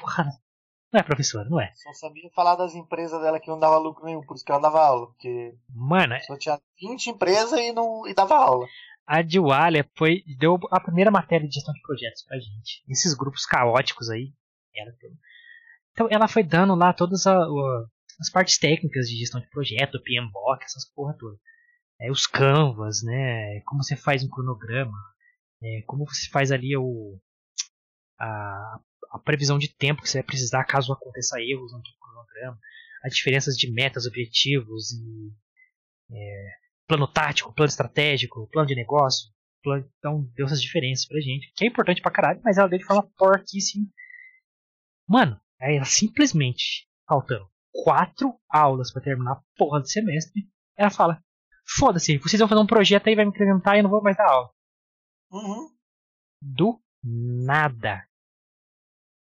[0.00, 0.30] Porra,
[0.96, 1.70] não é professora, não é.
[1.74, 4.60] Só sabia falar das empresas dela que não dava lucro nenhum, por isso que ela
[4.60, 5.06] dava aula.
[5.08, 8.66] Porque Mano, é- só tinha 20 empresas e, não, e dava aula.
[9.06, 12.82] A Diwalia foi, deu a primeira matéria de gestão de projetos pra gente.
[12.88, 14.32] Esses grupos caóticos aí.
[14.74, 14.90] Ela,
[15.92, 17.38] então ela foi dando lá todas a,
[18.20, 21.36] as partes técnicas de gestão de projeto, PMBOK, essas porra toda.
[22.00, 23.60] É, os canvas, né?
[23.66, 24.98] Como você faz um cronograma.
[25.62, 27.18] É, como você faz ali o,
[28.18, 28.80] a,
[29.16, 32.58] a previsão de tempo que você vai precisar caso aconteça erros no cronograma,
[33.02, 35.32] as diferenças de metas, objetivos e
[36.12, 36.50] é,
[36.86, 39.30] plano tático, plano estratégico, plano de negócio.
[39.62, 42.78] Plano, então deu essas diferenças pra gente, que é importante pra caralho, mas ela deu
[42.78, 43.86] de forma porquíssima.
[45.08, 51.22] Mano, aí ela simplesmente, faltando quatro aulas para terminar a porra do semestre, ela fala:
[51.66, 54.16] Foda-se, vocês vão fazer um projeto aí, vai me incrementar e eu não vou mais
[54.16, 54.50] dar aula.
[55.32, 55.68] Uhum.
[56.40, 58.06] Do nada.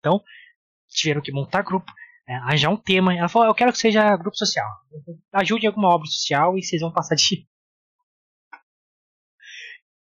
[0.06, 0.22] Então,
[0.88, 1.92] tiveram que montar grupo,
[2.28, 3.16] é, arranjar um tema.
[3.16, 4.68] Ela falou: Eu quero que seja grupo social.
[5.34, 7.48] Ajude em alguma obra social e vocês vão passar de.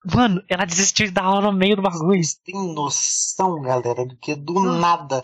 [0.15, 2.23] Mano, ela desistiu da aula no meio do bagulho.
[2.23, 4.79] Vocês têm noção, galera, do que do hum.
[4.79, 5.20] nada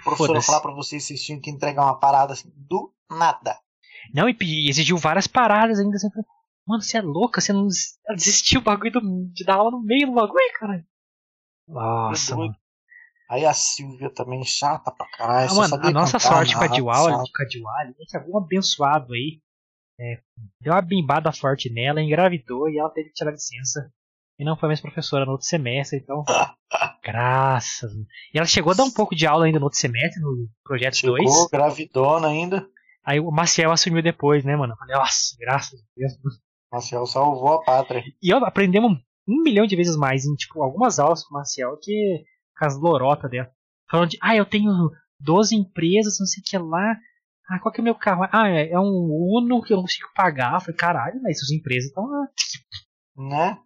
[0.00, 3.58] o professor falar pra vocês vocês tinham que entregar uma parada assim, do nada.
[4.14, 5.96] Não, e exigiu várias paradas ainda.
[5.96, 6.08] Assim,
[6.66, 7.40] Mano, você é louca?
[7.40, 7.66] Você não
[8.14, 9.00] desistiu o bagulho do,
[9.32, 10.86] de dar aula no meio do bagulho, cara?
[11.66, 12.54] Nossa, mano.
[13.30, 15.50] Aí a Silvia também, chata pra caralho.
[15.52, 19.14] Ah, mano, a nossa sorte com a Diwali, com a Diwali, é que algum abençoado
[19.14, 19.40] aí
[20.00, 20.18] é,
[20.60, 23.88] deu uma bimbada forte nela, engravidou e ela teve que tirar licença.
[24.36, 26.24] E não foi mais professora no outro semestre, então.
[27.04, 27.92] graças.
[28.34, 31.00] E ela chegou a dar um pouco de aula ainda no outro semestre, no projeto
[31.00, 31.22] 2.
[31.22, 32.66] Chegou, gravidona ainda.
[33.04, 34.72] Aí o Maciel assumiu depois, né, mano?
[34.72, 36.12] Eu falei, nossa, graças a Deus.
[36.72, 38.02] Maciel salvou a pátria.
[38.20, 38.98] E aprendemos
[39.28, 42.24] um milhão de vezes mais em, tipo, algumas aulas com o Maciel que
[42.60, 43.50] com as lorotas dela.
[43.90, 44.70] Falando de, ah, eu tenho
[45.18, 46.94] 12 empresas, não sei o que lá.
[47.48, 48.28] Ah, qual que é o meu carro?
[48.30, 50.54] Ah, é, é um Uno que eu não consigo pagar.
[50.54, 52.28] Eu falei, caralho, mas essas empresas estão lá.
[53.16, 53.58] Né?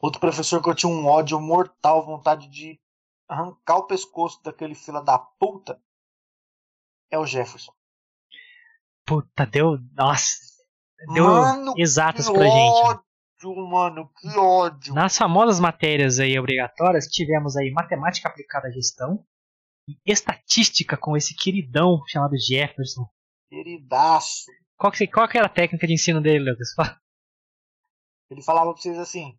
[0.00, 2.78] Outro professor que eu tinha um ódio mortal, vontade de
[3.28, 5.80] arrancar o pescoço daquele fila da puta.
[7.10, 7.72] é o Jefferson.
[9.06, 9.78] Puta, deu.
[9.94, 10.36] Nossa.
[11.14, 13.00] Deu Mano, exatas pra gente.
[13.48, 14.94] Mano, que ódio.
[14.94, 19.24] Nas famosas matérias aí obrigatórias, tivemos aí matemática aplicada à gestão
[19.88, 23.08] e estatística com esse queridão chamado Jefferson.
[23.48, 24.46] Queridaço.
[24.76, 26.68] Qual que, qual que era a técnica de ensino dele, Lucas?
[28.30, 29.36] Ele falava pra vocês assim: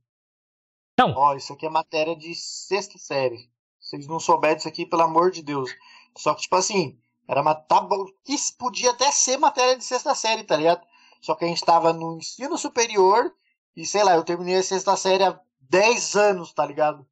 [0.99, 1.13] Não.
[1.15, 3.37] Ó, isso aqui é matéria de sexta série.
[3.79, 5.69] Se vocês não souberem disso aqui, pelo amor de Deus.
[6.17, 7.55] Só que, tipo assim, era uma.
[7.55, 10.85] Tá, bom, que podia até ser matéria de sexta série, tá ligado?
[11.21, 13.33] Só que a gente tava no ensino superior
[13.75, 15.39] e, sei lá, eu terminei a sexta série há
[15.69, 17.07] 10 anos, tá ligado?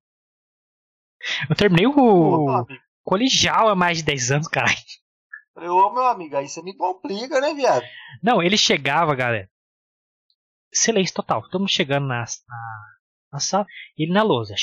[1.50, 2.82] Eu terminei o amigo.
[3.04, 4.78] colegial há mais de 10 anos, caralho.
[5.54, 7.84] Falei, ô, meu amigo, aí você me complica, né, viado?
[8.24, 9.50] Não, ele chegava, galera.
[10.74, 11.42] Silêncio total.
[11.50, 12.86] Todo mundo chegando na, na,
[13.34, 13.66] na sala.
[13.98, 14.56] Ele na lousa.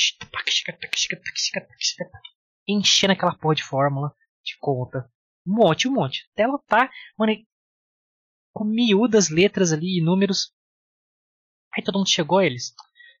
[2.67, 4.11] Enchendo aquela porra de fórmula
[4.43, 5.09] de conta.
[5.45, 6.27] Um monte, um monte.
[6.33, 7.33] Até ela tá, mano,
[8.53, 10.51] com miúdas letras ali e números.
[11.77, 12.73] Aí todo mundo chegou, eles.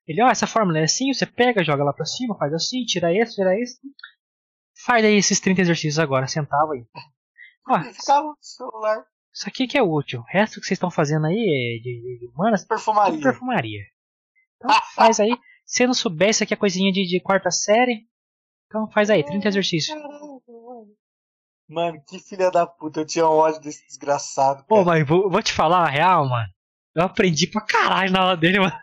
[0.07, 3.13] Ele, ó, essa fórmula é assim, você pega, joga lá pra cima, faz assim, tira
[3.13, 3.79] esse, tira esse.
[4.85, 6.85] Faz aí esses 30 exercícios agora, sentava aí.
[7.69, 7.79] Ó,
[8.41, 10.21] celular, isso aqui que é útil.
[10.21, 13.21] O resto que vocês estão fazendo aí é de, de, humanas, perfumaria.
[13.21, 13.81] perfumaria.
[14.55, 15.37] Então faz aí.
[15.65, 18.07] Se não souber, isso aqui é coisinha de, de quarta série.
[18.65, 19.95] Então faz aí, 30 exercícios.
[21.69, 22.01] Mano.
[22.07, 23.01] Que filha da puta.
[23.01, 24.63] Eu tinha ódio desse desgraçado.
[24.65, 24.85] Pô, cara.
[24.85, 26.49] mas vou, vou te falar a real, mano.
[26.97, 28.73] Eu aprendi pra caralho na aula dele, mano.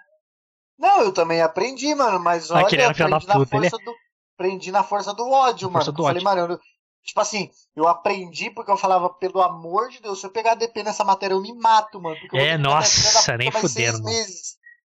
[0.79, 3.67] Não, eu também aprendi, mano, mas olha, Aquele era filho da aprendi na, puta, ele
[3.67, 3.95] é- força do,
[4.39, 5.93] aprendi na força do ódio, Na mano.
[5.93, 6.25] do Eu falei, ódio.
[6.25, 6.61] mano, eu-
[7.05, 10.83] tipo assim, eu aprendi porque eu falava, pelo amor de Deus, se eu pegar DP
[10.85, 12.17] nessa matéria, eu me mato, mano.
[12.35, 13.99] É, nossa, nem fudendo.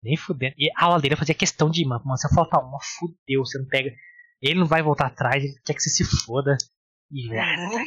[0.02, 0.54] Nem fudendo.
[0.56, 3.44] E a aula dele fazia questão de, mano, mano, se eu faltar uma, fudeu.
[3.44, 3.90] Você não pega.
[4.40, 6.56] Ele não vai voltar atrás, ele quer que você se foda.
[7.12, 7.84] E, Uhum.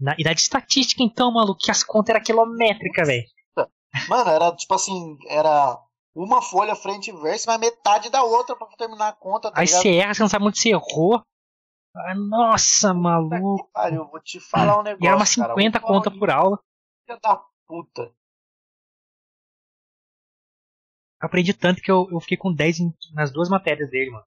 [0.00, 3.24] na, e na de estatística, então, maluco, que as contas eram quilométricas, velho.
[4.08, 5.78] Mano, era tipo assim, era
[6.14, 9.66] uma folha frente e verso, mas metade da outra pra terminar a conta, tá Aí
[9.66, 9.82] ligado?
[9.82, 11.22] você erra, você não sabe onde você errou.
[11.96, 13.70] Ah, nossa, maluco.
[13.72, 15.04] Cara, eu vou te falar um negócio.
[15.04, 16.58] E era umas cara, 50 uma conta por aula.
[17.06, 18.12] Filha da puta.
[21.22, 24.24] Eu aprendi tanto que eu, eu fiquei com 10 em- nas duas matérias dele, mano.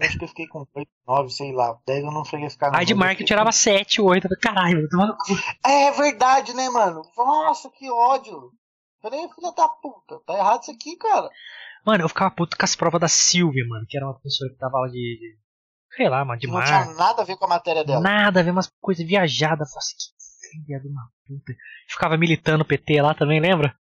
[0.00, 1.78] Acho que eu fiquei com 8, 9, sei lá.
[1.86, 4.00] 10 eu não cheguei a ficar Aí de mas eu marketing eu fiquei tirava 7,
[4.00, 4.28] 8.
[4.40, 5.16] Caralho, mano,
[5.64, 7.02] É verdade, né, mano?
[7.16, 8.50] Nossa, que ódio.
[9.02, 11.28] Falei, filha da puta, tá errado isso aqui, cara.
[11.84, 14.56] Mano, eu ficava puto com as provas da Silvia, mano, que era uma pessoa que
[14.56, 15.18] tava aula de.
[15.18, 15.36] de
[15.96, 16.64] sei lá, mano, de não mar.
[16.64, 18.00] tinha nada a ver com a matéria dela.
[18.00, 19.68] Nada a ver, umas coisas viajadas.
[19.70, 21.52] Falei assim, que filha de uma puta.
[21.88, 23.76] Ficava militando o PT lá também, lembra?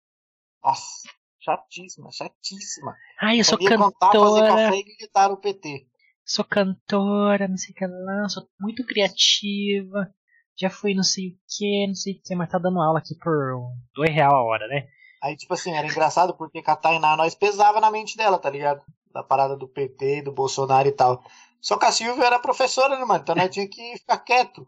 [0.63, 1.09] Nossa,
[1.41, 2.95] chatíssima, chatíssima.
[3.21, 4.47] Ai, eu sou Sabia contar, fazer cantora.
[4.49, 5.87] café e militar o PT.
[6.29, 10.13] Sou cantora, não sei o que lá, sou muito criativa.
[10.61, 13.15] Já fui não sei o que, não sei o que, mas tá dando aula aqui
[13.17, 13.55] por
[13.95, 14.87] dois real a hora, né?
[15.23, 18.51] Aí, tipo assim, era engraçado porque com a Tainá nós pesava na mente dela, tá
[18.51, 18.83] ligado?
[19.13, 21.23] Da parada do PT, do Bolsonaro e tal.
[21.63, 23.21] Só que a Silvia era professora, né, mano?
[23.23, 24.67] Então nós tinha que ficar quieto.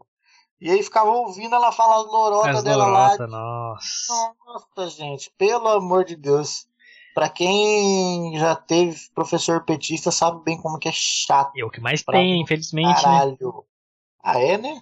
[0.59, 3.03] E aí ficava ouvindo ela falar as lorotas As dela lá.
[3.03, 4.35] lorotas, nossa.
[4.45, 6.67] Nossa, gente, pelo amor de Deus.
[7.13, 11.51] Pra quem já teve professor petista, sabe bem como que é chato.
[11.57, 13.01] É o que mais tem, infelizmente, né?
[13.01, 13.65] Caralho.
[14.23, 14.81] Ah, é, né?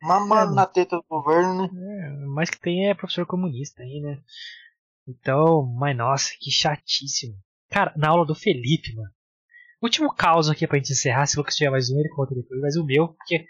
[0.00, 0.54] Mamando É.
[0.54, 1.68] na teta do governo, né?
[1.72, 4.20] É, o mais que tem é professor comunista aí, né?
[5.06, 7.34] Então, mas nossa, que chatíssimo.
[7.70, 9.10] Cara, na aula do Felipe, mano.
[9.82, 11.26] Último caos aqui pra gente encerrar.
[11.26, 12.60] Se o Lucas tiver mais um, ele conta depois.
[12.60, 13.44] Mas o meu, porque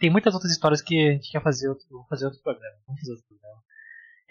[0.00, 2.76] tem muitas outras histórias que a gente quer fazer outro, vou fazer outro programa.
[2.86, 3.62] Vamos fazer outro programa.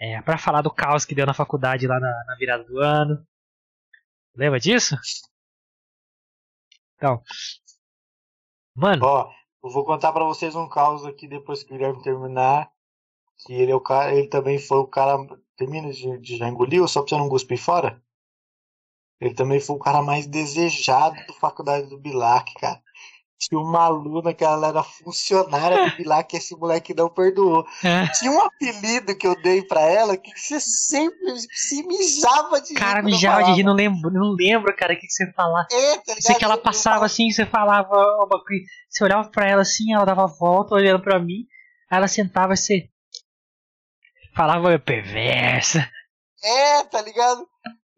[0.00, 3.22] É, pra falar do caos que deu na faculdade lá na, na virada do ano.
[4.34, 4.96] Lembra disso?
[6.96, 7.22] Então.
[8.74, 9.30] Mano, Ó,
[9.62, 12.70] eu vou contar pra vocês um caos aqui depois que o Guilherme terminar.
[13.44, 15.18] Que ele é o cara, ele também foi o cara.
[15.56, 18.02] Termina de, de já engoliu, só pra você não cuspir fora?
[19.20, 22.82] Ele também foi o cara mais desejado da faculdade do Bilac, cara.
[23.40, 27.64] Tinha uma aluna que ela era funcionária do Bilac e esse moleque não perdoou.
[27.82, 32.74] é, Tinha um apelido que eu dei pra ela que você sempre se mijava de
[32.74, 33.56] cara, mijava de falava.
[33.56, 35.66] rir, não lembro, não lembro, cara, o que, que você falar.
[35.72, 36.38] É, tá Sei ligado?
[36.38, 40.04] que ela passava falava, assim, você falava, uma coisa- você olhava pra ela assim, ela
[40.04, 41.46] dava volta olhando pra mim,
[41.90, 42.88] aí ela sentava e você
[44.36, 45.88] falava perversa.
[46.44, 47.46] É, tá ligado?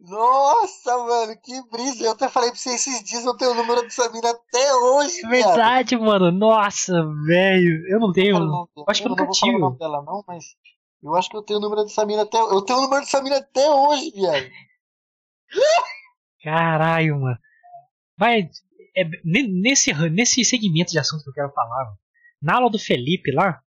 [0.05, 2.05] Nossa, mano, que brisa.
[2.05, 5.25] Eu até falei pra você esses dias, eu tenho o número dessa mina até hoje,
[5.25, 6.33] É verdade, mano.
[6.33, 6.93] Nossa,
[7.27, 7.87] velho.
[7.89, 8.35] Eu não tenho.
[8.35, 9.57] Cara, não- acho que eu não nunca vou falar tive.
[9.57, 10.45] o nome dela não, mas
[11.03, 13.23] eu acho que eu tenho o número dessa mina até Eu tenho o número dessa
[13.23, 14.51] mina até hoje, viado.
[16.43, 17.39] Caralho, mano.
[18.19, 18.49] Vai.
[18.97, 21.97] é, ne- nesse, nesse segmento de assunto que eu quero falar, mano,
[22.43, 23.61] na aula do Felipe lá,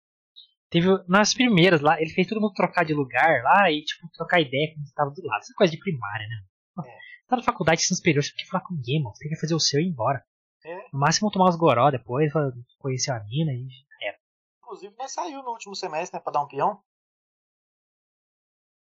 [0.73, 4.41] Teve nas primeiras lá, ele fez todo mundo trocar de lugar lá e, tipo, trocar
[4.41, 5.41] ideia quando estava do lado.
[5.41, 6.43] Essa coisa de primária, né?
[6.83, 6.97] É.
[7.27, 9.15] Tá na faculdade, ensino superior, você tem que falar com ninguém, mano.
[9.15, 10.25] Você tem que fazer o seu e ir embora.
[10.65, 10.75] É.
[10.91, 12.33] No máximo tomar uns goró depois,
[12.79, 13.67] conhecer a mina e
[14.01, 14.17] era.
[14.63, 16.81] Inclusive, nós saiu no último semestre, né, pra dar um peão.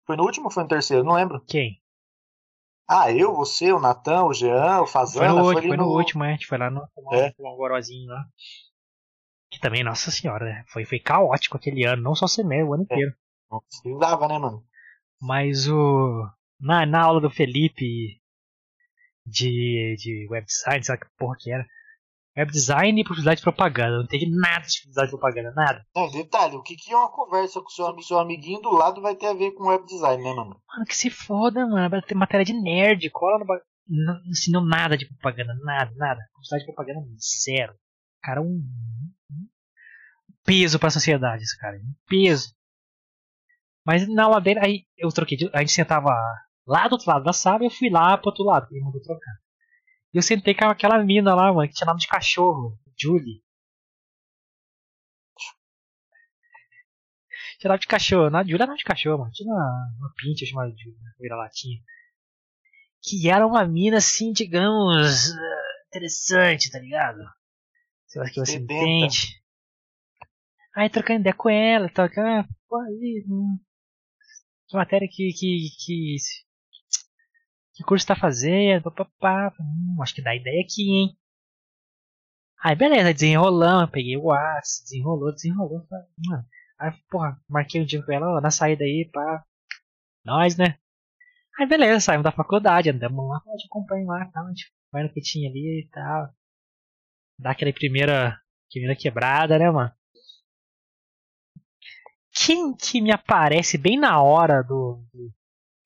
[0.06, 1.04] Foi no último ou foi no terceiro?
[1.04, 1.44] Não lembro.
[1.46, 1.82] Quem?
[2.88, 5.28] Ah, eu, você, o Natan, o Jean, o Fazana.
[5.28, 6.28] Foi no, foi, foi no, no último, é.
[6.28, 6.82] A gente foi lá no
[7.12, 7.30] é.
[7.38, 8.24] um gorozinho lá.
[9.54, 10.64] E também, nossa senhora, né?
[10.68, 12.94] Foi, foi caótico aquele ano, não só semestre, o ano é.
[12.94, 13.14] inteiro.
[13.84, 14.64] Não dava, né, mano?
[15.20, 16.26] Mas o.
[16.60, 18.20] Na, na aula do Felipe
[19.26, 21.66] de, de web design, sabe que porra que era?
[22.36, 23.96] Web design e publicidade de propaganda.
[23.96, 25.86] Não entendi nada de publicidade de propaganda, nada.
[25.94, 29.14] Não, detalhe, o que, que é uma conversa com seu, seu amiguinho do lado vai
[29.14, 30.60] ter a ver com web design, né, mano?
[30.68, 31.88] Mano, que se foda, mano.
[31.88, 33.46] Vai ter matéria de nerd, cola no
[33.88, 36.20] Não ensinou nada de propaganda, nada, nada.
[36.32, 37.06] Publicidade de propaganda,
[37.44, 37.74] zero.
[38.20, 38.62] Cara, um,
[40.44, 41.76] peso pra sociedade, esse cara.
[41.76, 42.54] Um peso.
[43.84, 45.38] Mas na dele, aí eu troquei.
[45.52, 46.10] A gente sentava
[46.66, 49.00] lá do outro lado da sala e eu fui lá pro outro lado, ele mandou
[49.02, 49.34] trocar.
[50.12, 53.42] E eu sentei com aquela mina lá, mano, que tinha nome de cachorro, Julie.
[57.58, 59.32] Tinha nome de cachorro, na Julie era nome de cachorro, mano.
[59.32, 61.80] Tinha uma, uma pincha chamada Julie, vira-latinha.
[63.02, 65.30] Que era uma mina assim, digamos,
[65.88, 67.18] interessante, tá ligado?
[68.06, 68.72] Sei lá que você Sedenta.
[68.72, 69.43] entende.
[70.74, 73.58] Aí trocando ideia com ela, trocando, ah, pô, aí, hum,
[74.68, 76.16] que matéria que, que, que
[77.74, 78.82] que curso tá fazendo?
[78.84, 79.52] Papapá.
[79.60, 81.18] Hum, acho que dá ideia aqui, hein?
[82.62, 85.86] Aí beleza, desenrolando, peguei o WhatsApp, desenrolou, desenrolou.
[86.26, 86.46] Mano.
[86.78, 89.44] Aí, porra, marquei um dia com ela, ó, na saída aí, pá.
[90.24, 90.78] Nós, né?
[91.58, 95.12] Aí beleza, saímos da faculdade, andamos lá, te acompanho lá, tal, a gente vai no
[95.12, 96.34] que tinha ali e tal.
[97.38, 98.40] Dá aquela primeira,
[98.70, 99.92] primeira quebrada, né, mano?
[102.44, 105.32] Quem que me aparece bem na hora do, do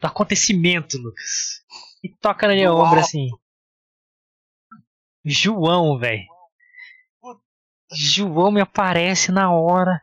[0.00, 1.62] do acontecimento, Lucas.
[2.02, 3.28] E toca na minha ombro assim.
[5.24, 6.24] João, velho.
[7.92, 10.00] João me aparece na hora.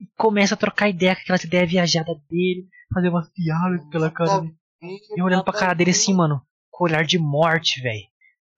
[0.00, 2.68] E começa a trocar ideia com aquela ideia viajada dele.
[2.94, 4.56] Fazer uma piada pela cara dele.
[5.16, 6.46] E olhando pra cara dele assim, mano.
[6.70, 8.06] Com olhar de morte, velho.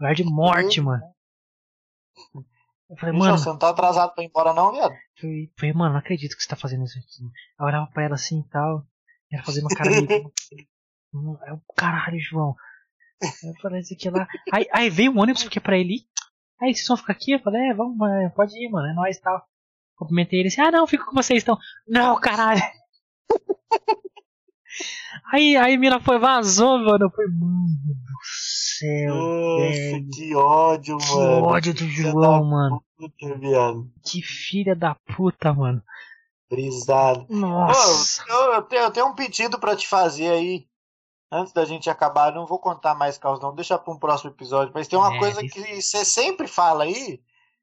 [0.01, 1.03] Olhar de morte, mano.
[2.95, 3.37] Eu falei, mano.
[3.37, 4.93] Você não tá atrasado pra ir embora, não, viado?
[4.93, 7.25] Eu falei, mano, não acredito que você tá fazendo isso aqui.
[7.59, 8.87] Eu olhava pra ela assim e tal.
[9.33, 10.07] Era fazer uma cara meio.
[11.47, 12.55] é o caralho, João.
[13.21, 14.29] Eu falei isso aqui lá.
[14.53, 16.07] Aí, aí veio um ônibus que é pra ele ir.
[16.61, 17.33] Aí vocês vão ficar aqui?
[17.33, 17.99] Eu falei, é, vamos,
[18.35, 19.45] pode ir, mano, é nóis e tal.
[19.97, 21.59] Cumprimentei ele assim, ah não, fico com vocês então.
[21.87, 22.63] Não, caralho.
[25.33, 27.05] Aí, aí Mira foi, vazou, mano.
[27.05, 29.15] Eu falei, mano céu.
[29.15, 30.11] Nossa, velho.
[30.11, 31.43] que ódio, que mano.
[31.43, 32.85] Que ódio do João, mano.
[32.97, 33.27] Puta,
[34.05, 35.83] que filha da puta, mano.
[36.49, 37.27] Brisado.
[37.29, 38.23] Nossa.
[38.29, 40.67] eu, eu, tenho, eu, tenho, um pedido para te fazer aí.
[41.31, 43.55] Antes da gente acabar, não vou contar mais caos, não.
[43.55, 44.73] Deixa para um próximo episódio.
[44.73, 47.21] Mas tem uma é, coisa que você sempre fala aí.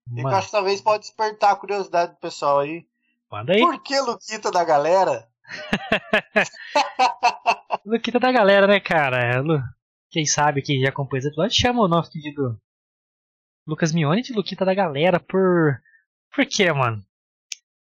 [0.07, 0.19] Mano.
[0.19, 2.85] E que eu acho que talvez pode despertar a curiosidade do pessoal aí.
[3.31, 3.61] Manda aí.
[3.61, 5.29] Por que Luquita da galera?
[7.85, 9.41] Luquita da galera, né, cara?
[10.11, 12.61] Quem sabe que já acompanha os episódios chama o nosso pedido
[13.65, 15.81] Lucas Mione de Luquita da galera por.
[16.35, 17.01] Por quê, mano?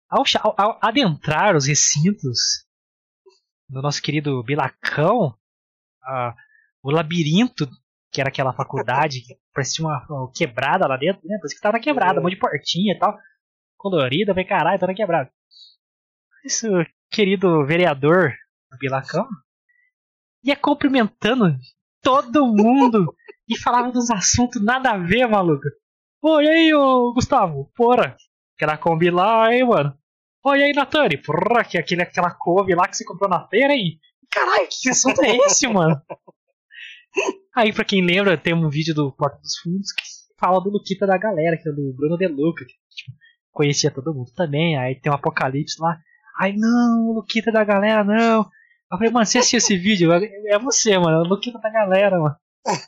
[0.09, 0.23] Ao,
[0.57, 2.65] ao, adentrar os recintos
[3.69, 6.33] do nosso querido Bilacão, uh,
[6.81, 7.69] o labirinto,
[8.11, 11.37] que era aquela faculdade, que parecia uma, uma, quebrada lá dentro, né?
[11.37, 13.17] Parece que tava quebrada, um monte de portinha e tal,
[13.77, 15.31] colorida, vai caralho, tava quebrada.
[16.43, 16.67] Isso,
[17.09, 18.33] querido vereador
[18.71, 19.27] do Bilacão,
[20.43, 21.57] ia cumprimentando
[22.01, 23.13] todo mundo
[23.47, 25.63] e falava dos assuntos nada a ver, maluco.
[26.21, 28.15] Oi, aí, ô Gustavo, porra,
[28.55, 29.97] aquela Kombi lá, hein, mano.
[30.45, 33.99] Oi, aí, Natani, porra, que aquele, aquela couve lá que você comprou na feira, hein?
[34.29, 36.01] Caralho, que assunto é esse, mano?
[37.55, 40.03] Aí, pra quem lembra, tem um vídeo do Porta dos Fundos que
[40.39, 43.17] fala do Luquita da galera, que é do Bruno De Luca, que tipo,
[43.51, 44.77] conhecia todo mundo também.
[44.77, 45.97] Aí tem um Apocalipse lá.
[46.39, 48.49] Ai, não, o Luquita da galera, não.
[48.91, 50.11] Eu falei, mano, você assistiu esse vídeo?
[50.11, 52.35] É você, mano, o Luquita da galera, mano.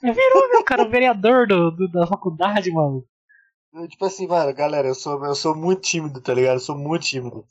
[0.01, 3.05] Virou, meu cara, o vereador do, do da faculdade, mano.
[3.87, 6.55] Tipo assim, mano, galera, eu sou, eu sou muito tímido, tá ligado?
[6.55, 7.45] Eu sou muito tímido.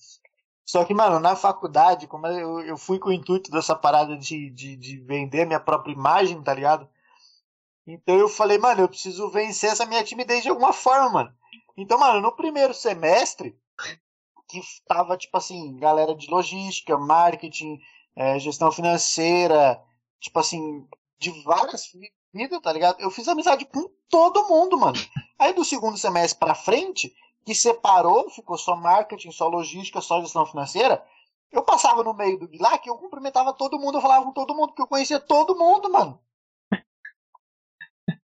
[0.67, 4.51] Só que, mano, na faculdade, como eu, eu fui com o intuito dessa parada de,
[4.51, 6.89] de, de vender minha própria imagem, tá ligado?
[7.87, 11.33] Então eu falei, mano, eu preciso vencer essa minha timidez de alguma forma, mano.
[11.77, 13.57] Então, mano, no primeiro semestre,
[14.49, 17.79] que tava, tipo assim, galera de logística, marketing,
[18.17, 19.83] é, gestão financeira,
[20.19, 20.87] tipo assim,
[21.19, 21.91] de várias
[22.33, 23.01] vidas, tá ligado?
[23.01, 24.99] Eu fiz amizade com todo mundo, mano.
[25.39, 27.15] Aí do segundo semestre pra frente,
[27.45, 31.05] que separou, ficou só marketing, só logística, só gestão financeira,
[31.51, 34.55] eu passava no meio do Bilac e eu cumprimentava todo mundo, eu falava com todo
[34.55, 36.21] mundo, porque eu conhecia todo mundo, mano.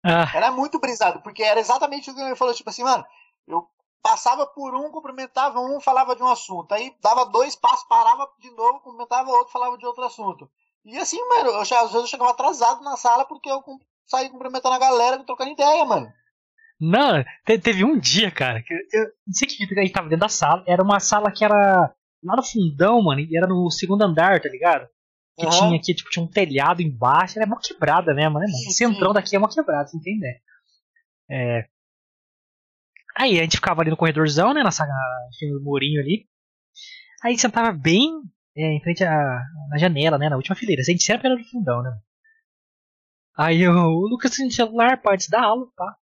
[0.00, 0.30] Ah.
[0.32, 3.04] Era muito brisado, porque era exatamente o que ele falou, tipo assim, mano,
[3.48, 3.68] eu
[4.08, 6.72] passava por um, cumprimentava um, falava de um assunto.
[6.72, 10.50] Aí dava dois passos, parava de novo, cumprimentava outro, falava de outro assunto.
[10.82, 13.62] E assim, mano, eu, às vezes eu chegava atrasado na sala porque eu
[14.06, 16.10] saí cumprimentando a galera, trocando ideia, mano.
[16.80, 20.30] Não, teve um dia, cara, que eu não sei que a gente tava dentro da
[20.30, 20.64] sala.
[20.66, 21.94] Era uma sala que era
[22.24, 24.88] lá no fundão, mano, e era no segundo andar, tá ligado?
[25.36, 25.50] Que uhum.
[25.50, 28.68] tinha aqui, tipo, tinha um telhado embaixo, era uma quebrada mesmo, né, mano?
[28.68, 30.26] O centrão daqui é uma quebrada, você entende?
[31.30, 31.68] É.
[33.18, 36.28] Aí a gente ficava ali no corredorzão, né, nessa, no murinho ali.
[37.24, 38.12] Aí sentava bem
[38.56, 40.82] é, em frente à, na janela, né, na última fileira.
[40.82, 41.98] A gente sempre era no fundão, né?
[43.36, 45.96] Aí o Lucas tinha celular, pá, antes da aula, pá.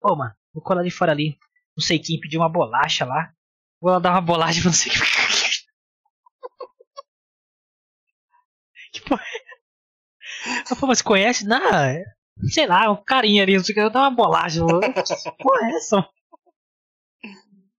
[0.00, 1.36] Pô, mano, vou colar de fora ali.
[1.76, 3.30] Não sei quem pediu uma bolacha lá.
[3.78, 5.02] Vou lá dar uma bolacha pra não sei quem.
[8.92, 10.74] que porra é?
[10.80, 11.46] Pô, mas conhece?
[11.46, 12.02] Não, é,
[12.42, 14.60] sei lá, um carinha ali, não sei o que, eu dar uma bolacha.
[14.60, 16.08] que porra é essa?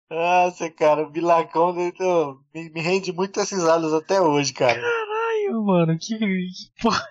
[0.09, 4.79] Nossa, cara, o Bilacão então, me, me rende muitas risadas até hoje, cara.
[4.79, 7.05] Caralho, mano, que, que porra.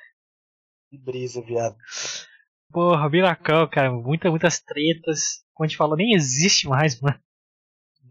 [0.91, 1.77] Que brisa, viado.
[2.71, 5.45] Porra, Miracão, cara, muita, muitas tretas.
[5.53, 7.19] Como a gente falou, nem existe mais, mano.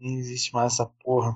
[0.00, 1.34] Nem existe mais essa porra.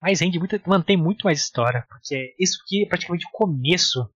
[0.00, 1.86] Mas rende muito, mano, tem muito mais história.
[1.88, 4.08] Porque isso aqui é praticamente o começo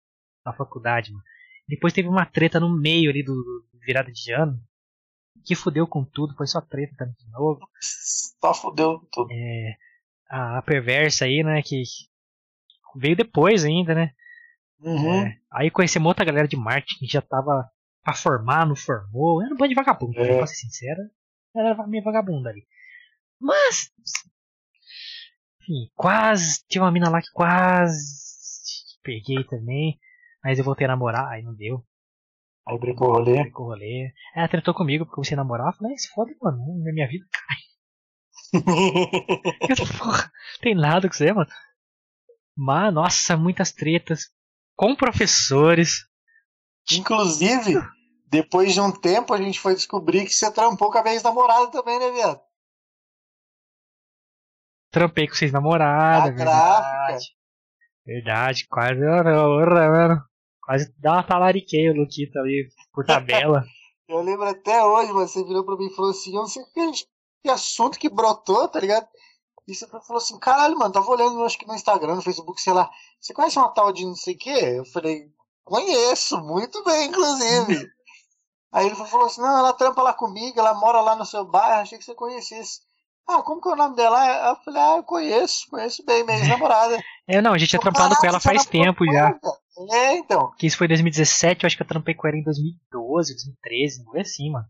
[0.46, 1.24] da faculdade, mano.
[1.72, 4.62] Depois teve uma treta no meio ali do, do virada de ano.
[5.46, 7.62] Que fudeu com tudo, foi só treta também de novo.
[7.80, 9.32] Só fudeu tudo.
[9.32, 9.78] É,
[10.30, 11.82] a, a, perversa aí, né, que
[12.98, 14.12] veio depois ainda, né?
[14.82, 15.26] Uhum.
[15.26, 17.72] É, aí conhecemos outra galera de marketing que já tava
[18.04, 19.42] pra formar, não formou.
[19.42, 20.38] Era um bando de vagabundo, é.
[20.38, 21.02] pra ser sincero.
[21.56, 22.68] Era meio vagabundo ali.
[23.40, 23.94] Mas.
[25.62, 26.66] Enfim, quase.
[26.68, 28.20] Tinha uma mina lá que quase.
[29.02, 29.98] Peguei também.
[30.44, 31.86] Mas eu voltei a namorar, aí não deu.
[32.68, 33.42] Aí brincou o rolê?
[33.42, 34.14] Brincou o rolê.
[34.36, 35.68] Ela tretou comigo porque eu comecei a namorar.
[35.68, 36.58] Eu falei, se foda, mano,
[36.94, 37.58] minha vida cai.
[39.98, 40.32] porra,
[40.62, 41.50] tem nada com você, mano.
[42.56, 44.32] Mas, nossa, muitas tretas.
[44.76, 46.08] Com professores.
[46.92, 47.82] Inclusive,
[48.28, 51.72] depois de um tempo, a gente foi descobrir que você trampou com a minha ex-namorada
[51.72, 52.42] também, né, viado?
[54.92, 56.36] Trampei com vocês namoradas.
[56.36, 57.20] Gráfica.
[58.06, 60.24] Verdade, quase, mano.
[60.62, 63.64] Quase dá uma talariqueia o Luquita ali por tabela.
[64.08, 66.64] eu lembro até hoje, mas você virou pra mim e falou assim: eu não sei
[66.74, 66.92] que,
[67.44, 69.08] que assunto que brotou, tá ligado?
[69.68, 72.74] E você falou assim: caralho, mano, tava olhando, acho que no Instagram, no Facebook, sei
[72.74, 72.90] lá.
[73.20, 74.60] Você conhece uma tal de não sei o quê?
[74.78, 75.30] Eu falei:
[75.64, 77.88] Conheço, muito bem, inclusive.
[78.74, 81.82] Aí ele falou assim: não, ela trampa lá comigo, ela mora lá no seu bairro,
[81.82, 82.80] achei que você conhecesse.
[83.28, 84.50] Ah, como que é o nome dela?
[84.50, 87.00] Eu falei, ah, eu conheço, conheço bem, minha ex-namorada.
[87.28, 89.40] É, não, a gente tinha trampado com ela faz tempo já.
[89.92, 90.52] É, então.
[90.58, 94.04] Que isso foi em 2017, eu acho que eu trampei com ela em 2012, 2013,
[94.04, 94.66] não foi assim, mano.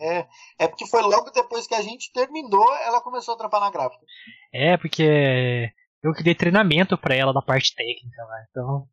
[0.00, 0.26] É,
[0.58, 4.04] é porque foi logo depois que a gente terminou, ela começou a trampar na gráfica.
[4.52, 8.88] É, porque eu que dei treinamento pra ela da parte técnica, lá, então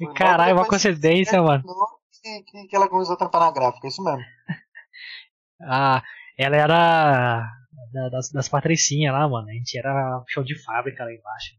[0.00, 1.62] e caralho, uma coincidência, mano.
[2.22, 4.22] Que, que ela começou a trampar na gráfica, isso mesmo.
[5.62, 6.02] ah,
[6.36, 7.48] ela era
[7.92, 9.48] da, das, das patricinhas lá, mano.
[9.48, 11.54] A gente era show de fábrica lá embaixo.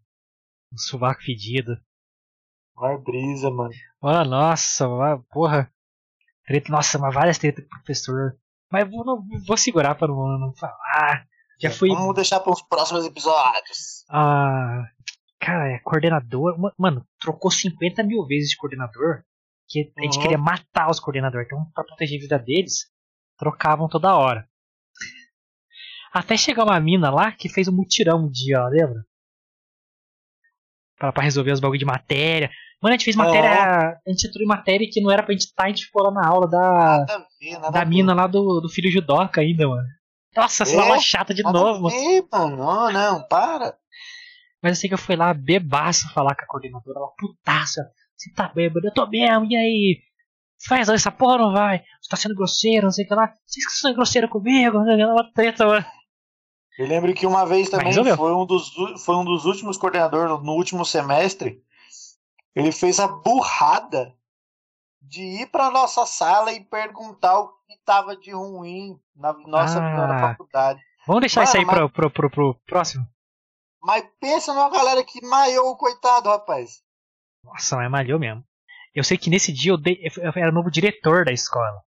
[0.73, 1.77] Um sovaco fedido.
[2.75, 3.73] Vai brisa, mano.
[4.01, 4.85] Mano, nossa,
[5.31, 5.71] porra.
[6.45, 8.37] Treta, nossa, mas várias tretas com o professor.
[8.71, 11.25] Mas vou, não, vou segurar para não, não falar.
[11.59, 11.89] Já fui.
[11.89, 14.03] Vamos deixar para os próximos episódios.
[14.09, 14.83] Ah,
[15.45, 16.57] Cara, é coordenador.
[16.75, 19.23] Mano, trocou 50 mil vezes de coordenador.
[19.67, 20.21] Que a gente uhum.
[20.23, 21.45] queria matar os coordenadores.
[21.45, 22.91] Então, pra proteger a vida deles,
[23.37, 24.49] trocavam toda hora.
[26.11, 29.05] Até chegar uma mina lá que fez um mutirão um dia, ó, lembra?
[30.97, 32.49] Pra, pra resolver os bagulho de matéria.
[32.85, 33.49] Mano, a gente fez matéria.
[33.49, 33.95] Uhum.
[34.05, 36.11] A gente entrou em matéria que não era pra gente estar, a gente ficou lá
[36.11, 36.59] na aula da.
[36.59, 39.87] Nada ver, nada da mina lá do, do filho judoca ainda, mano.
[40.37, 42.57] Nossa, essa é, chata de novo, ver, mano.
[42.57, 43.75] Não, não, para.
[44.61, 47.81] Mas eu sei que eu fui lá bebaço falar com a coordenadora, ela putaça.
[48.15, 48.85] Você tá bêbado?
[48.85, 49.97] Eu tô mesmo, e aí?
[50.67, 51.79] Faz essa porra não vai?
[51.99, 53.33] Você tá sendo grosseiro, não sei o que lá.
[53.47, 55.85] Vocês que são grosseiro comigo, ela treta, mano.
[56.77, 58.71] Eu lembro que uma vez também foi um, dos,
[59.03, 61.64] foi um dos últimos coordenadores no último semestre.
[62.55, 64.15] Ele fez a burrada
[65.01, 70.19] de ir pra nossa sala e perguntar o que tava de ruim na nossa ah,
[70.19, 70.81] faculdade.
[71.05, 71.75] Vamos deixar Mano, isso aí mas...
[71.75, 73.05] pro, pro, pro, pro próximo?
[73.83, 76.81] Mas pensa numa galera que maiou, coitado, rapaz.
[77.43, 78.43] Nossa, mas malhou mesmo.
[78.95, 81.83] Eu sei que nesse dia eu, dei, eu era o novo diretor da escola.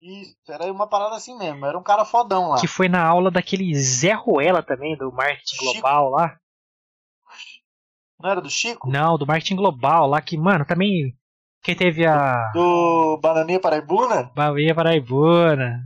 [0.00, 2.60] Isso, era uma parada assim mesmo, era um cara fodão lá.
[2.60, 5.72] Que foi na aula daquele Zé Ruela também, do marketing Chico.
[5.72, 6.38] global lá.
[8.20, 8.90] Não era do Chico?
[8.90, 11.16] Não, do marketing global lá, que, mano, também.
[11.62, 12.50] Quem teve a.
[12.52, 14.30] Do Bananinha Paraibuna?
[14.34, 15.84] Bananinha Paraibuna.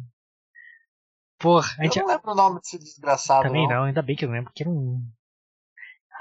[1.39, 1.99] Porra, a gente.
[1.99, 3.43] Eu não lembro o nome desse desgraçado.
[3.43, 5.01] Também não, não ainda bem que eu lembro, porque não.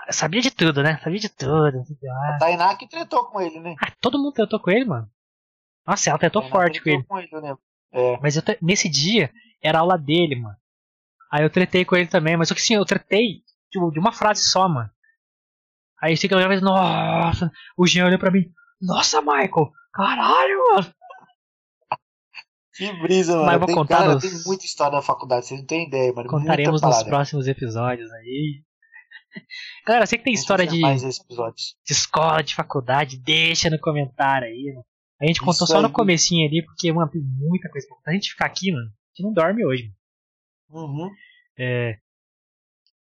[0.08, 1.00] Eu sabia de tudo, né?
[1.04, 1.84] Sabia de tudo.
[2.26, 3.76] A Tainá que tretou com ele, né?
[3.82, 5.10] Ah, todo mundo tretou com ele, mano.
[5.86, 7.04] Nossa, ela tretou forte com ele.
[7.04, 7.30] Com ele
[7.94, 8.20] é.
[8.22, 9.32] Mas eu, nesse dia,
[9.62, 10.56] era aula dele, mano.
[11.32, 14.12] Aí eu tretei com ele também, mas só que sim, eu tretei tipo, de uma
[14.12, 14.90] frase só, mano.
[16.02, 18.46] Aí sei que eu já nossa, o Jean olhou pra mim,
[18.82, 20.94] nossa, Michael, caralho, mano.
[22.74, 23.46] Que brisa, mano.
[23.46, 24.24] Mas vou tem, contar cara, nos...
[24.24, 26.30] tem muita história na faculdade, vocês não tem ideia, mano.
[26.30, 28.64] Contaremos nos próximos episódios aí.
[29.86, 34.86] Galera, sei que tem história de, de escola, de faculdade, deixa no comentário aí, mano.
[35.22, 35.84] A gente contou Isso só aí.
[35.84, 38.12] no comecinho ali, porque, mano, tem muita coisa pra contar.
[38.12, 39.94] A gente ficar aqui, mano, a gente não dorme hoje.
[40.70, 41.12] Uhum.
[41.60, 41.98] É,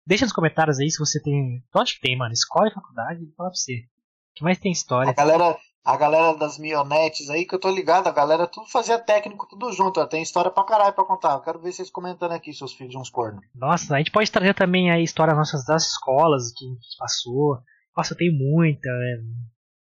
[0.07, 1.63] deixa nos comentários aí se você tem.
[1.75, 2.33] Onde que tem, mano?
[2.33, 3.75] Escola e faculdade, vou falar pra você.
[3.75, 5.11] O que mais tem história?
[5.11, 8.99] A galera, a galera das mionetes aí, que eu tô ligado, a galera tudo fazia
[8.99, 10.01] técnico, tudo junto.
[10.01, 11.35] Ó, tem história pra caralho pra contar.
[11.35, 13.45] Eu quero ver vocês comentando aqui, seus filhos de uns cornos.
[13.55, 17.59] Nossa, a gente pode trazer também a história nossas das escolas que a gente passou.
[17.97, 19.17] Nossa, tem muita, é,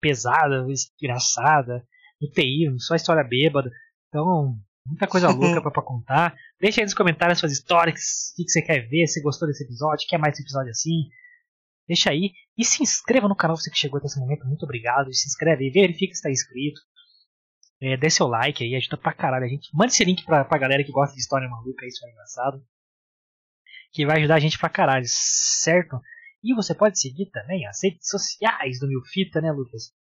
[0.01, 0.65] pesada,
[1.01, 1.85] engraçada.
[2.21, 3.69] UTI, só história bêbada.
[4.07, 4.55] Então,
[4.85, 6.35] muita coisa louca pra, pra contar.
[6.59, 9.63] Deixa aí nos comentários suas histórias, o que, que você quer ver, se gostou desse
[9.63, 11.09] episódio, quer mais episódio assim.
[11.87, 12.31] Deixa aí.
[12.57, 14.45] E se inscreva no canal você que chegou até esse momento.
[14.45, 15.09] Muito obrigado.
[15.09, 16.79] E se inscreve aí, verifica se está inscrito.
[17.81, 19.69] É, dê seu like aí, ajuda pra caralho a gente.
[19.73, 22.65] Manda esse link pra, pra galera que gosta de história maluca, isso é engraçado.
[23.91, 25.99] Que vai ajudar a gente pra caralho, certo?
[26.41, 29.93] E você pode seguir também as redes sociais do Milfita, né, Lucas?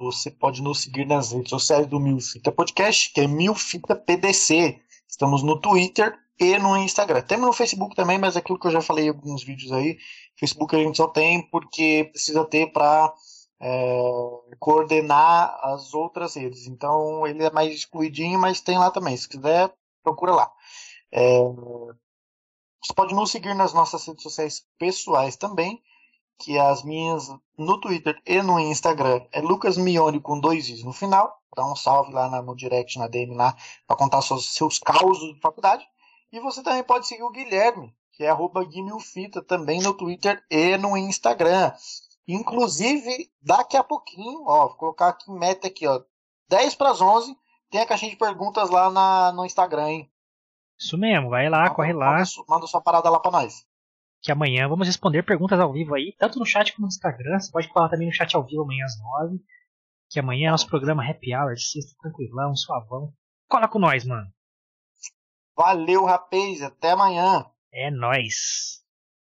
[0.00, 4.80] Você pode nos seguir nas redes sociais do Milfita Podcast, que é Milfita PDC.
[5.06, 7.20] Estamos no Twitter e no Instagram.
[7.20, 9.98] Temos no Facebook também, mas aquilo que eu já falei em alguns vídeos aí,
[10.38, 13.12] Facebook a gente só tem porque precisa ter para
[13.60, 16.66] é, coordenar as outras redes.
[16.66, 19.14] Então ele é mais excluidinho, mas tem lá também.
[19.14, 19.70] Se quiser,
[20.02, 20.50] procura lá.
[21.12, 21.40] É,
[22.82, 25.78] você pode nos seguir nas nossas redes sociais pessoais também
[26.40, 30.92] que as minhas no Twitter e no Instagram é Lucas Mione com dois is no
[30.92, 31.38] final.
[31.54, 33.54] Dá um salve lá no direct, na DM lá,
[33.86, 35.86] para contar seus, seus causos de faculdade.
[36.32, 40.76] E você também pode seguir o Guilherme, que é arroba Guimilfita, também no Twitter e
[40.78, 41.72] no Instagram.
[42.26, 46.00] Inclusive, daqui a pouquinho, ó, vou colocar aqui meta aqui, ó,
[46.48, 47.36] 10 para as 11,
[47.68, 50.10] tem a caixinha de perguntas lá na, no Instagram, hein?
[50.78, 52.18] Isso mesmo, vai lá, manda, corre lá.
[52.18, 53.68] Manda, manda sua parada lá para nós
[54.22, 57.38] que amanhã vamos responder perguntas ao vivo aí, tanto no chat como no Instagram.
[57.38, 59.40] Você pode falar também no chat ao vivo amanhã às nove.
[60.10, 63.12] Que amanhã é nosso programa Happy Hour, de sexta, tranquilão, suavão.
[63.48, 64.26] Cola com nós, mano.
[65.56, 66.62] Valeu, rapaz.
[66.62, 67.46] Até amanhã.
[67.72, 68.82] É nóis.